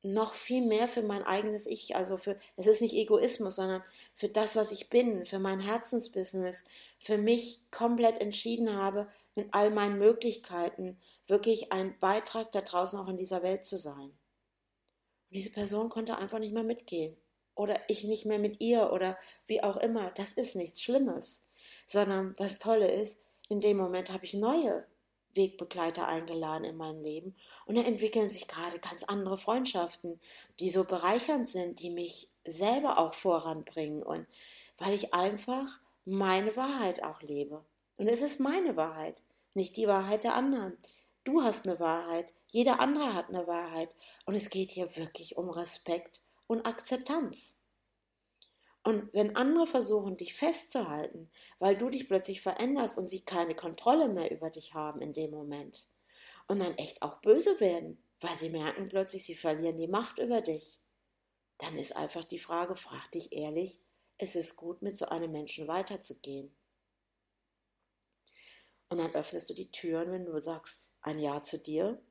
noch 0.04 0.34
viel 0.34 0.66
mehr 0.66 0.88
für 0.88 1.04
mein 1.04 1.24
eigenes 1.24 1.68
Ich, 1.68 1.95
also 1.95 2.18
für, 2.18 2.39
es 2.56 2.66
ist 2.68 2.82
nicht 2.82 2.95
Egoismus, 2.95 3.56
sondern 3.56 3.84
für 4.16 4.30
das, 4.30 4.56
was 4.56 4.72
ich 4.72 4.89
bin, 4.89 5.26
für 5.26 5.39
mein 5.39 5.60
Herzensbusiness, 5.60 6.66
für 6.99 7.18
mich 7.18 7.62
komplett 7.70 8.20
entschieden 8.20 8.76
habe, 8.76 9.08
mit 9.36 9.54
all 9.54 9.70
meinen 9.70 9.99
Möglichkeiten 9.99 10.99
wirklich 11.28 11.72
ein 11.72 11.97
Beitrag 11.99 12.52
da 12.52 12.62
draußen 12.62 12.99
auch 12.99 13.08
in 13.08 13.18
dieser 13.18 13.43
Welt 13.43 13.66
zu 13.66 13.78
sein. 13.78 14.10
Und 14.10 15.38
diese 15.38 15.52
Person 15.52 15.89
konnte 15.89 16.18
einfach 16.18 16.39
nicht 16.39 16.54
mehr 16.54 16.64
mitgehen. 16.64 17.16
Oder 17.54 17.76
ich 17.88 18.04
nicht 18.04 18.26
mehr 18.26 18.39
mit 18.39 18.60
ihr 18.60 18.91
oder 18.91 19.18
wie 19.45 19.62
auch 19.62 19.78
immer. 19.78 20.12
Das 20.12 20.34
ist 20.34 20.56
nichts 20.56 20.82
Schlimmes. 20.82 21.47
Sondern 21.86 22.36
das 22.38 22.60
Tolle 22.60 22.89
ist, 22.89 23.22
in 23.49 23.62
dem 23.62 23.78
Moment 23.78 24.12
habe 24.12 24.26
ich 24.26 24.34
neue 24.34 24.86
Wegbegleiter 25.34 26.08
eingeladen 26.08 26.66
in 26.66 26.78
mein 26.78 27.02
Leben 27.02 27.36
und 27.66 27.78
da 27.78 27.82
entwickeln 27.82 28.30
sich 28.30 28.48
gerade 28.48 28.80
ganz 28.80 29.04
andere 29.04 29.38
Freundschaften, 29.38 30.20
die 30.60 30.70
so 30.70 30.84
bereichernd 30.84 31.48
sind, 31.48 31.80
die 31.80 31.90
mich 31.90 32.30
selber 32.46 32.98
auch 32.98 33.14
voranbringen 33.14 34.04
und 34.04 34.28
weil 34.78 34.94
ich 34.94 35.14
einfach 35.14 35.80
meine 36.06 36.56
Wahrheit 36.56 37.04
auch 37.04 37.22
lebe. 37.22 37.64
Und 37.98 38.08
es 38.08 38.22
ist 38.22 38.40
meine 38.40 38.76
Wahrheit, 38.76 39.22
nicht 39.54 39.78
die 39.78 39.88
Wahrheit 39.88 40.24
der 40.24 40.36
anderen. 40.36 40.78
Du 41.24 41.44
hast 41.44 41.68
eine 41.68 41.80
Wahrheit, 41.80 42.34
jeder 42.48 42.80
andere 42.80 43.14
hat 43.14 43.30
eine 43.30 43.46
Wahrheit 43.46 43.96
und 44.26 44.36
es 44.36 44.50
geht 44.50 44.72
hier 44.72 44.96
wirklich 44.98 45.38
um 45.38 45.50
Respekt 45.50 46.22
und 46.48 46.66
Akzeptanz. 46.66 47.61
Und 48.84 49.14
wenn 49.14 49.36
andere 49.36 49.68
versuchen, 49.68 50.18
dich 50.18 50.34
festzuhalten, 50.34 51.30
weil 51.60 51.78
du 51.78 51.90
dich 51.90 52.08
plötzlich 52.08 52.42
veränderst 52.42 52.98
und 52.98 53.08
sie 53.08 53.22
keine 53.24 53.54
Kontrolle 53.54 54.10
mehr 54.10 54.32
über 54.32 54.50
dich 54.50 54.74
haben 54.74 55.02
in 55.02 55.14
dem 55.14 55.32
Moment 55.32 55.88
und 56.48 56.60
dann 56.60 56.76
echt 56.78 57.04
auch 57.04 57.22
böse 57.22 57.60
werden, 57.60 58.04
weil 58.20 58.36
sie 58.38 58.50
merken 58.50 58.90
plötzlich, 58.90 59.24
sie 59.24 59.36
verlieren 59.36 59.78
die 59.78 59.88
Macht 59.88 60.18
über 60.18 60.42
dich, 60.42 60.80
dann 61.60 61.78
ist 61.78 61.96
einfach 61.96 62.24
die 62.24 62.40
Frage, 62.40 62.76
frag 62.76 63.12
dich 63.12 63.34
ehrlich, 63.34 63.80
ist 64.18 64.36
es 64.36 64.56
gut, 64.56 64.82
mit 64.82 64.98
so 64.98 65.06
einem 65.06 65.32
Menschen 65.32 65.68
weiterzugehen? 65.68 66.56
Und 68.90 68.98
dann 68.98 69.14
öffnest 69.14 69.50
du 69.50 69.54
die 69.54 69.72
Türen, 69.72 70.12
wenn 70.12 70.26
du 70.26 70.42
sagst 70.42 70.94
ein 71.02 71.20
Ja 71.20 71.44
zu 71.44 71.60
dir, 71.60 72.02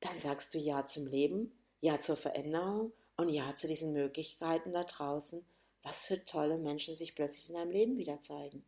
dann 0.00 0.18
sagst 0.18 0.52
du 0.54 0.58
Ja 0.58 0.86
zum 0.86 1.06
Leben, 1.06 1.52
Ja 1.80 2.00
zur 2.00 2.16
Veränderung 2.16 2.92
und 3.16 3.28
Ja 3.28 3.54
zu 3.54 3.68
diesen 3.68 3.92
Möglichkeiten 3.92 4.72
da 4.72 4.84
draußen, 4.84 5.46
was 5.86 6.06
für 6.06 6.24
tolle 6.24 6.58
Menschen 6.58 6.96
sich 6.96 7.14
plötzlich 7.14 7.48
in 7.48 7.54
deinem 7.54 7.70
Leben 7.70 7.96
wieder 7.96 8.20
zeigen. 8.20 8.64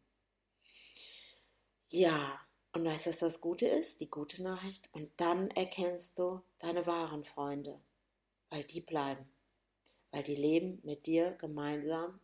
Ja, 1.91 2.41
und 2.73 2.85
weißt 2.85 3.07
du, 3.07 3.11
was 3.11 3.19
das 3.19 3.41
Gute 3.41 3.67
ist? 3.67 4.01
Die 4.01 4.09
gute 4.09 4.41
Nachricht. 4.41 4.89
Und 4.93 5.11
dann 5.17 5.51
erkennst 5.51 6.21
du 6.21 6.43
deine 6.59 6.87
wahren 6.87 7.25
Freunde, 7.25 7.81
weil 8.51 8.63
die 8.63 8.81
bleiben, 8.81 9.29
weil 10.13 10.23
die 10.23 10.37
leben 10.37 10.81
mit 10.85 11.07
dir 11.07 11.33
gemeinsam 11.33 12.21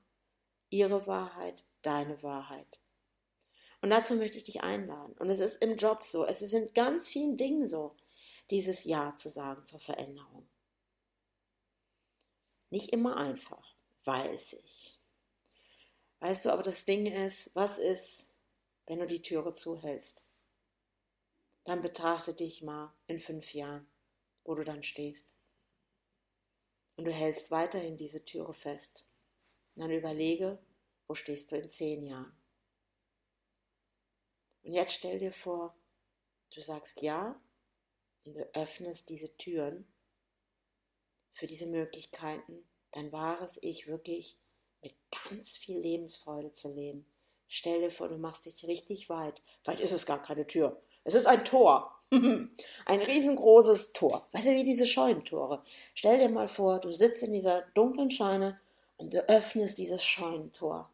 ihre 0.70 1.08
Wahrheit, 1.08 1.64
deine 1.82 2.22
Wahrheit. 2.22 2.78
Und 3.82 3.90
dazu 3.90 4.14
möchte 4.14 4.38
ich 4.38 4.44
dich 4.44 4.62
einladen. 4.62 5.14
Und 5.18 5.28
es 5.28 5.40
ist 5.40 5.60
im 5.60 5.76
Job 5.76 6.04
so, 6.04 6.24
es 6.24 6.40
ist 6.40 6.54
in 6.54 6.72
ganz 6.72 7.08
vielen 7.08 7.36
Dingen 7.36 7.66
so, 7.66 7.96
dieses 8.50 8.84
Ja 8.84 9.16
zu 9.16 9.28
sagen 9.28 9.66
zur 9.66 9.80
Veränderung. 9.80 10.46
Nicht 12.70 12.92
immer 12.92 13.16
einfach 13.16 13.73
weiß 14.04 14.54
ich. 14.54 15.00
Weißt 16.20 16.44
du, 16.44 16.50
aber 16.50 16.62
das 16.62 16.84
Ding 16.84 17.06
ist, 17.06 17.54
was 17.54 17.78
ist, 17.78 18.30
wenn 18.86 18.98
du 18.98 19.06
die 19.06 19.22
Türe 19.22 19.52
zuhältst? 19.52 20.24
Dann 21.64 21.82
betrachte 21.82 22.34
dich 22.34 22.62
mal 22.62 22.94
in 23.06 23.18
fünf 23.18 23.54
Jahren, 23.54 23.86
wo 24.44 24.54
du 24.54 24.64
dann 24.64 24.82
stehst. 24.82 25.34
Und 26.96 27.06
du 27.06 27.12
hältst 27.12 27.50
weiterhin 27.50 27.96
diese 27.96 28.24
Türe 28.24 28.54
fest. 28.54 29.06
Und 29.74 29.82
dann 29.82 29.90
überlege, 29.90 30.58
wo 31.06 31.14
stehst 31.14 31.50
du 31.52 31.56
in 31.56 31.68
zehn 31.68 32.02
Jahren? 32.04 32.36
Und 34.62 34.72
jetzt 34.72 34.94
stell 34.94 35.18
dir 35.18 35.32
vor, 35.32 35.76
du 36.54 36.60
sagst 36.60 37.02
ja 37.02 37.38
und 38.24 38.34
du 38.34 38.40
öffnest 38.54 39.08
diese 39.08 39.36
Türen 39.36 39.86
für 41.32 41.46
diese 41.46 41.66
Möglichkeiten, 41.66 42.64
dein 42.94 43.12
wahres 43.12 43.58
Ich 43.62 43.86
wirklich 43.86 44.36
mit 44.82 44.94
ganz 45.28 45.56
viel 45.56 45.78
Lebensfreude 45.78 46.52
zu 46.52 46.72
leben. 46.72 47.06
Stell 47.48 47.80
dir 47.80 47.90
vor, 47.90 48.08
du 48.08 48.16
machst 48.16 48.46
dich 48.46 48.64
richtig 48.66 49.08
weit. 49.08 49.42
Vielleicht 49.62 49.80
ist 49.80 49.92
es 49.92 50.06
gar 50.06 50.20
keine 50.20 50.46
Tür. 50.46 50.80
Es 51.04 51.14
ist 51.14 51.26
ein 51.26 51.44
Tor. 51.44 51.94
ein 52.10 53.00
riesengroßes 53.00 53.92
Tor. 53.92 54.28
Weißt 54.32 54.46
du, 54.46 54.54
wie 54.54 54.64
diese 54.64 54.86
Scheunentore. 54.86 55.62
Stell 55.94 56.18
dir 56.18 56.28
mal 56.28 56.48
vor, 56.48 56.80
du 56.80 56.92
sitzt 56.92 57.22
in 57.22 57.32
dieser 57.32 57.62
dunklen 57.74 58.10
Scheune 58.10 58.58
und 58.96 59.12
du 59.12 59.28
öffnest 59.28 59.78
dieses 59.78 60.04
Scheunentor. 60.04 60.90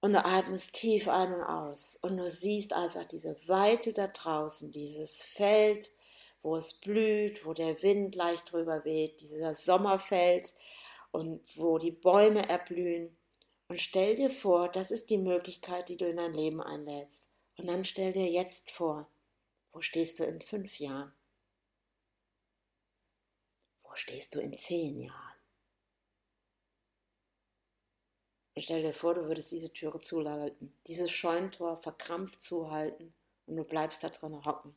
Und 0.00 0.12
du 0.12 0.24
atmest 0.24 0.74
tief 0.74 1.08
ein 1.08 1.34
und 1.34 1.42
aus. 1.42 1.98
Und 2.02 2.16
du 2.18 2.28
siehst 2.28 2.72
einfach 2.72 3.04
diese 3.04 3.36
Weite 3.48 3.92
da 3.92 4.06
draußen, 4.06 4.70
dieses 4.70 5.22
Feld, 5.22 5.90
wo 6.42 6.56
es 6.56 6.74
blüht, 6.74 7.44
wo 7.44 7.52
der 7.52 7.82
Wind 7.82 8.14
leicht 8.14 8.52
drüber 8.52 8.84
weht, 8.84 9.20
dieser 9.20 9.54
Sommerfeld 9.54 10.54
und 11.10 11.40
wo 11.56 11.78
die 11.78 11.90
Bäume 11.90 12.48
erblühen. 12.48 13.16
Und 13.68 13.80
stell 13.80 14.16
dir 14.16 14.30
vor, 14.30 14.68
das 14.68 14.90
ist 14.90 15.10
die 15.10 15.18
Möglichkeit, 15.18 15.88
die 15.88 15.96
du 15.96 16.08
in 16.08 16.16
dein 16.16 16.34
Leben 16.34 16.62
einlädst. 16.62 17.26
Und 17.58 17.66
dann 17.66 17.84
stell 17.84 18.12
dir 18.12 18.28
jetzt 18.30 18.70
vor, 18.70 19.08
wo 19.72 19.80
stehst 19.80 20.18
du 20.18 20.24
in 20.24 20.40
fünf 20.40 20.78
Jahren? 20.78 21.12
Wo 23.82 23.94
stehst 23.94 24.34
du 24.34 24.40
in 24.40 24.56
zehn 24.56 25.00
Jahren? 25.02 25.28
Und 28.54 28.62
stell 28.62 28.82
dir 28.82 28.92
vor, 28.92 29.14
du 29.14 29.26
würdest 29.26 29.52
diese 29.52 29.72
Türe 29.72 30.00
zuhalten, 30.00 30.74
dieses 30.86 31.10
Scheunentor 31.10 31.76
verkrampft 31.76 32.42
zuhalten 32.42 33.14
und 33.46 33.56
du 33.56 33.64
bleibst 33.64 34.02
da 34.02 34.08
drin 34.08 34.44
hocken. 34.44 34.74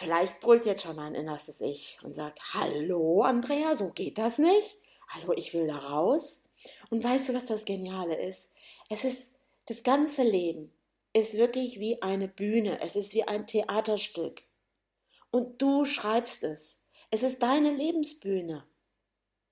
Vielleicht 0.00 0.40
brüllt 0.40 0.64
jetzt 0.64 0.84
schon 0.84 0.96
mein 0.96 1.14
innerstes 1.14 1.60
Ich 1.60 1.98
und 2.02 2.14
sagt, 2.14 2.54
hallo 2.54 3.20
Andrea, 3.20 3.76
so 3.76 3.90
geht 3.90 4.16
das 4.16 4.38
nicht. 4.38 4.78
Hallo, 5.08 5.34
ich 5.36 5.52
will 5.52 5.66
da 5.66 5.76
raus. 5.76 6.42
Und 6.88 7.04
weißt 7.04 7.28
du, 7.28 7.34
was 7.34 7.44
das 7.44 7.66
Geniale 7.66 8.14
ist? 8.14 8.48
Es 8.88 9.04
ist, 9.04 9.34
das 9.66 9.82
ganze 9.82 10.22
Leben 10.22 10.72
ist 11.12 11.34
wirklich 11.34 11.80
wie 11.80 12.00
eine 12.00 12.28
Bühne. 12.28 12.80
Es 12.80 12.96
ist 12.96 13.12
wie 13.12 13.24
ein 13.24 13.46
Theaterstück. 13.46 14.42
Und 15.30 15.60
du 15.60 15.84
schreibst 15.84 16.44
es. 16.44 16.80
Es 17.10 17.22
ist 17.22 17.42
deine 17.42 17.70
Lebensbühne. 17.70 18.64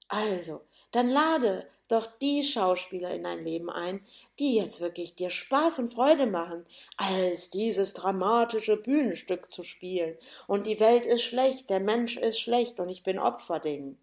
Also, 0.08 0.62
dann 0.92 1.10
lade 1.10 1.68
doch 1.88 2.06
die 2.20 2.44
Schauspieler 2.44 3.10
in 3.14 3.24
dein 3.24 3.42
Leben 3.42 3.70
ein, 3.70 4.04
die 4.38 4.56
jetzt 4.56 4.80
wirklich 4.80 5.14
dir 5.14 5.30
Spaß 5.30 5.78
und 5.78 5.92
Freude 5.92 6.26
machen, 6.26 6.66
als 6.96 7.50
dieses 7.50 7.94
dramatische 7.94 8.76
Bühnenstück 8.76 9.50
zu 9.50 9.62
spielen. 9.62 10.16
Und 10.46 10.66
die 10.66 10.80
Welt 10.80 11.06
ist 11.06 11.22
schlecht, 11.22 11.70
der 11.70 11.80
Mensch 11.80 12.16
ist 12.16 12.38
schlecht 12.38 12.78
und 12.78 12.88
ich 12.88 13.02
bin 13.02 13.18
Opferding. 13.18 13.96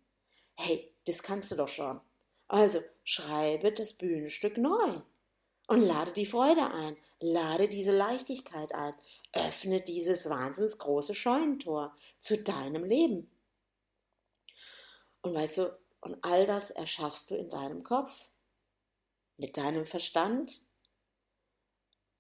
Hey, 0.56 0.92
das 1.06 1.22
kannst 1.22 1.52
du 1.52 1.56
doch 1.56 1.68
schon. 1.68 2.02
Also 2.48 2.82
schreibe 3.04 3.72
das 3.72 3.94
Bühnenstück 3.94 4.58
neu 4.58 5.02
und 5.68 5.82
lade 5.82 6.12
die 6.12 6.26
Freude 6.26 6.72
ein, 6.72 6.98
lade 7.20 7.68
diese 7.68 7.96
Leichtigkeit 7.96 8.74
ein, 8.74 8.94
öffne 9.34 9.82
dieses 9.82 10.30
wahnsinns 10.30 10.78
große 10.78 11.16
Scheunentor 11.16 11.96
zu 12.20 12.38
deinem 12.38 12.84
Leben. 12.84 13.30
Und 15.22 15.34
weißt 15.34 15.58
du, 15.58 15.78
und 16.06 16.24
all 16.24 16.46
das 16.46 16.70
erschaffst 16.70 17.32
du 17.32 17.36
in 17.36 17.50
deinem 17.50 17.82
Kopf, 17.82 18.30
mit 19.38 19.58
deinem 19.58 19.88
Verstand 19.88 20.64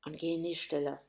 und 0.05 0.17
geh 0.17 0.33
in 0.33 0.43
die 0.43 0.55
Stille. 0.55 0.99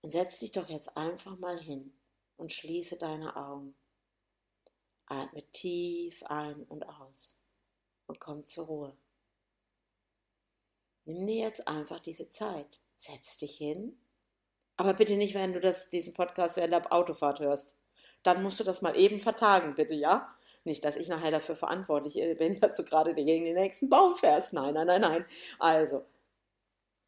Und 0.00 0.10
setz 0.10 0.38
dich 0.38 0.52
doch 0.52 0.68
jetzt 0.68 0.96
einfach 0.96 1.36
mal 1.40 1.58
hin 1.58 1.98
und 2.36 2.52
schließe 2.52 2.96
deine 2.96 3.34
Augen. 3.34 3.74
Atme 5.06 5.42
tief 5.50 6.22
ein 6.22 6.62
und 6.62 6.84
aus 6.84 7.42
und 8.06 8.20
komm 8.20 8.46
zur 8.46 8.66
Ruhe. 8.66 8.96
Nimm 11.06 11.26
dir 11.26 11.42
jetzt 11.42 11.66
einfach 11.66 11.98
diese 11.98 12.30
Zeit. 12.30 12.80
Setz 12.96 13.36
dich 13.38 13.56
hin. 13.56 14.00
Aber 14.76 14.94
bitte 14.94 15.16
nicht, 15.16 15.34
wenn 15.34 15.54
du 15.54 15.60
das, 15.60 15.90
diesen 15.90 16.14
Podcast 16.14 16.54
während 16.54 16.74
der 16.74 16.92
Autofahrt 16.92 17.40
hörst 17.40 17.77
dann 18.22 18.42
musst 18.42 18.60
du 18.60 18.64
das 18.64 18.82
mal 18.82 18.96
eben 18.96 19.20
vertagen, 19.20 19.74
bitte, 19.74 19.94
ja? 19.94 20.34
Nicht, 20.64 20.84
dass 20.84 20.96
ich 20.96 21.08
nachher 21.08 21.30
dafür 21.30 21.56
verantwortlich 21.56 22.14
bin, 22.38 22.60
dass 22.60 22.76
du 22.76 22.84
gerade 22.84 23.14
gegen 23.14 23.44
den 23.44 23.54
nächsten 23.54 23.88
Baum 23.88 24.16
fährst. 24.16 24.52
Nein, 24.52 24.74
nein, 24.74 24.86
nein, 24.86 25.00
nein. 25.00 25.26
Also, 25.58 26.04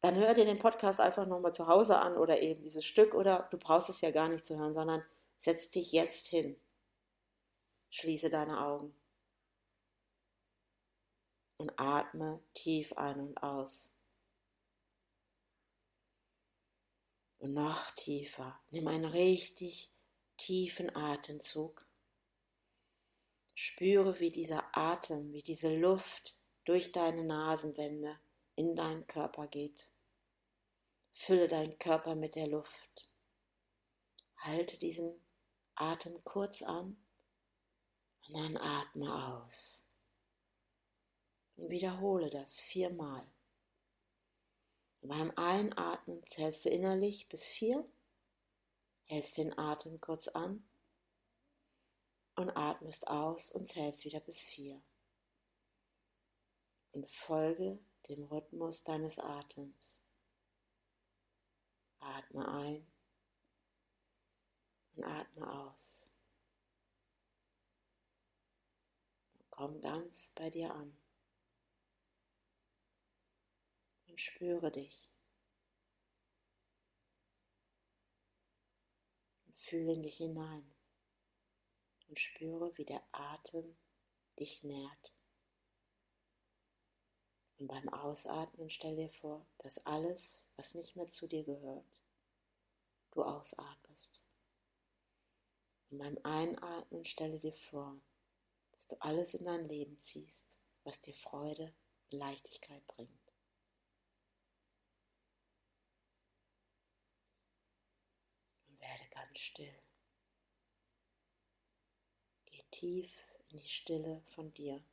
dann 0.01 0.15
hör 0.15 0.33
dir 0.33 0.45
den 0.45 0.57
Podcast 0.57 0.99
einfach 0.99 1.27
nochmal 1.27 1.53
zu 1.53 1.67
Hause 1.67 1.99
an 1.99 2.17
oder 2.17 2.41
eben 2.41 2.63
dieses 2.63 2.85
Stück 2.85 3.13
oder 3.13 3.47
du 3.51 3.57
brauchst 3.57 3.89
es 3.89 4.01
ja 4.01 4.11
gar 4.11 4.29
nicht 4.29 4.45
zu 4.45 4.57
hören, 4.57 4.73
sondern 4.73 5.03
setz 5.37 5.69
dich 5.69 5.91
jetzt 5.91 6.27
hin. 6.27 6.55
Schließe 7.91 8.29
deine 8.29 8.65
Augen 8.65 8.95
und 11.57 11.79
atme 11.79 12.41
tief 12.53 12.93
ein 12.93 13.19
und 13.19 13.37
aus. 13.43 13.95
Und 17.37 17.53
noch 17.53 17.91
tiefer. 17.91 18.59
Nimm 18.71 18.87
einen 18.87 19.05
richtig 19.05 19.90
tiefen 20.41 20.95
Atemzug. 20.95 21.85
Spüre, 23.53 24.19
wie 24.19 24.31
dieser 24.31 24.75
Atem, 24.75 25.33
wie 25.33 25.43
diese 25.43 25.75
Luft 25.75 26.35
durch 26.65 26.91
deine 26.91 27.23
Nasenwände 27.23 28.19
in 28.55 28.75
deinen 28.75 29.05
Körper 29.05 29.47
geht. 29.47 29.91
Fülle 31.13 31.47
deinen 31.47 31.77
Körper 31.77 32.15
mit 32.15 32.35
der 32.35 32.47
Luft. 32.47 33.07
Halte 34.37 34.79
diesen 34.79 35.13
Atem 35.75 36.23
kurz 36.23 36.63
an 36.63 36.97
und 38.27 38.33
dann 38.33 38.57
atme 38.57 39.13
aus. 39.13 39.91
Und 41.55 41.69
wiederhole 41.69 42.31
das 42.31 42.59
viermal. 42.59 43.27
Beim 45.03 45.31
Einatmen 45.35 46.25
zählst 46.25 46.65
du 46.65 46.69
innerlich 46.69 47.29
bis 47.29 47.43
vier, 47.43 47.87
hältst 49.11 49.37
den 49.37 49.57
Atem 49.59 49.99
kurz 49.99 50.29
an 50.29 50.65
und 52.35 52.49
atmest 52.51 53.09
aus 53.09 53.51
und 53.51 53.67
zählst 53.67 54.05
wieder 54.05 54.21
bis 54.21 54.39
vier. 54.39 54.81
Und 56.93 57.11
folge 57.11 57.77
dem 58.07 58.23
Rhythmus 58.23 58.85
deines 58.85 59.19
Atems. 59.19 60.01
Atme 61.99 62.47
ein 62.47 62.87
und 64.95 65.03
atme 65.03 65.51
aus. 65.51 66.13
Und 69.33 69.51
komm 69.51 69.81
ganz 69.81 70.31
bei 70.35 70.49
dir 70.49 70.73
an. 70.73 70.97
Und 74.07 74.21
spüre 74.21 74.71
dich. 74.71 75.10
Fühle 79.61 79.93
in 79.93 80.03
dich 80.03 80.17
hinein. 80.17 80.69
Und 82.07 82.19
spüre, 82.19 82.77
wie 82.77 82.85
der 82.85 83.01
Atem 83.11 83.77
dich 84.37 84.63
nährt. 84.63 85.17
Und 87.57 87.67
beim 87.67 87.89
Ausatmen 87.89 88.69
stell 88.69 88.95
dir 88.95 89.09
vor, 89.09 89.45
dass 89.59 89.85
alles, 89.85 90.49
was 90.55 90.75
nicht 90.75 90.95
mehr 90.95 91.07
zu 91.07 91.27
dir 91.27 91.43
gehört, 91.43 91.85
du 93.11 93.23
ausatmest. 93.23 94.23
Und 95.91 95.99
beim 95.99 96.17
Einatmen 96.23 97.05
stelle 97.05 97.37
dir 97.37 97.53
vor, 97.53 98.01
dass 98.71 98.87
du 98.87 98.99
alles 99.01 99.35
in 99.35 99.45
dein 99.45 99.67
Leben 99.67 99.97
ziehst, 99.99 100.57
was 100.83 101.01
dir 101.01 101.13
Freude 101.13 101.73
und 102.09 102.17
Leichtigkeit 102.17 102.85
bringt. 102.87 103.33
Und 108.67 108.79
werde 108.79 109.07
ganz 109.31 109.39
still. 109.39 109.73
Geh 112.45 112.63
tief 112.71 113.23
in 113.49 113.59
die 113.59 113.67
Stille 113.67 114.21
von 114.25 114.53
dir. 114.53 114.83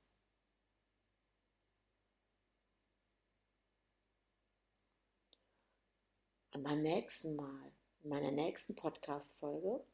Und 6.54 6.62
beim 6.62 6.82
nächsten 6.82 7.36
Mal, 7.36 7.72
in 8.02 8.10
meiner 8.10 8.30
nächsten 8.30 8.74
Podcast-Folge, 8.74 9.84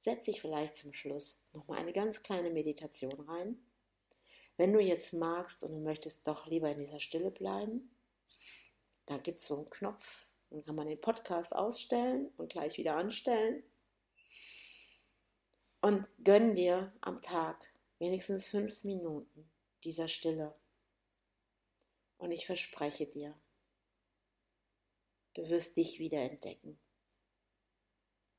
setze 0.00 0.30
ich 0.30 0.40
vielleicht 0.40 0.76
zum 0.76 0.92
Schluss 0.92 1.42
nochmal 1.52 1.78
eine 1.78 1.92
ganz 1.92 2.22
kleine 2.22 2.50
Meditation 2.50 3.20
rein. 3.20 3.58
Wenn 4.56 4.72
du 4.72 4.80
jetzt 4.80 5.12
magst 5.12 5.62
und 5.62 5.72
du 5.72 5.80
möchtest 5.80 6.26
doch 6.26 6.46
lieber 6.46 6.70
in 6.70 6.78
dieser 6.78 7.00
Stille 7.00 7.30
bleiben, 7.30 7.94
da 9.06 9.18
gibt 9.18 9.38
es 9.38 9.46
so 9.46 9.56
einen 9.56 9.70
Knopf, 9.70 10.29
dann 10.50 10.64
kann 10.64 10.76
man 10.76 10.88
den 10.88 11.00
Podcast 11.00 11.54
ausstellen 11.54 12.32
und 12.36 12.52
gleich 12.52 12.76
wieder 12.76 12.96
anstellen. 12.96 13.62
Und 15.80 16.06
gönn 16.22 16.54
dir 16.54 16.92
am 17.00 17.22
Tag 17.22 17.72
wenigstens 17.98 18.46
fünf 18.46 18.84
Minuten 18.84 19.50
dieser 19.84 20.08
Stille. 20.08 20.54
Und 22.18 22.32
ich 22.32 22.44
verspreche 22.44 23.06
dir, 23.06 23.34
Du 25.34 25.48
wirst 25.48 25.76
dich 25.76 26.00
wieder 26.00 26.18
entdecken. 26.18 26.78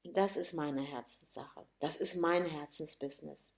Und 0.03 0.17
das 0.17 0.35
ist 0.35 0.53
meine 0.53 0.81
Herzenssache. 0.81 1.65
Das 1.79 1.95
ist 1.95 2.15
mein 2.15 2.45
Herzensbusiness, 2.45 3.53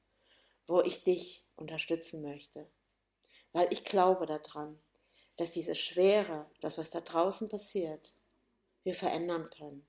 wo 0.68 0.82
ich 0.82 1.04
dich 1.04 1.44
unterstützen 1.56 2.22
möchte. 2.22 2.70
Weil 3.52 3.68
ich 3.72 3.86
glaube 3.86 4.28
daran, 4.28 4.80
dass 5.38 5.52
diese 5.52 5.74
Schwere, 5.74 6.50
das, 6.62 6.78
was 6.78 6.92
da 6.92 7.02
draußen 7.02 7.50
passiert, 7.50 8.16
wir 8.84 8.96
verändern 8.96 9.50
können, 9.50 9.86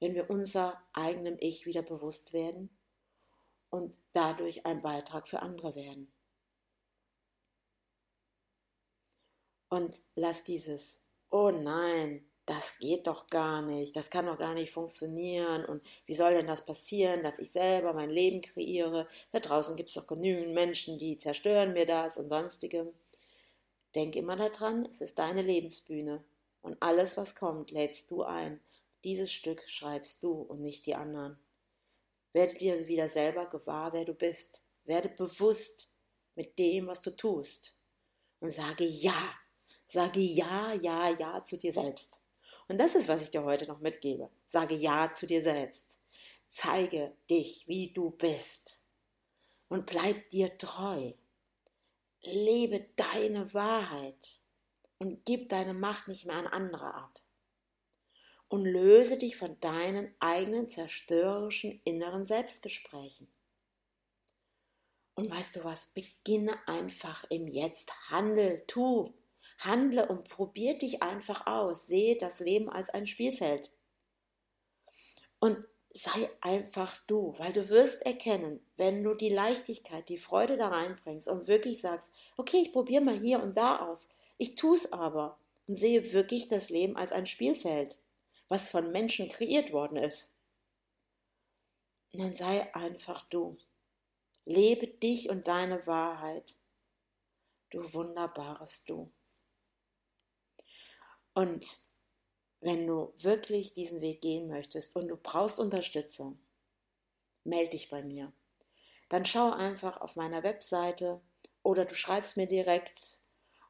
wenn 0.00 0.14
wir 0.14 0.28
unser 0.30 0.80
eigenem 0.92 1.36
Ich 1.40 1.66
wieder 1.66 1.82
bewusst 1.82 2.32
werden 2.32 2.70
und 3.70 3.94
dadurch 4.12 4.66
ein 4.66 4.82
Beitrag 4.82 5.28
für 5.28 5.40
andere 5.40 5.74
werden. 5.74 6.12
Und 9.68 10.00
lass 10.14 10.44
dieses, 10.44 11.00
oh 11.30 11.50
nein, 11.50 12.24
das 12.46 12.78
geht 12.78 13.06
doch 13.06 13.26
gar 13.28 13.62
nicht, 13.62 13.96
das 13.96 14.10
kann 14.10 14.26
doch 14.26 14.38
gar 14.38 14.54
nicht 14.54 14.70
funktionieren 14.70 15.64
und 15.64 15.82
wie 16.04 16.14
soll 16.14 16.34
denn 16.34 16.46
das 16.46 16.64
passieren, 16.64 17.22
dass 17.22 17.38
ich 17.38 17.50
selber 17.50 17.94
mein 17.94 18.10
Leben 18.10 18.42
kreiere? 18.42 19.08
Da 19.32 19.40
draußen 19.40 19.76
gibt 19.76 19.88
es 19.88 19.94
doch 19.94 20.06
genügend 20.06 20.52
Menschen, 20.52 20.98
die 20.98 21.16
zerstören 21.16 21.72
mir 21.72 21.86
das 21.86 22.18
und 22.18 22.28
sonstigem. 22.28 22.92
Denk 23.94 24.14
immer 24.14 24.36
daran, 24.36 24.86
es 24.86 25.00
ist 25.00 25.18
deine 25.18 25.42
Lebensbühne 25.42 26.22
und 26.64 26.82
alles, 26.82 27.18
was 27.18 27.34
kommt, 27.34 27.70
lädst 27.72 28.10
du 28.10 28.22
ein. 28.22 28.58
Dieses 29.04 29.30
Stück 29.30 29.62
schreibst 29.68 30.22
du 30.22 30.32
und 30.32 30.62
nicht 30.62 30.86
die 30.86 30.94
anderen. 30.94 31.38
Werde 32.32 32.54
dir 32.54 32.88
wieder 32.88 33.10
selber 33.10 33.44
gewahr, 33.50 33.92
wer 33.92 34.06
du 34.06 34.14
bist. 34.14 34.66
Werde 34.84 35.10
bewusst 35.10 35.94
mit 36.34 36.58
dem, 36.58 36.86
was 36.86 37.02
du 37.02 37.14
tust. 37.14 37.76
Und 38.40 38.48
sage 38.48 38.84
Ja. 38.84 39.34
Sage 39.88 40.20
Ja, 40.20 40.72
Ja, 40.72 41.10
Ja 41.10 41.44
zu 41.44 41.58
dir 41.58 41.74
selbst. 41.74 42.22
Und 42.66 42.78
das 42.78 42.94
ist, 42.94 43.08
was 43.08 43.20
ich 43.20 43.30
dir 43.30 43.44
heute 43.44 43.66
noch 43.66 43.80
mitgebe. 43.80 44.30
Sage 44.48 44.74
Ja 44.74 45.12
zu 45.12 45.26
dir 45.26 45.42
selbst. 45.42 45.98
Zeige 46.48 47.14
dich, 47.28 47.68
wie 47.68 47.92
du 47.92 48.10
bist. 48.10 48.82
Und 49.68 49.84
bleib 49.84 50.30
dir 50.30 50.56
treu. 50.56 51.12
Lebe 52.22 52.86
deine 52.96 53.52
Wahrheit 53.52 54.43
und 55.04 55.26
gib 55.26 55.50
deine 55.50 55.74
Macht 55.74 56.08
nicht 56.08 56.24
mehr 56.24 56.36
an 56.36 56.46
andere 56.46 56.94
ab. 56.94 57.20
Und 58.48 58.64
löse 58.64 59.18
dich 59.18 59.36
von 59.36 59.60
deinen 59.60 60.14
eigenen 60.18 60.70
zerstörerischen 60.70 61.80
inneren 61.84 62.24
Selbstgesprächen. 62.24 63.28
Und 65.14 65.30
weißt 65.30 65.56
du 65.56 65.64
was? 65.64 65.88
Beginne 65.88 66.56
einfach 66.66 67.24
im 67.30 67.48
Jetzt. 67.48 67.92
Handel, 68.08 68.64
tu. 68.66 69.12
Handle 69.58 70.08
und 70.08 70.28
probier 70.28 70.78
dich 70.78 71.02
einfach 71.02 71.46
aus. 71.46 71.86
Sehe 71.86 72.16
das 72.16 72.40
Leben 72.40 72.70
als 72.70 72.88
ein 72.88 73.06
Spielfeld. 73.06 73.72
Und 75.38 75.58
sei 75.90 76.30
einfach 76.40 76.98
du, 77.06 77.34
weil 77.38 77.52
du 77.52 77.68
wirst 77.68 78.02
erkennen, 78.02 78.64
wenn 78.76 79.04
du 79.04 79.14
die 79.14 79.28
Leichtigkeit, 79.28 80.08
die 80.08 80.16
Freude 80.16 80.56
da 80.56 80.68
reinbringst 80.68 81.28
und 81.28 81.46
wirklich 81.46 81.80
sagst, 81.80 82.10
okay, 82.36 82.62
ich 82.62 82.72
probiere 82.72 83.04
mal 83.04 83.18
hier 83.18 83.42
und 83.42 83.56
da 83.56 83.78
aus. 83.78 84.08
Ich 84.38 84.56
tue 84.56 84.76
es 84.76 84.92
aber 84.92 85.38
und 85.66 85.76
sehe 85.76 86.12
wirklich 86.12 86.48
das 86.48 86.70
Leben 86.70 86.96
als 86.96 87.12
ein 87.12 87.26
Spielfeld, 87.26 87.98
was 88.48 88.70
von 88.70 88.92
Menschen 88.92 89.28
kreiert 89.28 89.72
worden 89.72 89.96
ist. 89.96 90.32
Und 92.12 92.20
dann 92.20 92.34
sei 92.34 92.74
einfach 92.74 93.24
du. 93.28 93.56
Lebe 94.44 94.86
dich 94.86 95.30
und 95.30 95.48
deine 95.48 95.86
Wahrheit. 95.86 96.54
Du 97.70 97.92
wunderbares 97.92 98.84
Du. 98.84 99.10
Und 101.32 101.76
wenn 102.60 102.86
du 102.86 103.12
wirklich 103.16 103.72
diesen 103.72 104.00
Weg 104.00 104.20
gehen 104.20 104.48
möchtest 104.48 104.96
und 104.96 105.08
du 105.08 105.16
brauchst 105.16 105.58
Unterstützung, 105.58 106.38
melde 107.42 107.70
dich 107.70 107.90
bei 107.90 108.02
mir. 108.02 108.32
Dann 109.08 109.24
schau 109.24 109.50
einfach 109.50 110.00
auf 110.00 110.16
meiner 110.16 110.42
Webseite 110.42 111.20
oder 111.62 111.84
du 111.84 111.94
schreibst 111.94 112.36
mir 112.36 112.46
direkt 112.46 113.23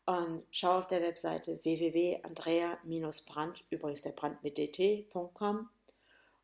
und 0.07 0.45
schau 0.51 0.79
auf 0.79 0.87
der 0.87 1.03
Webseite 1.03 1.63
www.andrea-brand, 1.63 3.65
übrigens 3.71 4.03
der 4.03 4.13
Brand 4.13 4.43
mit 4.43 4.59
dt.com 4.59 5.71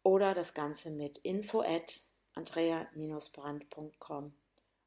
oder 0.03 0.35
das 0.35 0.55
Ganze 0.55 0.91
mit 0.91 1.19
info 1.19 1.61
at 1.61 2.01
andrea-brand.com 2.35 4.33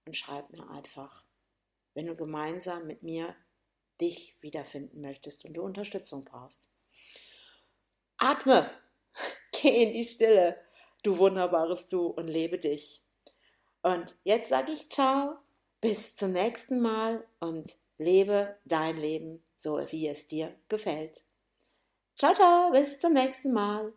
und 0.05 0.17
schreib 0.17 0.49
mir 0.49 0.67
einfach, 0.69 1.23
wenn 1.93 2.07
du 2.07 2.15
gemeinsam 2.15 2.87
mit 2.87 3.03
mir 3.03 3.35
dich 4.01 4.35
wiederfinden 4.41 5.01
möchtest 5.01 5.45
und 5.45 5.53
du 5.53 5.61
Unterstützung 5.61 6.25
brauchst. 6.25 6.67
Atme, 8.17 8.71
geh 9.51 9.83
in 9.83 9.93
die 9.93 10.03
Stille, 10.03 10.59
du 11.03 11.19
wunderbares 11.19 11.89
Du 11.89 12.07
und 12.07 12.27
lebe 12.27 12.57
dich. 12.57 13.05
Und 13.83 14.15
jetzt 14.23 14.49
sage 14.49 14.71
ich 14.71 14.89
ciao, 14.89 15.35
bis 15.79 16.15
zum 16.15 16.31
nächsten 16.31 16.79
Mal 16.79 17.23
und 17.39 17.75
lebe 18.03 18.57
dein 18.65 18.97
Leben 18.97 19.43
so, 19.57 19.79
wie 19.91 20.07
es 20.07 20.27
dir 20.27 20.55
gefällt. 20.69 21.23
Ciao, 22.15 22.33
ciao, 22.33 22.71
bis 22.71 22.99
zum 22.99 23.13
nächsten 23.13 23.53
Mal. 23.53 23.93